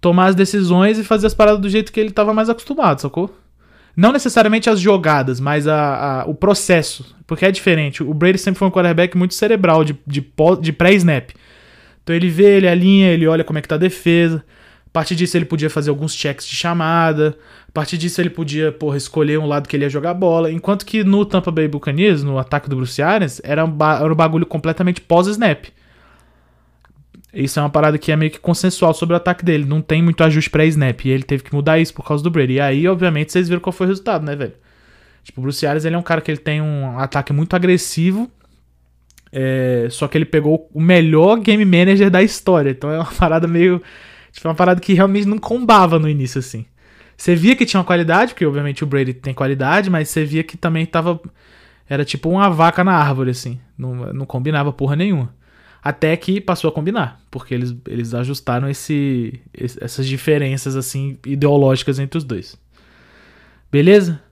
tomar 0.00 0.26
as 0.26 0.36
decisões 0.36 1.00
e 1.00 1.04
fazer 1.04 1.26
as 1.26 1.34
paradas 1.34 1.60
do 1.60 1.68
jeito 1.68 1.92
que 1.92 1.98
ele 1.98 2.12
tava 2.12 2.32
mais 2.32 2.48
acostumado, 2.48 3.00
sacou? 3.00 3.28
Não 3.96 4.12
necessariamente 4.12 4.70
as 4.70 4.78
jogadas, 4.78 5.40
mas 5.40 5.66
a, 5.66 6.22
a, 6.22 6.24
o 6.26 6.34
processo, 6.34 7.16
porque 7.26 7.44
é 7.44 7.50
diferente. 7.50 8.04
O 8.04 8.14
Brady 8.14 8.38
sempre 8.38 8.60
foi 8.60 8.68
um 8.68 8.70
quarterback 8.70 9.16
muito 9.16 9.34
cerebral, 9.34 9.82
de, 9.82 9.98
de, 10.06 10.24
de 10.60 10.72
pré-snap. 10.72 11.30
Então 12.02 12.14
ele 12.14 12.28
vê, 12.28 12.56
ele 12.56 12.68
alinha, 12.68 13.10
ele 13.10 13.26
olha 13.26 13.44
como 13.44 13.58
é 13.58 13.62
que 13.62 13.68
tá 13.68 13.76
a 13.76 13.78
defesa, 13.78 14.44
partir 14.92 15.16
disso 15.16 15.36
ele 15.36 15.46
podia 15.46 15.70
fazer 15.70 15.90
alguns 15.90 16.14
checks 16.14 16.46
de 16.46 16.54
chamada. 16.54 17.36
A 17.68 17.72
partir 17.72 17.96
disso 17.96 18.20
ele 18.20 18.30
podia, 18.30 18.70
porra, 18.70 18.96
escolher 18.96 19.38
um 19.38 19.46
lado 19.46 19.68
que 19.68 19.74
ele 19.74 19.84
ia 19.84 19.90
jogar 19.90 20.12
bola. 20.12 20.52
Enquanto 20.52 20.84
que 20.84 21.02
no 21.02 21.24
Tampa 21.24 21.50
Bay 21.50 21.66
Buccaneers, 21.66 22.22
no 22.22 22.38
ataque 22.38 22.68
do 22.68 22.76
Bruce 22.76 23.00
Arians, 23.00 23.40
era 23.42 23.64
um, 23.64 23.76
era 23.80 24.12
um 24.12 24.16
bagulho 24.16 24.44
completamente 24.44 25.00
pós-snap. 25.00 25.66
Isso 27.32 27.58
é 27.58 27.62
uma 27.62 27.70
parada 27.70 27.96
que 27.96 28.12
é 28.12 28.16
meio 28.16 28.30
que 28.30 28.38
consensual 28.38 28.92
sobre 28.92 29.14
o 29.14 29.16
ataque 29.16 29.42
dele. 29.42 29.64
Não 29.64 29.80
tem 29.80 30.02
muito 30.02 30.22
ajuste 30.22 30.50
pré-snap. 30.50 31.06
E 31.06 31.08
ele 31.08 31.22
teve 31.22 31.42
que 31.42 31.54
mudar 31.54 31.78
isso 31.78 31.94
por 31.94 32.06
causa 32.06 32.22
do 32.22 32.30
Brady. 32.30 32.54
E 32.54 32.60
aí, 32.60 32.86
obviamente, 32.86 33.32
vocês 33.32 33.48
viram 33.48 33.62
qual 33.62 33.72
foi 33.72 33.86
o 33.86 33.88
resultado, 33.88 34.22
né, 34.22 34.36
velho? 34.36 34.52
Tipo, 35.24 35.40
o 35.40 35.42
Bruce 35.44 35.66
Arians, 35.66 35.86
ele 35.86 35.94
é 35.94 35.98
um 35.98 36.02
cara 36.02 36.20
que 36.20 36.30
ele 36.30 36.38
tem 36.38 36.60
um 36.60 36.98
ataque 36.98 37.32
muito 37.32 37.56
agressivo. 37.56 38.30
É, 39.32 39.88
só 39.90 40.06
que 40.06 40.18
ele 40.18 40.26
pegou 40.26 40.68
o 40.74 40.80
melhor 40.80 41.40
game 41.40 41.64
manager 41.64 42.10
da 42.10 42.22
história. 42.22 42.70
Então 42.70 42.90
é 42.90 42.98
uma 42.98 43.10
parada 43.18 43.48
meio. 43.48 43.82
Tipo, 44.30 44.48
uma 44.48 44.54
parada 44.54 44.80
que 44.80 44.92
realmente 44.92 45.26
não 45.26 45.38
combava 45.38 45.98
no 45.98 46.08
início, 46.08 46.38
assim. 46.38 46.66
Você 47.16 47.34
via 47.34 47.56
que 47.56 47.64
tinha 47.64 47.82
qualidade, 47.84 48.32
porque 48.32 48.44
obviamente 48.44 48.82
o 48.82 48.86
Brady 48.86 49.14
tem 49.14 49.32
qualidade, 49.32 49.88
mas 49.88 50.08
você 50.08 50.24
via 50.24 50.42
que 50.42 50.56
também 50.56 50.84
tava. 50.84 51.20
Era 51.88 52.04
tipo 52.04 52.28
uma 52.28 52.48
vaca 52.50 52.84
na 52.84 52.92
árvore, 52.92 53.30
assim. 53.30 53.58
Não, 53.76 54.12
não 54.12 54.26
combinava 54.26 54.72
porra 54.72 54.96
nenhuma. 54.96 55.34
Até 55.82 56.16
que 56.16 56.40
passou 56.40 56.68
a 56.68 56.72
combinar, 56.72 57.20
porque 57.30 57.52
eles, 57.52 57.74
eles 57.88 58.14
ajustaram 58.14 58.68
esse, 58.68 59.40
essas 59.80 60.06
diferenças 60.06 60.76
assim 60.76 61.18
ideológicas 61.26 61.98
entre 61.98 62.16
os 62.16 62.22
dois. 62.22 62.56
Beleza? 63.70 64.22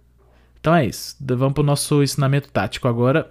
Então 0.61 0.75
é 0.75 0.87
isso. 0.87 1.17
Vamos 1.21 1.55
pro 1.55 1.65
nosso 1.65 2.03
ensinamento 2.03 2.49
tático 2.51 2.87
agora. 2.87 3.29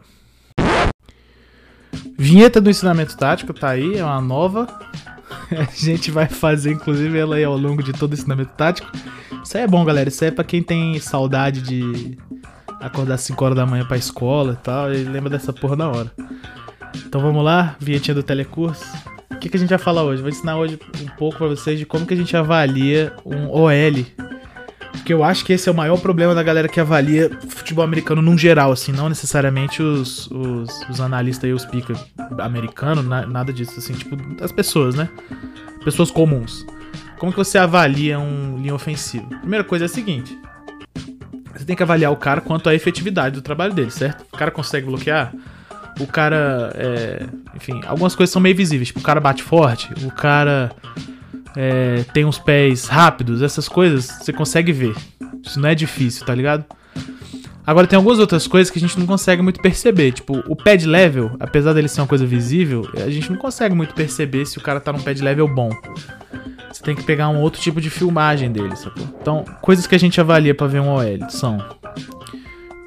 Vinheta 2.19 2.59
do 2.59 2.69
ensinamento 2.69 3.15
tático 3.15 3.53
tá 3.53 3.69
aí, 3.69 3.97
é 3.97 4.03
uma 4.03 4.19
nova. 4.19 4.67
A 5.57 5.63
gente 5.73 6.11
vai 6.11 6.27
fazer, 6.27 6.73
inclusive, 6.73 7.17
ela 7.17 7.37
aí 7.37 7.45
ao 7.45 7.55
longo 7.57 7.81
de 7.81 7.93
todo 7.93 8.11
o 8.11 8.13
ensinamento 8.13 8.51
tático. 8.57 8.91
Isso 9.41 9.55
aí 9.55 9.63
é 9.63 9.67
bom, 9.67 9.85
galera. 9.85 10.09
Isso 10.09 10.21
aí 10.25 10.27
é 10.27 10.31
pra 10.33 10.43
quem 10.43 10.61
tem 10.61 10.99
saudade 10.99 11.61
de 11.61 12.17
acordar 12.81 13.15
às 13.15 13.21
5 13.21 13.45
horas 13.45 13.55
da 13.55 13.65
manhã 13.65 13.85
pra 13.85 13.95
escola 13.95 14.51
e 14.59 14.63
tal. 14.63 14.93
E 14.93 15.01
lembra 15.05 15.29
dessa 15.29 15.53
porra 15.53 15.77
na 15.77 15.87
hora. 15.89 16.11
Então 17.07 17.21
vamos 17.21 17.41
lá, 17.41 17.77
vinhetinha 17.79 18.13
do 18.13 18.21
telecurso. 18.21 18.83
O 19.31 19.37
que, 19.37 19.47
que 19.47 19.55
a 19.55 19.59
gente 19.59 19.69
vai 19.69 19.79
falar 19.79 20.03
hoje? 20.03 20.21
Vou 20.21 20.29
ensinar 20.29 20.57
hoje 20.57 20.77
um 21.01 21.07
pouco 21.15 21.37
para 21.37 21.47
vocês 21.47 21.79
de 21.79 21.85
como 21.85 22.05
que 22.05 22.13
a 22.13 22.17
gente 22.17 22.35
avalia 22.35 23.13
um 23.25 23.47
OL. 23.49 24.05
Porque 24.91 25.13
eu 25.13 25.23
acho 25.23 25.45
que 25.45 25.53
esse 25.53 25.69
é 25.69 25.71
o 25.71 25.75
maior 25.75 25.99
problema 25.99 26.33
da 26.35 26.43
galera 26.43 26.67
que 26.67 26.79
avalia 26.79 27.29
futebol 27.47 27.83
americano 27.83 28.21
num 28.21 28.37
geral, 28.37 28.71
assim, 28.71 28.91
não 28.91 29.09
necessariamente 29.09 29.81
os, 29.81 30.29
os, 30.31 30.89
os 30.89 31.01
analistas 31.01 31.49
e 31.49 31.53
os 31.53 31.65
pica 31.65 31.93
americanos, 32.39 33.05
na, 33.05 33.25
nada 33.25 33.53
disso, 33.53 33.77
assim, 33.77 33.93
tipo, 33.93 34.17
as 34.43 34.51
pessoas, 34.51 34.95
né? 34.95 35.09
Pessoas 35.83 36.11
comuns. 36.11 36.65
Como 37.17 37.31
que 37.31 37.37
você 37.37 37.57
avalia 37.57 38.19
um 38.19 38.57
linha 38.61 38.73
ofensiva? 38.73 39.27
Primeira 39.39 39.63
coisa 39.63 39.85
é 39.85 39.87
a 39.87 39.89
seguinte: 39.89 40.37
você 41.53 41.65
tem 41.65 41.75
que 41.75 41.83
avaliar 41.83 42.11
o 42.11 42.17
cara 42.17 42.41
quanto 42.41 42.69
à 42.69 42.75
efetividade 42.75 43.35
do 43.35 43.41
trabalho 43.41 43.73
dele, 43.73 43.91
certo? 43.91 44.25
O 44.31 44.37
cara 44.37 44.51
consegue 44.51 44.87
bloquear? 44.87 45.33
o 45.99 46.07
cara. 46.07 46.71
É, 46.75 47.25
enfim, 47.55 47.81
algumas 47.85 48.15
coisas 48.15 48.31
são 48.31 48.41
meio 48.41 48.55
visíveis. 48.55 48.87
Tipo, 48.87 48.99
o 48.99 49.03
cara 49.03 49.19
bate 49.19 49.43
forte, 49.43 49.89
o 50.03 50.11
cara 50.11 50.71
é, 51.55 52.03
tem 52.13 52.25
uns 52.25 52.37
pés 52.37 52.87
rápidos, 52.87 53.41
essas 53.41 53.67
coisas 53.67 54.05
você 54.05 54.33
consegue 54.33 54.71
ver. 54.71 54.95
Isso 55.43 55.59
não 55.59 55.69
é 55.69 55.75
difícil, 55.75 56.25
tá 56.25 56.33
ligado? 56.35 56.65
Agora 57.65 57.85
tem 57.85 57.97
algumas 57.97 58.17
outras 58.17 58.47
coisas 58.47 58.71
que 58.71 58.79
a 58.79 58.81
gente 58.81 58.97
não 58.97 59.05
consegue 59.05 59.41
muito 59.41 59.61
perceber. 59.61 60.11
Tipo, 60.11 60.43
o 60.47 60.55
pad 60.55 60.85
level, 60.87 61.31
apesar 61.39 61.73
dele 61.73 61.87
ser 61.87 62.01
uma 62.01 62.07
coisa 62.07 62.25
visível, 62.25 62.89
a 62.95 63.09
gente 63.09 63.29
não 63.31 63.37
consegue 63.37 63.75
muito 63.75 63.93
perceber 63.93 64.45
se 64.45 64.57
o 64.57 64.61
cara 64.61 64.79
tá 64.79 64.91
num 64.91 65.01
pad 65.01 65.21
level 65.21 65.47
bom. 65.47 65.69
Você 66.71 66.83
tem 66.83 66.95
que 66.95 67.03
pegar 67.03 67.29
um 67.29 67.41
outro 67.41 67.61
tipo 67.61 67.79
de 67.79 67.89
filmagem 67.89 68.51
dele, 68.51 68.75
sacou? 68.75 69.07
Então, 69.21 69.45
coisas 69.61 69.85
que 69.85 69.93
a 69.93 69.99
gente 69.99 70.19
avalia 70.19 70.55
para 70.55 70.67
ver 70.67 70.79
um 70.79 70.89
OL 70.89 71.29
são 71.29 71.63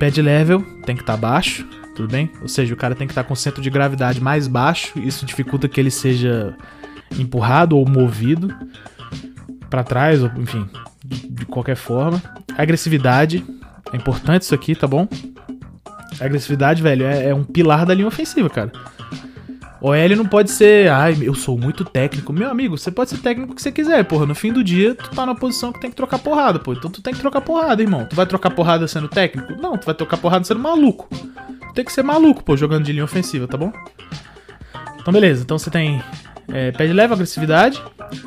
pad 0.01 0.21
level, 0.21 0.63
tem 0.85 0.97
que 0.97 1.03
estar 1.03 1.15
tá 1.15 1.19
baixo 1.19 1.65
tudo 1.95 2.09
bem? 2.09 2.31
Ou 2.41 2.49
seja, 2.49 2.73
o 2.75 2.77
cara 2.77 2.95
tem 2.95 3.07
que 3.07 3.13
estar 3.13 3.25
com 3.25 3.35
o 3.35 3.37
centro 3.37 3.63
de 3.63 3.71
gravidade 3.71 4.21
mais 4.21 4.47
baixo, 4.49 4.99
isso 4.99 5.25
dificulta 5.25 5.69
que 5.69 5.81
ele 5.81 5.91
seja 5.91 6.57
empurrado 7.19 7.77
ou 7.77 7.89
movido 7.89 8.55
para 9.69 9.83
trás, 9.83 10.23
ou 10.23 10.31
enfim, 10.37 10.69
de 11.05 11.47
qualquer 11.47 11.77
forma. 11.77 12.23
Agressividade, 12.57 13.45
é 13.93 13.97
importante 13.97 14.43
isso 14.43 14.55
aqui, 14.55 14.75
tá 14.75 14.87
bom? 14.87 15.09
agressividade, 16.21 16.83
velho, 16.83 17.05
é, 17.05 17.29
é 17.29 17.35
um 17.35 17.45
pilar 17.45 17.87
da 17.87 17.95
linha 17.95 18.07
ofensiva, 18.07 18.49
cara. 18.49 18.73
OL 19.81 20.17
não 20.17 20.27
pode 20.27 20.51
ser, 20.53 20.89
ai, 20.91 21.17
eu 21.23 21.35
sou 21.35 21.59
muito 21.59 21.85
técnico. 21.85 22.33
Meu 22.33 22.49
amigo, 22.49 22.79
você 22.79 22.89
pode 22.89 23.11
ser 23.11 23.19
técnico 23.19 23.53
que 23.53 23.61
você 23.61 23.73
quiser, 23.73 24.05
porra. 24.05 24.27
No 24.27 24.35
fim 24.35 24.53
do 24.53 24.63
dia, 24.63 24.95
tu 24.95 25.11
tá 25.11 25.27
na 25.27 25.35
posição 25.35 25.73
que 25.73 25.81
tem 25.81 25.91
que 25.91 25.97
trocar 25.97 26.21
porrada, 26.21 26.61
pô. 26.61 26.73
Então 26.73 26.89
tu 26.89 27.03
tem 27.03 27.13
que 27.13 27.19
trocar 27.19 27.41
porrada, 27.41 27.83
irmão. 27.83 28.07
Tu 28.07 28.15
vai 28.15 28.25
trocar 28.25 28.51
porrada 28.51 28.87
sendo 28.87 29.09
técnico? 29.09 29.61
Não, 29.61 29.77
tu 29.77 29.85
vai 29.85 29.95
trocar 29.95 30.19
porrada 30.19 30.45
sendo 30.45 30.61
maluco. 30.61 31.09
Tu 31.11 31.75
tem 31.75 31.85
que 31.85 31.93
ser 31.93 32.05
maluco, 32.05 32.45
pô, 32.45 32.57
jogando 32.57 32.85
de 32.85 32.93
linha 32.93 33.05
ofensiva, 33.05 33.49
tá 33.49 33.57
bom? 33.57 33.73
Então, 35.01 35.13
beleza. 35.13 35.43
Então 35.43 35.59
você 35.59 35.69
tem 35.69 36.01
é, 36.53 36.71
de 36.71 36.93
leve, 36.93 37.15
agressividade, 37.15 37.83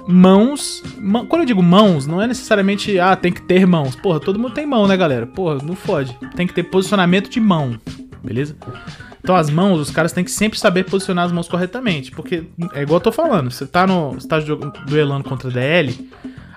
mãos. 0.08 0.84
Mão, 0.98 1.26
quando 1.26 1.44
eu 1.44 1.46
digo 1.46 1.62
mãos, 1.62 2.08
não 2.08 2.22
é 2.22 2.28
necessariamente, 2.28 3.00
ah, 3.00 3.16
tem 3.16 3.32
que 3.32 3.42
ter 3.42 3.66
mãos. 3.68 3.96
Porra, 3.96 4.20
todo 4.20 4.40
mundo 4.40 4.54
tem 4.54 4.66
mão, 4.66 4.88
né, 4.88 4.98
galera? 4.98 5.28
Porra, 5.28 5.60
não 5.64 5.76
fode. 5.76 6.18
Tem 6.36 6.48
que 6.48 6.54
ter 6.54 6.64
posicionamento 6.64 7.30
de 7.30 7.40
mão, 7.40 7.80
beleza? 8.24 8.56
Então 9.22 9.36
as 9.36 9.50
mãos, 9.50 9.80
os 9.80 9.92
caras 9.92 10.12
têm 10.12 10.24
que 10.24 10.32
sempre 10.32 10.60
saber 10.60 10.86
posicionar 10.86 11.26
as 11.26 11.32
mãos 11.32 11.48
corretamente. 11.48 12.12
Porque 12.12 12.46
é 12.74 12.82
igual 12.82 12.98
eu 12.98 13.04
tô 13.04 13.12
falando, 13.12 13.52
você 13.52 13.66
tá 13.66 13.86
no. 13.88 14.14
Você 14.14 14.28
tá 14.28 14.40
duelando 14.88 15.24
contra 15.24 15.50
DL, 15.50 16.10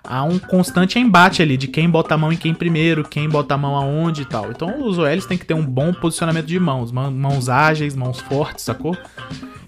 há 0.08 0.24
um 0.24 0.38
constante 0.38 0.98
embate 0.98 1.42
ali 1.42 1.58
de 1.58 1.68
quem 1.68 1.88
bota 1.88 2.14
a 2.14 2.18
mão 2.18 2.32
em 2.32 2.36
quem 2.36 2.54
primeiro, 2.54 3.06
quem 3.06 3.28
bota 3.28 3.54
a 3.54 3.58
mão 3.58 3.76
aonde 3.76 4.22
e 4.22 4.24
tal. 4.24 4.50
Então 4.50 4.86
os 4.86 4.96
OLs 4.96 5.26
têm 5.26 5.36
que 5.36 5.44
ter 5.44 5.52
um 5.52 5.64
bom 5.64 5.92
posicionamento 5.92 6.46
de 6.46 6.58
mãos. 6.58 6.90
Mãos 6.90 7.48
ágeis, 7.50 7.94
mãos 7.94 8.18
fortes, 8.18 8.64
sacou? 8.64 8.96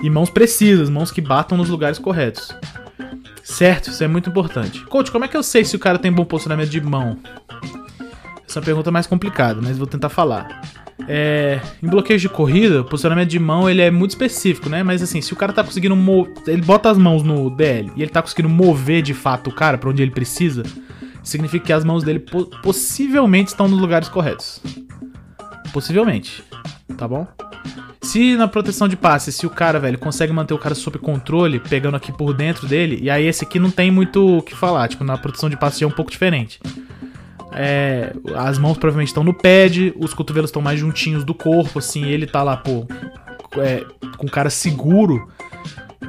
E 0.02 0.08
mãos 0.08 0.30
precisas, 0.30 0.88
mãos 0.88 1.10
que 1.10 1.20
batam 1.20 1.58
nos 1.58 1.68
lugares 1.68 1.98
corretos. 1.98 2.56
Certo, 3.44 3.90
isso 3.90 4.02
é 4.02 4.08
muito 4.08 4.30
importante. 4.30 4.82
Coach, 4.86 5.10
como 5.10 5.26
é 5.26 5.28
que 5.28 5.36
eu 5.36 5.42
sei 5.42 5.64
se 5.64 5.76
o 5.76 5.78
cara 5.78 5.98
tem 5.98 6.10
bom 6.10 6.24
posicionamento 6.24 6.70
de 6.70 6.80
mão? 6.80 7.18
Essa 8.48 8.60
é 8.60 8.62
pergunta 8.62 8.90
mais 8.90 9.06
complicada, 9.06 9.60
mas 9.62 9.76
vou 9.76 9.86
tentar 9.86 10.08
falar. 10.08 10.62
É, 11.08 11.60
em 11.82 11.88
bloqueios 11.88 12.22
de 12.22 12.28
corrida, 12.28 12.82
o 12.82 12.84
posicionamento 12.84 13.28
de 13.28 13.38
mão 13.38 13.68
ele 13.68 13.82
é 13.82 13.90
muito 13.90 14.10
específico, 14.10 14.68
né? 14.68 14.82
Mas 14.82 15.02
assim, 15.02 15.20
se 15.20 15.32
o 15.32 15.36
cara 15.36 15.52
tá 15.52 15.64
conseguindo. 15.64 15.96
Ele 16.46 16.62
bota 16.62 16.90
as 16.90 16.98
mãos 16.98 17.22
no 17.22 17.50
DL 17.50 17.90
e 17.96 18.02
ele 18.02 18.10
tá 18.10 18.22
conseguindo 18.22 18.48
mover 18.48 19.02
de 19.02 19.14
fato 19.14 19.50
o 19.50 19.54
cara 19.54 19.78
para 19.78 19.90
onde 19.90 20.02
ele 20.02 20.10
precisa, 20.10 20.62
significa 21.22 21.66
que 21.66 21.72
as 21.72 21.84
mãos 21.84 22.02
dele 22.02 22.20
po 22.20 22.46
possivelmente 22.62 23.50
estão 23.50 23.68
nos 23.68 23.80
lugares 23.80 24.08
corretos. 24.08 24.60
Possivelmente. 25.72 26.42
Tá 26.96 27.06
bom? 27.06 27.26
Se 28.02 28.34
na 28.34 28.48
proteção 28.48 28.88
de 28.88 28.96
passe, 28.96 29.30
se 29.30 29.46
o 29.46 29.50
cara, 29.50 29.78
velho, 29.78 29.98
consegue 29.98 30.32
manter 30.32 30.54
o 30.54 30.58
cara 30.58 30.74
sob 30.74 30.98
controle, 30.98 31.60
pegando 31.60 31.96
aqui 31.96 32.10
por 32.10 32.32
dentro 32.32 32.66
dele, 32.66 32.98
e 33.02 33.10
aí 33.10 33.26
esse 33.26 33.44
aqui 33.44 33.58
não 33.58 33.70
tem 33.70 33.90
muito 33.90 34.38
o 34.38 34.42
que 34.42 34.54
falar, 34.54 34.88
tipo, 34.88 35.04
na 35.04 35.18
proteção 35.18 35.50
de 35.50 35.56
passe 35.56 35.84
é 35.84 35.86
um 35.86 35.90
pouco 35.90 36.10
diferente. 36.10 36.58
É, 37.52 38.12
as 38.36 38.58
mãos 38.58 38.78
provavelmente 38.78 39.08
estão 39.08 39.24
no 39.24 39.34
pad, 39.34 39.92
os 39.98 40.14
cotovelos 40.14 40.50
estão 40.50 40.62
mais 40.62 40.78
juntinhos 40.78 41.24
do 41.24 41.34
corpo, 41.34 41.78
assim, 41.78 42.04
ele 42.04 42.26
tá 42.26 42.42
lá, 42.42 42.56
pô, 42.56 42.86
é, 43.56 43.84
com 44.16 44.26
cara 44.28 44.50
seguro, 44.50 45.28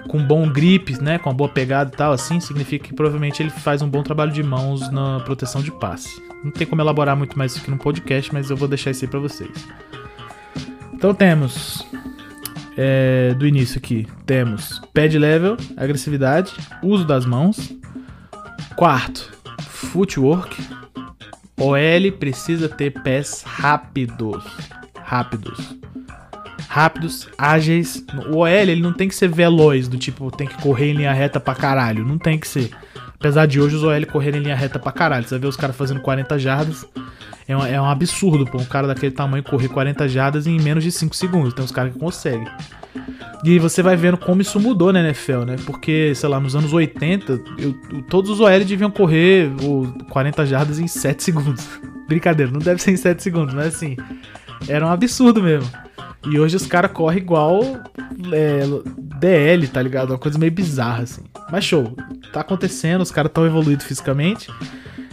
com 0.07 0.23
bom 0.23 0.47
grip, 0.49 1.01
né, 1.01 1.17
com 1.17 1.29
uma 1.29 1.35
boa 1.35 1.49
pegada 1.49 1.91
e 1.93 1.97
tal, 1.97 2.11
assim, 2.11 2.39
significa 2.39 2.87
que 2.87 2.93
provavelmente 2.93 3.41
ele 3.41 3.49
faz 3.49 3.81
um 3.81 3.89
bom 3.89 4.03
trabalho 4.03 4.31
de 4.31 4.43
mãos 4.43 4.91
na 4.91 5.19
proteção 5.21 5.61
de 5.61 5.71
passe. 5.71 6.21
Não 6.43 6.51
tem 6.51 6.65
como 6.67 6.81
elaborar 6.81 7.15
muito 7.15 7.37
mais 7.37 7.51
isso 7.51 7.61
aqui 7.61 7.71
no 7.71 7.77
podcast, 7.77 8.33
mas 8.33 8.49
eu 8.49 8.57
vou 8.57 8.67
deixar 8.67 8.91
isso 8.91 9.05
aí 9.05 9.09
pra 9.09 9.19
vocês. 9.19 9.51
Então 10.93 11.13
temos 11.13 11.85
é, 12.77 13.33
do 13.33 13.47
início 13.47 13.77
aqui, 13.77 14.07
temos 14.25 14.81
pad 14.93 15.17
level, 15.17 15.57
agressividade, 15.77 16.53
uso 16.83 17.05
das 17.05 17.25
mãos. 17.25 17.71
Quarto, 18.75 19.31
footwork, 19.67 20.55
OL 21.69 22.11
precisa 22.19 22.67
ter 22.67 22.91
pés 23.03 23.43
rápidos. 23.45 24.43
Rápidos. 24.95 25.75
Rápidos, 26.67 27.27
ágeis. 27.37 28.03
O 28.31 28.37
OL 28.37 28.47
ele 28.47 28.81
não 28.81 28.93
tem 28.93 29.07
que 29.07 29.15
ser 29.15 29.27
veloz, 29.27 29.87
do 29.87 29.97
tipo, 29.97 30.31
tem 30.31 30.47
que 30.47 30.61
correr 30.61 30.91
em 30.91 30.97
linha 30.97 31.11
reta 31.13 31.39
pra 31.39 31.53
caralho. 31.53 32.05
Não 32.05 32.17
tem 32.17 32.39
que 32.39 32.47
ser. 32.47 32.71
Apesar 33.21 33.45
de 33.45 33.61
hoje 33.61 33.75
os 33.75 33.83
OL 33.83 34.03
correrem 34.07 34.41
em 34.41 34.43
linha 34.45 34.55
reta 34.55 34.79
pra 34.79 34.91
caralho. 34.91 35.27
Você 35.27 35.37
vê 35.37 35.45
os 35.45 35.55
caras 35.55 35.75
fazendo 35.75 36.01
40 36.01 36.39
jardas. 36.39 36.83
É 37.47 37.55
um, 37.55 37.63
é 37.63 37.79
um 37.79 37.85
absurdo, 37.85 38.47
pô. 38.47 38.57
Um 38.57 38.65
cara 38.65 38.87
daquele 38.87 39.11
tamanho 39.11 39.43
correr 39.43 39.67
40 39.67 40.09
jardas 40.09 40.47
em 40.47 40.59
menos 40.59 40.83
de 40.83 40.91
5 40.91 41.15
segundos. 41.15 41.53
Tem 41.53 41.63
uns 41.63 41.71
caras 41.71 41.93
que 41.93 41.99
conseguem. 41.99 42.47
E 43.43 43.59
você 43.59 43.83
vai 43.83 43.95
vendo 43.95 44.17
como 44.17 44.41
isso 44.41 44.59
mudou 44.59 44.91
na 44.91 45.01
NFL, 45.01 45.41
né? 45.45 45.55
Porque, 45.67 46.15
sei 46.15 46.29
lá, 46.29 46.39
nos 46.39 46.55
anos 46.55 46.73
80, 46.73 47.39
eu, 47.59 48.01
todos 48.09 48.31
os 48.31 48.39
OL 48.39 48.65
deviam 48.65 48.89
correr 48.89 49.51
o 49.61 49.93
40 50.09 50.43
jardas 50.47 50.79
em 50.79 50.87
7 50.87 51.21
segundos. 51.21 51.67
Brincadeira, 52.07 52.51
não 52.51 52.59
deve 52.59 52.81
ser 52.81 52.89
em 52.89 52.97
7 52.97 53.21
segundos, 53.21 53.53
mas 53.53 53.67
assim, 53.67 53.97
era 54.67 54.83
um 54.83 54.89
absurdo 54.89 55.43
mesmo. 55.43 55.69
E 56.29 56.39
hoje 56.39 56.55
os 56.55 56.67
caras 56.67 56.91
correm 56.91 57.19
igual 57.19 57.61
é, 58.31 58.61
DL, 58.97 59.67
tá 59.67 59.81
ligado? 59.81 60.11
Uma 60.11 60.19
coisa 60.19 60.37
meio 60.37 60.51
bizarra, 60.51 61.03
assim. 61.03 61.23
Mas 61.51 61.65
show. 61.65 61.95
tá 62.31 62.41
acontecendo, 62.41 63.01
os 63.01 63.11
caras 63.11 63.29
estão 63.29 63.45
evoluídos 63.45 63.85
fisicamente. 63.85 64.47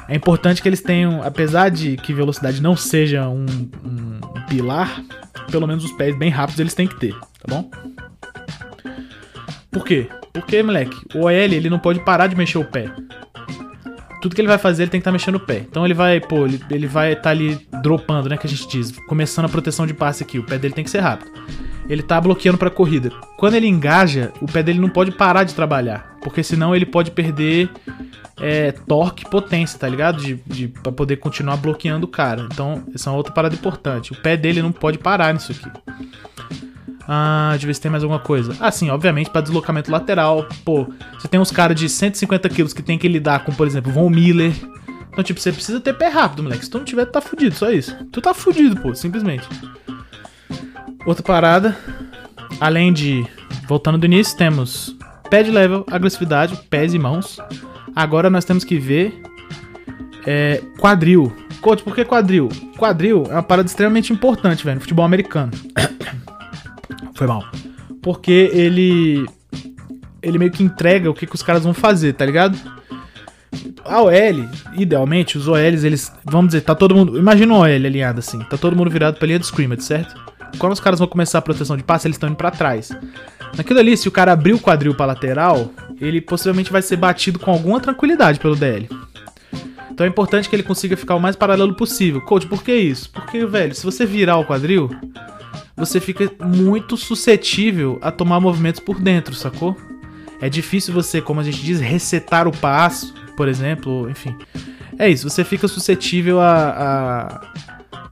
É 0.09 0.15
importante 0.15 0.63
que 0.63 0.69
eles 0.69 0.81
tenham, 0.81 1.23
apesar 1.23 1.71
de 1.71 1.97
que 1.97 2.15
velocidade 2.15 2.63
não 2.63 2.75
seja 2.75 3.29
um, 3.29 3.45
um, 3.85 4.21
pilar, 4.49 5.03
pelo 5.51 5.67
menos 5.67 5.85
os 5.85 5.93
pés 5.93 6.17
bem 6.17 6.31
rápidos 6.31 6.61
eles 6.61 6.75
têm 6.75 6.87
que 6.87 6.99
ter, 6.99 7.13
tá 7.13 7.47
bom? 7.47 7.71
Por 9.71 9.85
quê? 9.85 10.09
Porque, 10.33 10.63
moleque, 10.63 10.97
o 11.15 11.25
OL 11.25 11.31
ele 11.31 11.69
não 11.69 11.79
pode 11.79 12.01
parar 12.01 12.27
de 12.27 12.37
mexer 12.37 12.59
o 12.59 12.65
pé. 12.65 12.91
Tudo 14.21 14.35
que 14.35 14.41
ele 14.41 14.49
vai 14.49 14.59
fazer, 14.59 14.85
ele 14.85 14.91
tem 14.91 15.01
que 15.01 15.03
estar 15.03 15.11
tá 15.11 15.13
mexendo 15.13 15.37
o 15.37 15.41
pé. 15.41 15.65
Então 15.69 15.85
ele 15.85 15.95
vai, 15.95 16.21
pô, 16.21 16.45
ele, 16.45 16.61
ele 16.71 16.87
vai 16.87 17.13
estar 17.13 17.23
tá 17.23 17.31
ali 17.31 17.67
dropando, 17.83 18.29
né? 18.29 18.37
Que 18.37 18.47
a 18.47 18.51
gente 18.51 18.69
diz, 18.69 18.93
começando 19.07 19.45
a 19.45 19.49
proteção 19.49 19.87
de 19.87 19.95
passe 19.95 20.23
aqui. 20.23 20.39
O 20.39 20.45
pé 20.45 20.59
dele 20.59 20.75
tem 20.75 20.85
que 20.85 20.91
ser 20.91 21.01
rápido. 21.01 21.31
Ele 21.89 22.03
tá 22.03 22.21
bloqueando 22.21 22.59
pra 22.59 22.71
corrida. 22.71 23.11
Quando 23.37 23.55
ele 23.55 23.67
engaja, 23.67 24.33
o 24.41 24.47
pé 24.47 24.63
dele 24.63 24.79
não 24.79 24.89
pode 24.89 25.11
parar 25.13 25.45
de 25.45 25.55
trabalhar. 25.55 26.17
Porque 26.21 26.43
senão 26.43 26.75
ele 26.75 26.85
pode 26.85 27.11
perder 27.11 27.71
é, 28.41 28.73
torque 28.73 29.25
e 29.25 29.31
potência, 29.31 29.79
tá 29.79 29.89
ligado? 29.89 30.21
De, 30.21 30.35
de, 30.47 30.69
pra 30.69 30.93
poder 30.93 31.17
continuar 31.17 31.57
bloqueando 31.57 32.07
o 32.07 32.09
cara. 32.09 32.47
Então, 32.53 32.85
essa 32.95 33.09
é 33.09 33.11
uma 33.11 33.17
outra 33.17 33.33
parada 33.33 33.55
importante. 33.55 34.13
O 34.13 34.17
pé 34.17 34.37
dele 34.37 34.61
não 34.61 34.73
pode 34.73 34.99
parar 34.99 35.33
nisso 35.33 35.53
aqui. 35.53 35.71
Ah, 37.11 37.57
se 37.59 37.81
tem 37.81 37.91
mais 37.91 38.03
alguma 38.03 38.21
coisa. 38.21 38.55
Ah, 38.61 38.71
sim, 38.71 38.91
obviamente, 38.91 39.31
para 39.31 39.41
deslocamento 39.41 39.91
lateral. 39.91 40.47
Pô, 40.63 40.87
você 41.19 41.27
tem 41.27 41.41
uns 41.41 41.51
caras 41.51 41.75
de 41.75 41.89
150 41.89 42.47
quilos 42.51 42.75
que 42.75 42.83
tem 42.83 42.99
que 42.99 43.09
lidar 43.09 43.47
com, 43.47 43.53
por 43.53 43.67
exemplo, 43.67 43.91
Von 43.91 44.11
Miller. 44.11 44.53
Então, 45.11 45.25
tipo, 45.25 45.41
você 45.41 45.51
precisa 45.51 45.81
ter 45.81 45.95
pé 45.95 46.09
rápido, 46.09 46.43
moleque. 46.43 46.67
Se 46.67 46.71
tu 46.71 46.77
não 46.77 46.85
tiver, 46.85 47.07
tu 47.07 47.13
tá 47.13 47.23
fudido, 47.23 47.57
só 47.57 47.71
isso. 47.71 47.97
Tu 48.13 48.21
tá 48.21 48.35
fudido, 48.35 48.77
pô, 48.77 48.95
simplesmente. 48.95 49.49
Outra 51.07 51.23
parada. 51.25 51.75
Além 52.61 52.93
de. 52.93 53.27
Voltando 53.67 53.97
do 53.97 54.05
início, 54.05 54.37
temos 54.37 54.95
pé 55.31 55.43
de 55.43 55.51
level, 55.51 55.87
agressividade, 55.91 56.57
pés 56.69 56.93
e 56.93 56.99
mãos. 56.99 57.39
Agora 57.97 58.29
nós 58.29 58.45
temos 58.45 58.65
que 58.65 58.79
ver. 58.79 59.23
É, 60.27 60.63
quadril. 60.79 61.35
Coach, 61.63 61.83
por 61.83 61.95
que 61.95 62.05
quadril? 62.05 62.51
Quadril 62.77 63.25
é 63.31 63.33
uma 63.33 63.43
parada 63.43 63.67
extremamente 63.67 64.13
importante, 64.13 64.63
velho, 64.63 64.75
no 64.75 64.81
futebol 64.83 65.07
americano. 65.07 65.53
Foi 67.19 67.27
mal. 67.27 67.45
Porque 68.01 68.49
ele. 68.53 69.27
Ele 70.23 70.39
meio 70.39 70.53
que 70.53 70.63
entrega 70.63 71.11
o 71.11 71.15
que, 71.15 71.27
que 71.27 71.35
os 71.35 71.43
caras 71.43 71.65
vão 71.65 71.75
fazer, 71.75 72.13
tá 72.13 72.25
ligado? 72.25 72.57
A 73.85 74.03
OL, 74.03 74.13
idealmente, 74.77 75.37
os 75.37 75.49
OLs, 75.49 75.83
eles. 75.85 76.13
Vamos 76.25 76.51
dizer, 76.51 76.61
tá 76.61 76.77
todo 76.77 76.95
mundo. 76.95 77.19
Imagina 77.19 77.53
um 77.53 77.57
OL 77.57 77.65
alinhado 77.65 78.21
assim. 78.21 78.39
Tá 78.45 78.57
todo 78.57 78.77
mundo 78.77 78.89
virado 78.89 79.19
pra 79.19 79.27
linha 79.27 79.39
de 79.41 79.47
scrimmage, 79.47 79.83
certo? 79.83 80.15
Quando 80.59 80.75
os 80.75 80.81
caras 80.81 81.01
vão 81.01 81.09
começar 81.09 81.39
a 81.39 81.43
proteção 81.43 81.77
de 81.77 81.83
passe, 81.83 82.07
eles 82.07 82.15
estão 82.15 82.29
indo 82.29 82.37
pra 82.37 82.53
trás. 82.53 82.91
Naquilo 83.57 83.81
ali, 83.81 83.97
se 83.97 84.07
o 84.07 84.13
cara 84.13 84.31
abrir 84.31 84.53
o 84.53 84.61
quadril 84.61 84.95
pra 84.95 85.07
lateral, 85.07 85.73
ele 86.01 86.21
possivelmente 86.21 86.71
vai 86.71 86.83
ser 86.83 86.97
batido 86.97 87.41
com 87.41 87.51
alguma 87.51 87.81
tranquilidade 87.81 88.39
pelo 88.39 88.55
DL. 88.55 88.89
Então 89.91 90.07
é 90.07 90.09
importante 90.09 90.49
que 90.49 90.55
ele 90.55 90.63
consiga 90.63 90.97
ficar 90.97 91.17
o 91.17 91.21
mais 91.21 91.35
paralelo 91.35 91.75
possível. 91.75 92.21
Coach, 92.21 92.47
por 92.47 92.63
que 92.63 92.73
isso? 92.73 93.11
Porque, 93.11 93.45
velho, 93.45 93.75
se 93.75 93.85
você 93.85 94.07
virar 94.07 94.37
o 94.37 94.45
quadril, 94.45 94.89
você 95.79 96.01
fica 96.01 96.31
muito 96.45 96.97
suscetível 96.97 97.99
a 98.03 98.11
tomar 98.11 98.41
movimentos 98.41 98.81
por 98.81 99.01
dentro, 99.01 99.35
sacou? 99.35 99.77
É 100.41 100.49
difícil 100.49 100.93
você, 100.93 101.21
como 101.21 101.41
a 101.41 101.45
gente 101.45 101.63
diz, 101.63 101.81
resetar 101.81 102.47
o 102.47 102.57
passo, 102.57 103.15
por 103.37 103.49
exemplo, 103.49 104.09
enfim. 104.11 104.37
É 104.99 105.09
isso, 105.09 105.29
você 105.29 105.45
fica 105.45 105.69
suscetível 105.69 106.41
a, 106.41 107.43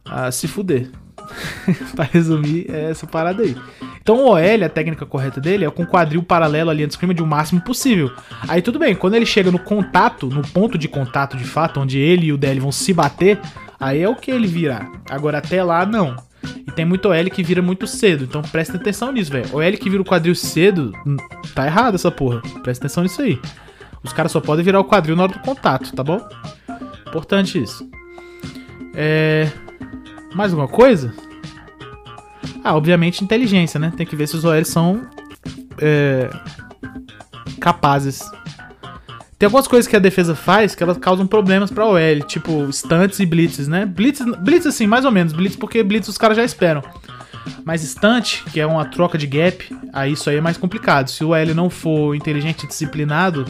a, 0.04 0.26
a 0.26 0.32
se 0.32 0.48
fuder. 0.48 0.88
pra 1.94 2.04
resumir, 2.04 2.66
é 2.70 2.90
essa 2.90 3.06
parada 3.06 3.42
aí. 3.42 3.56
Então 4.00 4.18
o 4.24 4.28
OL, 4.30 4.64
a 4.64 4.68
técnica 4.68 5.04
correta 5.04 5.40
dele 5.40 5.64
é 5.64 5.70
com 5.70 5.84
quadril 5.84 6.22
paralelo 6.22 6.70
à 6.70 6.72
linha 6.72 6.86
de 6.86 6.94
scrimmage 6.94 7.20
o 7.20 7.26
máximo 7.26 7.60
possível. 7.60 8.12
Aí 8.46 8.62
tudo 8.62 8.78
bem, 8.78 8.94
quando 8.94 9.14
ele 9.14 9.26
chega 9.26 9.50
no 9.50 9.58
contato, 9.58 10.28
no 10.28 10.42
ponto 10.42 10.78
de 10.78 10.86
contato 10.86 11.36
de 11.36 11.44
fato, 11.44 11.80
onde 11.80 11.98
ele 11.98 12.26
e 12.26 12.32
o 12.32 12.38
DL 12.38 12.60
vão 12.60 12.70
se 12.70 12.92
bater, 12.92 13.40
aí 13.80 14.02
é 14.02 14.08
o 14.08 14.14
que 14.14 14.30
ele 14.30 14.46
virar. 14.46 14.88
Agora 15.10 15.38
até 15.38 15.62
lá, 15.62 15.84
não. 15.84 16.14
E 16.66 16.70
tem 16.72 16.84
muito 16.84 17.08
OL 17.08 17.30
que 17.30 17.42
vira 17.42 17.62
muito 17.62 17.86
cedo, 17.86 18.24
então 18.24 18.42
presta 18.42 18.76
atenção 18.76 19.12
nisso, 19.12 19.30
velho. 19.30 19.54
OL 19.54 19.72
que 19.72 19.90
vira 19.90 20.02
o 20.02 20.04
quadril 20.04 20.34
cedo, 20.34 20.92
hum, 21.06 21.16
tá 21.54 21.66
errado 21.66 21.94
essa 21.94 22.10
porra. 22.10 22.40
Presta 22.62 22.86
atenção 22.86 23.02
nisso 23.02 23.22
aí. 23.22 23.40
Os 24.02 24.12
caras 24.12 24.32
só 24.32 24.40
podem 24.40 24.64
virar 24.64 24.80
o 24.80 24.84
quadril 24.84 25.16
na 25.16 25.24
hora 25.24 25.32
do 25.32 25.40
contato, 25.40 25.92
tá 25.92 26.02
bom? 26.02 26.20
Importante 27.08 27.62
isso. 27.62 27.88
É. 28.94 29.50
Mais 30.34 30.52
alguma 30.52 30.68
coisa? 30.68 31.12
Ah, 32.62 32.74
obviamente 32.76 33.24
inteligência, 33.24 33.78
né? 33.78 33.92
Tem 33.96 34.06
que 34.06 34.16
ver 34.16 34.26
se 34.26 34.36
os 34.36 34.44
OLs 34.44 34.68
são. 34.68 35.06
É, 35.78 36.30
capazes 37.60 38.22
tem 39.38 39.46
algumas 39.46 39.68
coisas 39.68 39.86
que 39.86 39.94
a 39.94 39.98
defesa 39.98 40.34
faz 40.34 40.74
que 40.74 40.82
elas 40.82 40.96
causam 40.96 41.26
problemas 41.26 41.70
pra 41.70 41.86
OL, 41.86 42.20
tipo 42.26 42.72
stunts 42.72 43.20
e 43.20 43.26
blitzes, 43.26 43.68
né? 43.68 43.84
Blitz, 43.84 44.22
blitz 44.38 44.66
assim, 44.66 44.86
mais 44.86 45.04
ou 45.04 45.10
menos. 45.10 45.32
Blitz 45.32 45.56
porque 45.56 45.82
blitz 45.82 46.08
os 46.08 46.16
caras 46.16 46.36
já 46.36 46.44
esperam. 46.44 46.82
Mas 47.64 47.82
stunt, 47.82 48.42
que 48.52 48.60
é 48.60 48.66
uma 48.66 48.84
troca 48.86 49.18
de 49.18 49.26
gap, 49.26 49.64
aí 49.92 50.12
isso 50.12 50.30
aí 50.30 50.36
é 50.36 50.40
mais 50.40 50.56
complicado. 50.56 51.10
Se 51.10 51.22
o 51.22 51.28
OL 51.28 51.54
não 51.54 51.68
for 51.68 52.14
inteligente 52.14 52.64
e 52.64 52.66
disciplinado, 52.66 53.44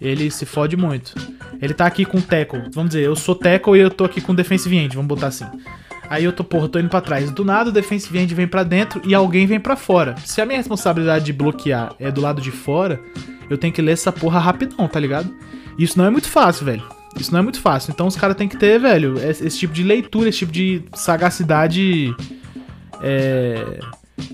ele 0.00 0.30
se 0.30 0.44
fode 0.44 0.76
muito. 0.76 1.14
Ele 1.62 1.72
tá 1.72 1.86
aqui 1.86 2.04
com 2.04 2.20
tackle. 2.20 2.64
Vamos 2.72 2.90
dizer, 2.90 3.04
eu 3.04 3.14
sou 3.14 3.34
tackle 3.34 3.78
e 3.78 3.80
eu 3.80 3.90
tô 3.90 4.04
aqui 4.04 4.20
com 4.20 4.34
defensive 4.34 4.76
end, 4.76 4.96
vamos 4.96 5.08
botar 5.08 5.28
assim. 5.28 5.46
Aí 6.10 6.24
eu 6.24 6.32
tô, 6.32 6.44
porra, 6.44 6.68
tô 6.68 6.78
indo 6.78 6.88
pra 6.88 7.00
trás. 7.00 7.30
Do 7.30 7.44
nada 7.44 7.70
o 7.70 7.72
defensive 7.72 8.18
end 8.18 8.34
vem 8.34 8.46
pra 8.46 8.62
dentro 8.62 9.00
e 9.04 9.14
alguém 9.14 9.46
vem 9.46 9.58
pra 9.58 9.76
fora. 9.76 10.14
Se 10.24 10.40
a 10.40 10.46
minha 10.46 10.58
responsabilidade 10.58 11.24
de 11.24 11.32
bloquear 11.32 11.94
é 11.98 12.10
do 12.10 12.20
lado 12.20 12.40
de 12.40 12.50
fora, 12.50 13.00
eu 13.48 13.58
tenho 13.58 13.72
que 13.72 13.82
ler 13.82 13.92
essa 13.92 14.12
porra 14.12 14.38
rapidão, 14.38 14.86
tá 14.88 14.98
ligado? 14.98 15.32
Isso 15.78 15.98
não 15.98 16.04
é 16.04 16.10
muito 16.10 16.28
fácil, 16.28 16.64
velho. 16.64 16.82
Isso 17.18 17.32
não 17.32 17.40
é 17.40 17.42
muito 17.42 17.60
fácil. 17.60 17.92
Então 17.92 18.06
os 18.06 18.16
caras 18.16 18.36
têm 18.36 18.48
que 18.48 18.56
ter, 18.56 18.78
velho, 18.78 19.18
esse 19.18 19.58
tipo 19.58 19.72
de 19.72 19.82
leitura, 19.82 20.28
esse 20.28 20.38
tipo 20.38 20.52
de 20.52 20.82
sagacidade 20.94 22.14
é, 23.00 23.80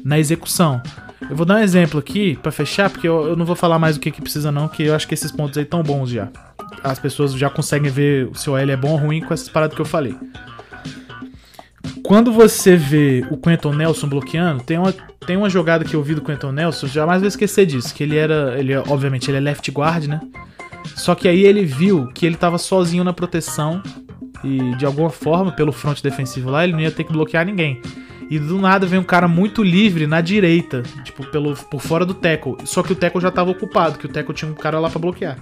na 0.04 0.18
execução. 0.18 0.82
Eu 1.28 1.36
vou 1.36 1.46
dar 1.46 1.56
um 1.56 1.58
exemplo 1.58 1.98
aqui 1.98 2.36
para 2.42 2.50
fechar, 2.50 2.90
porque 2.90 3.06
eu, 3.06 3.28
eu, 3.28 3.36
não 3.36 3.44
vou 3.44 3.54
falar 3.54 3.78
mais 3.78 3.96
o 3.96 4.00
que, 4.00 4.10
que 4.10 4.20
precisa, 4.20 4.50
não, 4.50 4.68
que 4.68 4.82
eu 4.82 4.94
acho 4.94 5.06
que 5.06 5.14
esses 5.14 5.30
pontos 5.30 5.56
aí 5.56 5.64
estão 5.64 5.82
bons 5.82 6.10
já. 6.10 6.28
As 6.82 6.98
pessoas 6.98 7.32
já 7.34 7.48
conseguem 7.48 7.90
ver 7.90 8.28
se 8.34 8.50
o 8.50 8.54
OL 8.54 8.58
é 8.58 8.76
bom 8.76 8.90
ou 8.90 8.96
ruim 8.96 9.20
com 9.20 9.32
essas 9.32 9.48
paradas 9.48 9.74
que 9.74 9.80
eu 9.80 9.86
falei. 9.86 10.16
Quando 12.04 12.32
você 12.32 12.76
vê 12.76 13.24
o 13.30 13.36
Quentin 13.36 13.70
Nelson 13.70 14.08
bloqueando, 14.08 14.62
tem 14.62 14.78
uma, 14.78 14.92
tem 15.26 15.36
uma 15.36 15.48
jogada 15.48 15.84
que 15.84 15.94
eu 15.94 16.02
vi 16.02 16.14
do 16.14 16.20
Quentin 16.20 16.52
Nelson, 16.52 16.86
jamais 16.86 17.20
vou 17.20 17.28
esquecer 17.28 17.64
disso, 17.64 17.94
que 17.94 18.02
ele 18.02 18.16
era, 18.16 18.58
ele 18.58 18.76
obviamente 18.76 19.30
ele 19.30 19.38
é 19.38 19.40
left 19.40 19.70
guard, 19.70 20.06
né? 20.06 20.20
Só 20.96 21.14
que 21.14 21.28
aí 21.28 21.44
ele 21.44 21.64
viu 21.64 22.08
que 22.08 22.26
ele 22.26 22.36
tava 22.36 22.58
sozinho 22.58 23.04
na 23.04 23.12
proteção 23.12 23.82
e 24.42 24.74
de 24.76 24.84
alguma 24.84 25.10
forma, 25.10 25.52
pelo 25.52 25.72
front 25.72 26.02
defensivo 26.02 26.50
lá, 26.50 26.64
ele 26.64 26.72
não 26.72 26.80
ia 26.80 26.90
ter 26.90 27.04
que 27.04 27.12
bloquear 27.12 27.46
ninguém. 27.46 27.80
E 28.28 28.38
do 28.38 28.58
nada 28.58 28.86
vem 28.86 28.98
um 28.98 29.04
cara 29.04 29.28
muito 29.28 29.62
livre 29.62 30.06
na 30.06 30.20
direita, 30.20 30.82
tipo, 31.04 31.24
pelo, 31.26 31.54
por 31.54 31.80
fora 31.80 32.04
do 32.04 32.14
tackle. 32.14 32.56
Só 32.64 32.82
que 32.82 32.92
o 32.92 32.96
tackle 32.96 33.20
já 33.20 33.30
tava 33.30 33.50
ocupado, 33.50 33.98
que 33.98 34.06
o 34.06 34.08
tackle 34.08 34.34
tinha 34.34 34.50
um 34.50 34.54
cara 34.54 34.78
lá 34.78 34.88
para 34.88 34.98
bloquear. 34.98 35.38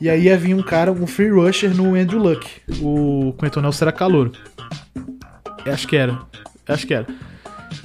E 0.00 0.08
aí 0.08 0.24
ia 0.24 0.36
vir 0.36 0.54
um 0.54 0.62
cara, 0.62 0.90
um 0.90 1.06
free 1.06 1.30
rusher 1.30 1.74
no 1.74 1.94
Andrew 1.94 2.20
Luck. 2.20 2.46
O 2.80 3.34
Quentin 3.38 3.60
Nelson 3.60 3.84
era 3.84 3.92
calouro. 3.92 4.32
Acho 5.70 5.86
que 5.86 5.96
era. 5.96 6.18
Acho 6.68 6.86
que 6.86 6.94
era. 6.94 7.06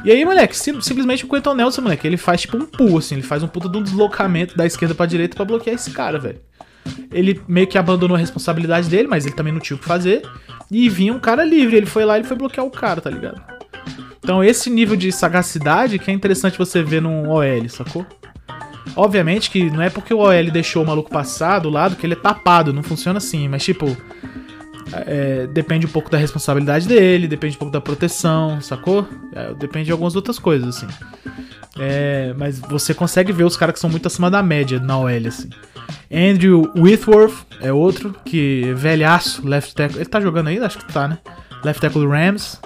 E 0.04 0.12
aí, 0.12 0.24
moleque, 0.26 0.56
sim, 0.56 0.80
simplesmente 0.82 1.26
o 1.26 1.28
Quentin 1.28 1.54
Nelson, 1.54 1.82
moleque, 1.82 2.08
ele 2.08 2.18
faz 2.18 2.42
tipo 2.42 2.58
um 2.58 2.66
pull, 2.66 2.98
assim, 2.98 3.16
ele 3.16 3.24
faz 3.24 3.44
um 3.44 3.48
puta 3.48 3.70
de 3.70 3.78
um 3.78 3.84
deslocamento 3.84 4.56
da 4.56 4.66
esquerda 4.66 4.96
pra 4.96 5.06
direita 5.06 5.36
para 5.36 5.46
bloquear 5.46 5.76
esse 5.76 5.92
cara, 5.92 6.18
velho. 6.18 6.40
Ele 7.12 7.40
meio 7.48 7.68
que 7.68 7.78
abandonou 7.78 8.16
a 8.16 8.20
responsabilidade 8.20 8.90
dele, 8.90 9.08
mas 9.08 9.26
ele 9.26 9.36
também 9.36 9.54
não 9.54 9.60
tinha 9.60 9.76
o 9.76 9.80
que 9.80 9.86
fazer. 9.86 10.24
E 10.70 10.90
vinha 10.90 11.14
um 11.14 11.20
cara 11.20 11.44
livre, 11.44 11.76
ele 11.76 11.86
foi 11.86 12.06
lá 12.06 12.18
e 12.18 12.24
foi 12.24 12.36
bloquear 12.38 12.66
o 12.66 12.72
cara, 12.72 13.02
tá 13.02 13.10
ligado? 13.10 13.42
Então 14.24 14.44
esse 14.44 14.70
nível 14.70 14.96
de 14.96 15.12
sagacidade 15.12 16.00
que 16.00 16.10
é 16.10 16.14
interessante 16.14 16.58
você 16.58 16.82
ver 16.82 17.02
num 17.02 17.30
OL, 17.30 17.70
sacou? 17.70 18.06
Obviamente 18.96 19.50
que 19.50 19.70
não 19.70 19.82
é 19.82 19.90
porque 19.90 20.14
o 20.14 20.20
OL 20.20 20.52
deixou 20.52 20.84
o 20.84 20.88
maluco 20.88 21.10
passar 21.10 21.60
do 21.60 21.70
lado 21.70 21.96
que 21.96 22.06
ele 22.06 22.14
é 22.14 22.18
tapado, 22.18 22.74
não 22.74 22.84
funciona 22.84 23.18
assim, 23.18 23.48
mas 23.48 23.64
tipo, 23.64 23.96
é, 24.94 25.48
depende 25.48 25.86
um 25.86 25.90
pouco 25.90 26.10
da 26.10 26.18
responsabilidade 26.18 26.88
dele, 26.88 27.28
depende 27.28 27.56
um 27.56 27.60
pouco 27.60 27.72
da 27.72 27.82
proteção, 27.82 28.60
sacou? 28.62 29.08
É, 29.34 29.54
depende 29.54 29.86
de 29.86 29.92
algumas 29.92 30.16
outras 30.16 30.38
coisas, 30.40 30.78
assim. 30.78 30.88
É, 31.80 32.34
mas 32.38 32.60
você 32.60 32.94
consegue 32.94 33.32
ver 33.32 33.44
os 33.44 33.56
caras 33.56 33.74
que 33.74 33.80
são 33.80 33.90
muito 33.90 34.08
acima 34.08 34.30
da 34.30 34.44
média 34.44 34.80
na 34.80 34.98
OL, 34.98 35.28
assim. 35.28 35.50
Andrew 36.12 36.72
Whitworth 36.76 37.46
é 37.62 37.72
outro, 37.72 38.16
que 38.26 38.74
velhaço, 38.76 39.48
left 39.48 39.74
tackle. 39.74 40.00
Ele 40.00 40.10
tá 40.10 40.20
jogando 40.20 40.48
ainda? 40.48 40.66
Acho 40.66 40.78
que 40.78 40.92
tá, 40.92 41.08
né? 41.08 41.18
Left 41.64 41.82
tackle 41.82 42.02
do 42.02 42.10
Rams. 42.10 42.60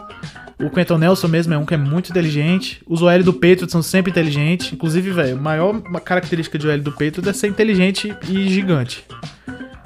O 0.60 0.70
Quentin 0.70 0.96
Nelson 0.96 1.28
mesmo 1.28 1.54
é 1.54 1.58
um 1.58 1.66
que 1.66 1.74
é 1.74 1.78
muito 1.78 2.10
inteligente. 2.10 2.82
Os 2.88 3.02
OL 3.02 3.24
do 3.24 3.34
Patriots 3.34 3.72
são 3.72 3.84
sempre 3.84 4.10
inteligentes. 4.10 4.72
Inclusive, 4.72 5.12
velho, 5.12 5.38
a 5.38 5.40
maior 5.40 5.82
característica 6.04 6.58
de 6.58 6.68
OL 6.68 6.80
do 6.80 6.92
Patriots 6.92 7.28
é 7.28 7.34
ser 7.34 7.48
inteligente 7.48 8.16
e 8.28 8.48
gigante. 8.48 9.06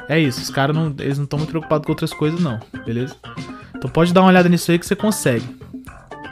É 0.10 0.20
isso, 0.20 0.42
os 0.42 0.50
caras 0.50 0.76
não, 0.76 0.94
eles 0.98 1.18
não 1.18 1.26
estão 1.26 1.38
muito 1.38 1.52
preocupados 1.52 1.86
com 1.86 1.92
outras 1.92 2.12
coisas, 2.12 2.40
não, 2.40 2.60
beleza? 2.84 3.16
Então 3.76 3.90
pode 3.90 4.12
dar 4.12 4.22
uma 4.22 4.30
olhada 4.30 4.50
nisso 4.50 4.72
aí 4.72 4.80
que 4.80 4.86
você 4.86 4.96
consegue. 4.96 5.46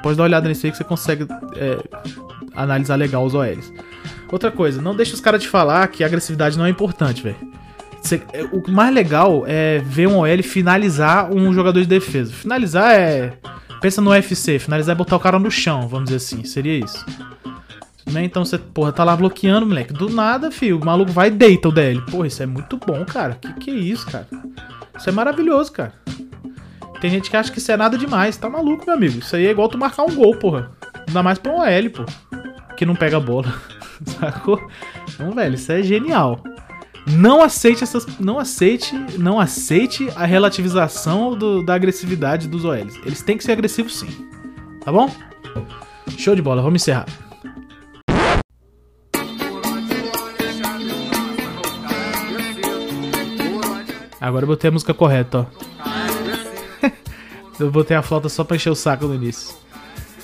Pode 0.01 0.17
dar 0.17 0.23
uma 0.23 0.29
olhada 0.29 0.49
nisso 0.49 0.65
aí 0.65 0.71
que 0.71 0.77
você 0.77 0.83
consegue 0.83 1.27
é, 1.55 1.77
analisar 2.55 2.95
legal 2.95 3.23
os 3.23 3.35
OLs. 3.35 3.71
Outra 4.31 4.51
coisa, 4.51 4.81
não 4.81 4.95
deixa 4.95 5.13
os 5.13 5.21
caras 5.21 5.43
te 5.43 5.47
falar 5.47 5.87
que 5.87 6.03
agressividade 6.03 6.57
não 6.57 6.65
é 6.65 6.69
importante, 6.69 7.21
velho. 7.21 7.37
É, 8.33 8.43
o 8.43 8.63
mais 8.71 8.93
legal 8.93 9.43
é 9.45 9.79
ver 9.79 10.07
um 10.07 10.17
OL 10.17 10.43
finalizar 10.43 11.31
um 11.31 11.53
jogador 11.53 11.79
de 11.81 11.87
defesa. 11.87 12.31
Finalizar 12.31 12.93
é. 12.93 13.33
Pensa 13.79 14.01
no 14.01 14.09
UFC, 14.09 14.57
finalizar 14.57 14.95
é 14.95 14.97
botar 14.97 15.15
o 15.15 15.19
cara 15.19 15.37
no 15.37 15.51
chão, 15.51 15.87
vamos 15.87 16.05
dizer 16.05 16.17
assim. 16.17 16.43
Seria 16.43 16.79
isso. 16.79 17.05
Bem? 18.11 18.25
Então 18.25 18.45
você, 18.45 18.57
porra, 18.57 18.91
tá 18.91 19.03
lá 19.03 19.15
bloqueando, 19.15 19.65
moleque. 19.65 19.93
Do 19.93 20.09
nada, 20.09 20.49
filho, 20.51 20.79
o 20.79 20.85
maluco 20.85 21.11
vai 21.11 21.27
e 21.27 21.31
deita 21.31 21.67
o 21.67 21.71
DL. 21.71 22.01
Porra, 22.09 22.27
isso 22.27 22.41
é 22.41 22.45
muito 22.45 22.77
bom, 22.77 23.03
cara. 23.05 23.35
Que 23.35 23.53
que 23.53 23.69
é 23.71 23.73
isso, 23.73 24.05
cara? 24.05 24.27
Isso 24.97 25.09
é 25.09 25.11
maravilhoso, 25.11 25.71
cara. 25.71 25.93
Tem 27.01 27.11
gente 27.11 27.29
que 27.29 27.37
acha 27.37 27.51
que 27.51 27.59
isso 27.59 27.71
é 27.71 27.77
nada 27.77 27.97
demais. 27.97 28.37
Tá 28.37 28.49
maluco, 28.49 28.85
meu 28.85 28.95
amigo. 28.95 29.19
Isso 29.19 29.35
aí 29.35 29.45
é 29.45 29.51
igual 29.51 29.67
tu 29.69 29.77
marcar 29.77 30.03
um 30.03 30.15
gol, 30.15 30.35
porra. 30.35 30.71
Ainda 31.07 31.21
mais 31.21 31.37
pra 31.37 31.51
um 31.51 31.57
OL, 31.59 31.89
pô. 31.93 32.05
Que 32.75 32.85
não 32.85 32.95
pega 32.95 33.17
a 33.17 33.19
bola. 33.19 33.53
Sacou? 34.19 34.59
Então, 35.13 35.31
velho, 35.31 35.55
isso 35.55 35.71
é 35.71 35.83
genial. 35.83 36.41
Não 37.05 37.41
aceite 37.43 37.83
essas. 37.83 38.05
Não 38.19 38.39
aceite. 38.39 38.95
Não 39.17 39.39
aceite 39.39 40.09
a 40.15 40.25
relativização 40.25 41.35
do- 41.37 41.61
da 41.63 41.75
agressividade 41.75 42.47
dos 42.47 42.65
OLs. 42.65 42.99
Eles 43.05 43.21
têm 43.21 43.37
que 43.37 43.43
ser 43.43 43.51
agressivos 43.51 43.97
sim. 43.99 44.09
Tá 44.83 44.91
bom? 44.91 45.09
Show 46.17 46.35
de 46.35 46.41
bola, 46.41 46.61
vamos 46.61 46.81
encerrar. 46.81 47.05
Agora 54.19 54.43
eu 54.43 54.47
botei 54.47 54.69
a 54.69 54.71
música 54.71 54.93
correta, 54.93 55.47
ó. 55.47 56.89
eu 57.59 57.71
botei 57.71 57.95
a 57.95 58.01
flauta 58.01 58.29
só 58.29 58.43
pra 58.43 58.55
encher 58.55 58.69
o 58.69 58.75
saco 58.75 59.05
no 59.05 59.15
início. 59.15 59.55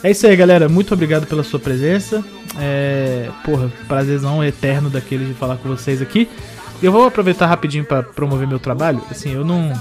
É 0.04 0.12
isso 0.12 0.28
aí, 0.28 0.36
galera. 0.36 0.68
Muito 0.68 0.94
obrigado 0.94 1.26
pela 1.26 1.44
sua 1.44 1.60
presença. 1.60 2.24
É, 2.60 3.30
porra, 3.46 3.72
prazerzão 3.88 4.44
eterno 4.44 4.90
daquele 4.90 5.26
de 5.26 5.34
falar 5.34 5.56
com 5.56 5.70
vocês 5.70 6.02
aqui. 6.02 6.30
Eu 6.82 6.92
vou 6.92 7.06
aproveitar 7.06 7.48
rapidinho 7.48 7.86
pra 7.86 8.04
promover 8.04 8.46
meu 8.46 8.60
trabalho. 8.60 9.02
Assim, 9.10 9.34
eu 9.34 9.46
não. 9.46 9.72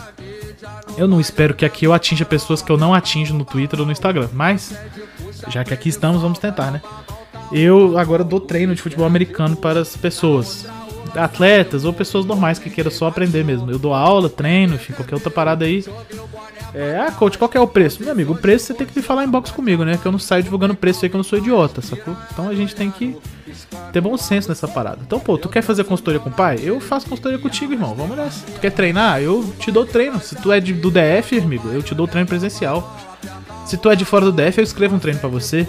Eu 0.97 1.09
não 1.09 1.21
espero 1.21 1.55
que 1.55 1.65
aqui 1.65 1.87
eu 1.87 1.93
atinja 1.93 2.25
pessoas 2.25 2.63
que 2.63 2.71
eu 2.71 2.77
não 2.77 2.95
atinjo 2.95 3.35
no 3.35 3.45
Twitter 3.45 3.81
ou 3.81 3.87
no 3.87 3.91
Instagram. 3.91 4.29
Mas, 4.33 4.73
já 5.49 5.65
que 5.65 5.75
aqui 5.75 5.89
estamos, 5.89 6.23
vamos 6.23 6.39
tentar, 6.39 6.71
né? 6.71 6.81
Eu 7.51 7.99
agora 7.99 8.23
dou 8.23 8.39
treino 8.39 8.75
de 8.75 8.81
futebol 8.81 9.07
americano 9.07 9.57
para 9.57 9.81
as 9.81 9.97
pessoas. 9.97 10.65
Atletas 11.15 11.85
ou 11.85 11.93
pessoas 11.93 12.25
normais 12.25 12.59
que 12.59 12.71
queiram 12.71 12.91
só 12.91 13.07
aprender 13.07 13.45
mesmo. 13.45 13.71
Eu 13.71 13.79
dou 13.79 13.93
aula, 13.95 14.29
treino, 14.31 14.75
enfim, 14.77 14.93
qualquer 14.93 15.15
outra 15.15 15.31
parada 15.31 15.65
aí. 15.65 15.85
É, 16.75 16.99
ah, 17.07 17.11
coach, 17.13 17.37
qual 17.37 17.49
que 17.51 17.57
é 17.57 17.61
o 17.61 17.67
preço? 17.67 18.03
Meu 18.03 18.13
amigo, 18.13 18.33
o 18.33 18.37
preço 18.37 18.67
você 18.67 18.75
tem 18.75 18.87
que 18.87 18.97
me 18.97 19.03
falar 19.03 19.25
em 19.25 19.29
box 19.29 19.51
comigo, 19.51 19.85
né? 19.85 19.99
Que 20.01 20.07
eu 20.07 20.13
não 20.13 20.19
saio 20.19 20.43
divulgando 20.43 20.75
preço 20.75 21.05
aí 21.05 21.11
que 21.11 21.15
eu 21.15 21.19
não 21.19 21.25
sou 21.25 21.39
idiota, 21.39 21.83
sacou? 21.83 22.17
Então 22.33 22.49
a 22.49 22.55
gente 22.55 22.75
tem 22.75 22.91
que 22.91 23.15
ter 23.93 24.01
bom 24.01 24.17
senso 24.17 24.49
nessa 24.49 24.67
parada. 24.67 24.99
Então, 25.07 25.21
pô, 25.21 25.37
tu 25.37 25.51
quer 25.51 25.61
fazer 25.63 25.85
consultoria 25.85 26.19
com 26.19 26.31
o 26.31 26.33
pai? 26.33 26.61
Eu 26.63 26.81
faço 26.81 27.07
consultoria 27.07 27.39
contigo, 27.39 27.75
irmão. 27.75 27.95
Vamos 27.95 28.17
nessa. 28.17 28.47
Tu 28.47 28.61
quer 28.61 28.71
treinar? 28.71 29.21
Eu 29.21 29.45
te 29.59 29.71
dou 29.71 29.85
treino. 29.85 30.19
Se 30.19 30.35
tu 30.37 30.51
é 30.51 30.61
de- 30.61 30.73
do 30.73 30.91
DF, 30.91 31.39
amigo, 31.39 31.69
eu 31.69 31.83
te 31.83 31.95
dou 31.95 32.09
treino 32.09 32.27
presencial. 32.27 32.97
Se 33.65 33.77
tu 33.77 33.91
é 33.91 33.97
de 33.97 34.05
fora 34.05 34.25
do 34.25 34.33
DF, 34.33 34.59
eu 34.59 34.65
escrevo 34.65 34.97
um 34.97 34.99
treino 34.99 35.21
pra 35.21 35.29
você. 35.29 35.67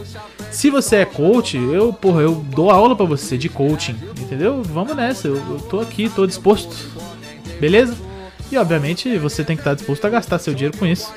Se 0.51 0.69
você 0.69 0.97
é 0.97 1.05
coach, 1.05 1.57
eu, 1.57 1.91
porra, 1.93 2.21
eu 2.21 2.35
dou 2.35 2.69
aula 2.69 2.95
pra 2.95 3.05
você 3.05 3.37
de 3.37 3.49
coaching, 3.49 3.95
entendeu? 4.19 4.61
Vamos 4.63 4.95
nessa. 4.95 5.27
Eu, 5.27 5.35
eu 5.35 5.59
tô 5.69 5.79
aqui, 5.79 6.09
tô 6.09 6.27
disposto. 6.27 6.75
Beleza? 7.59 7.95
E 8.51 8.57
obviamente 8.57 9.17
você 9.17 9.43
tem 9.43 9.55
que 9.55 9.61
estar 9.61 9.73
disposto 9.73 10.05
a 10.05 10.09
gastar 10.09 10.37
seu 10.37 10.53
dinheiro 10.53 10.77
com 10.77 10.85
isso 10.85 11.11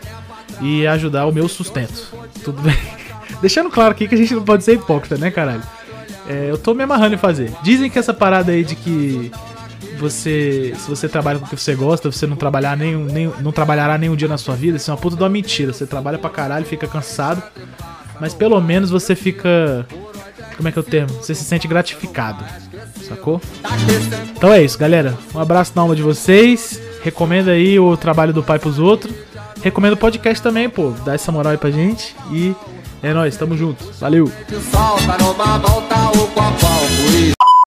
e 0.60 0.86
ajudar 0.86 1.26
o 1.26 1.32
meu 1.32 1.48
sustento. 1.48 2.14
Tudo 2.42 2.62
bem? 2.62 2.76
Deixando 3.42 3.70
claro 3.70 3.90
aqui 3.90 4.08
que 4.08 4.14
a 4.14 4.18
gente 4.18 4.34
não 4.34 4.42
pode 4.42 4.64
ser 4.64 4.74
hipócrita, 4.74 5.18
né, 5.18 5.30
caralho? 5.30 5.62
É, 6.28 6.50
eu 6.50 6.58
tô 6.58 6.72
me 6.74 6.82
amarrando 6.82 7.14
em 7.14 7.18
fazer. 7.18 7.52
Dizem 7.62 7.90
que 7.90 7.98
essa 7.98 8.14
parada 8.14 8.52
aí 8.52 8.64
de 8.64 8.74
que 8.74 9.30
você, 9.96 10.74
se 10.76 10.88
você 10.88 11.08
trabalha 11.08 11.38
com 11.38 11.46
o 11.46 11.48
que 11.48 11.56
você 11.56 11.74
gosta, 11.74 12.10
você 12.10 12.26
não 12.26 12.36
trabalhar 12.36 12.76
nenhum, 12.76 13.04
nem, 13.04 13.32
não 13.40 13.52
trabalhará 13.52 13.98
nenhum 13.98 14.16
dia 14.16 14.28
na 14.28 14.38
sua 14.38 14.54
vida, 14.54 14.76
isso 14.76 14.90
é 14.90 14.94
uma 14.94 15.00
puta 15.00 15.16
de 15.16 15.22
uma 15.22 15.28
mentira. 15.28 15.72
Você 15.72 15.86
trabalha 15.86 16.18
pra 16.18 16.30
caralho, 16.30 16.64
fica 16.64 16.86
cansado, 16.86 17.42
mas 18.20 18.34
pelo 18.34 18.60
menos 18.60 18.90
você 18.90 19.14
fica, 19.14 19.86
como 20.56 20.68
é 20.68 20.72
que 20.72 20.78
é 20.78 20.80
o 20.80 20.84
termo? 20.84 21.12
Você 21.14 21.34
se 21.34 21.44
sente 21.44 21.66
gratificado, 21.66 22.44
sacou? 23.06 23.40
Então 24.36 24.52
é 24.52 24.62
isso, 24.62 24.78
galera. 24.78 25.16
Um 25.34 25.40
abraço 25.40 25.72
na 25.74 25.82
alma 25.82 25.96
de 25.96 26.02
vocês. 26.02 26.80
Recomenda 27.02 27.52
aí 27.52 27.78
o 27.78 27.96
trabalho 27.96 28.32
do 28.32 28.42
pai 28.42 28.58
pros 28.58 28.78
outros. 28.78 29.14
Recomendo 29.62 29.94
o 29.94 29.96
podcast 29.96 30.42
também, 30.42 30.68
pô. 30.68 30.92
Dá 31.04 31.14
essa 31.14 31.32
moral 31.32 31.52
aí 31.52 31.58
pra 31.58 31.70
gente. 31.70 32.14
E 32.30 32.54
é 33.02 33.12
nóis, 33.12 33.36
tamo 33.36 33.56
junto. 33.56 33.84
Valeu! 34.00 34.30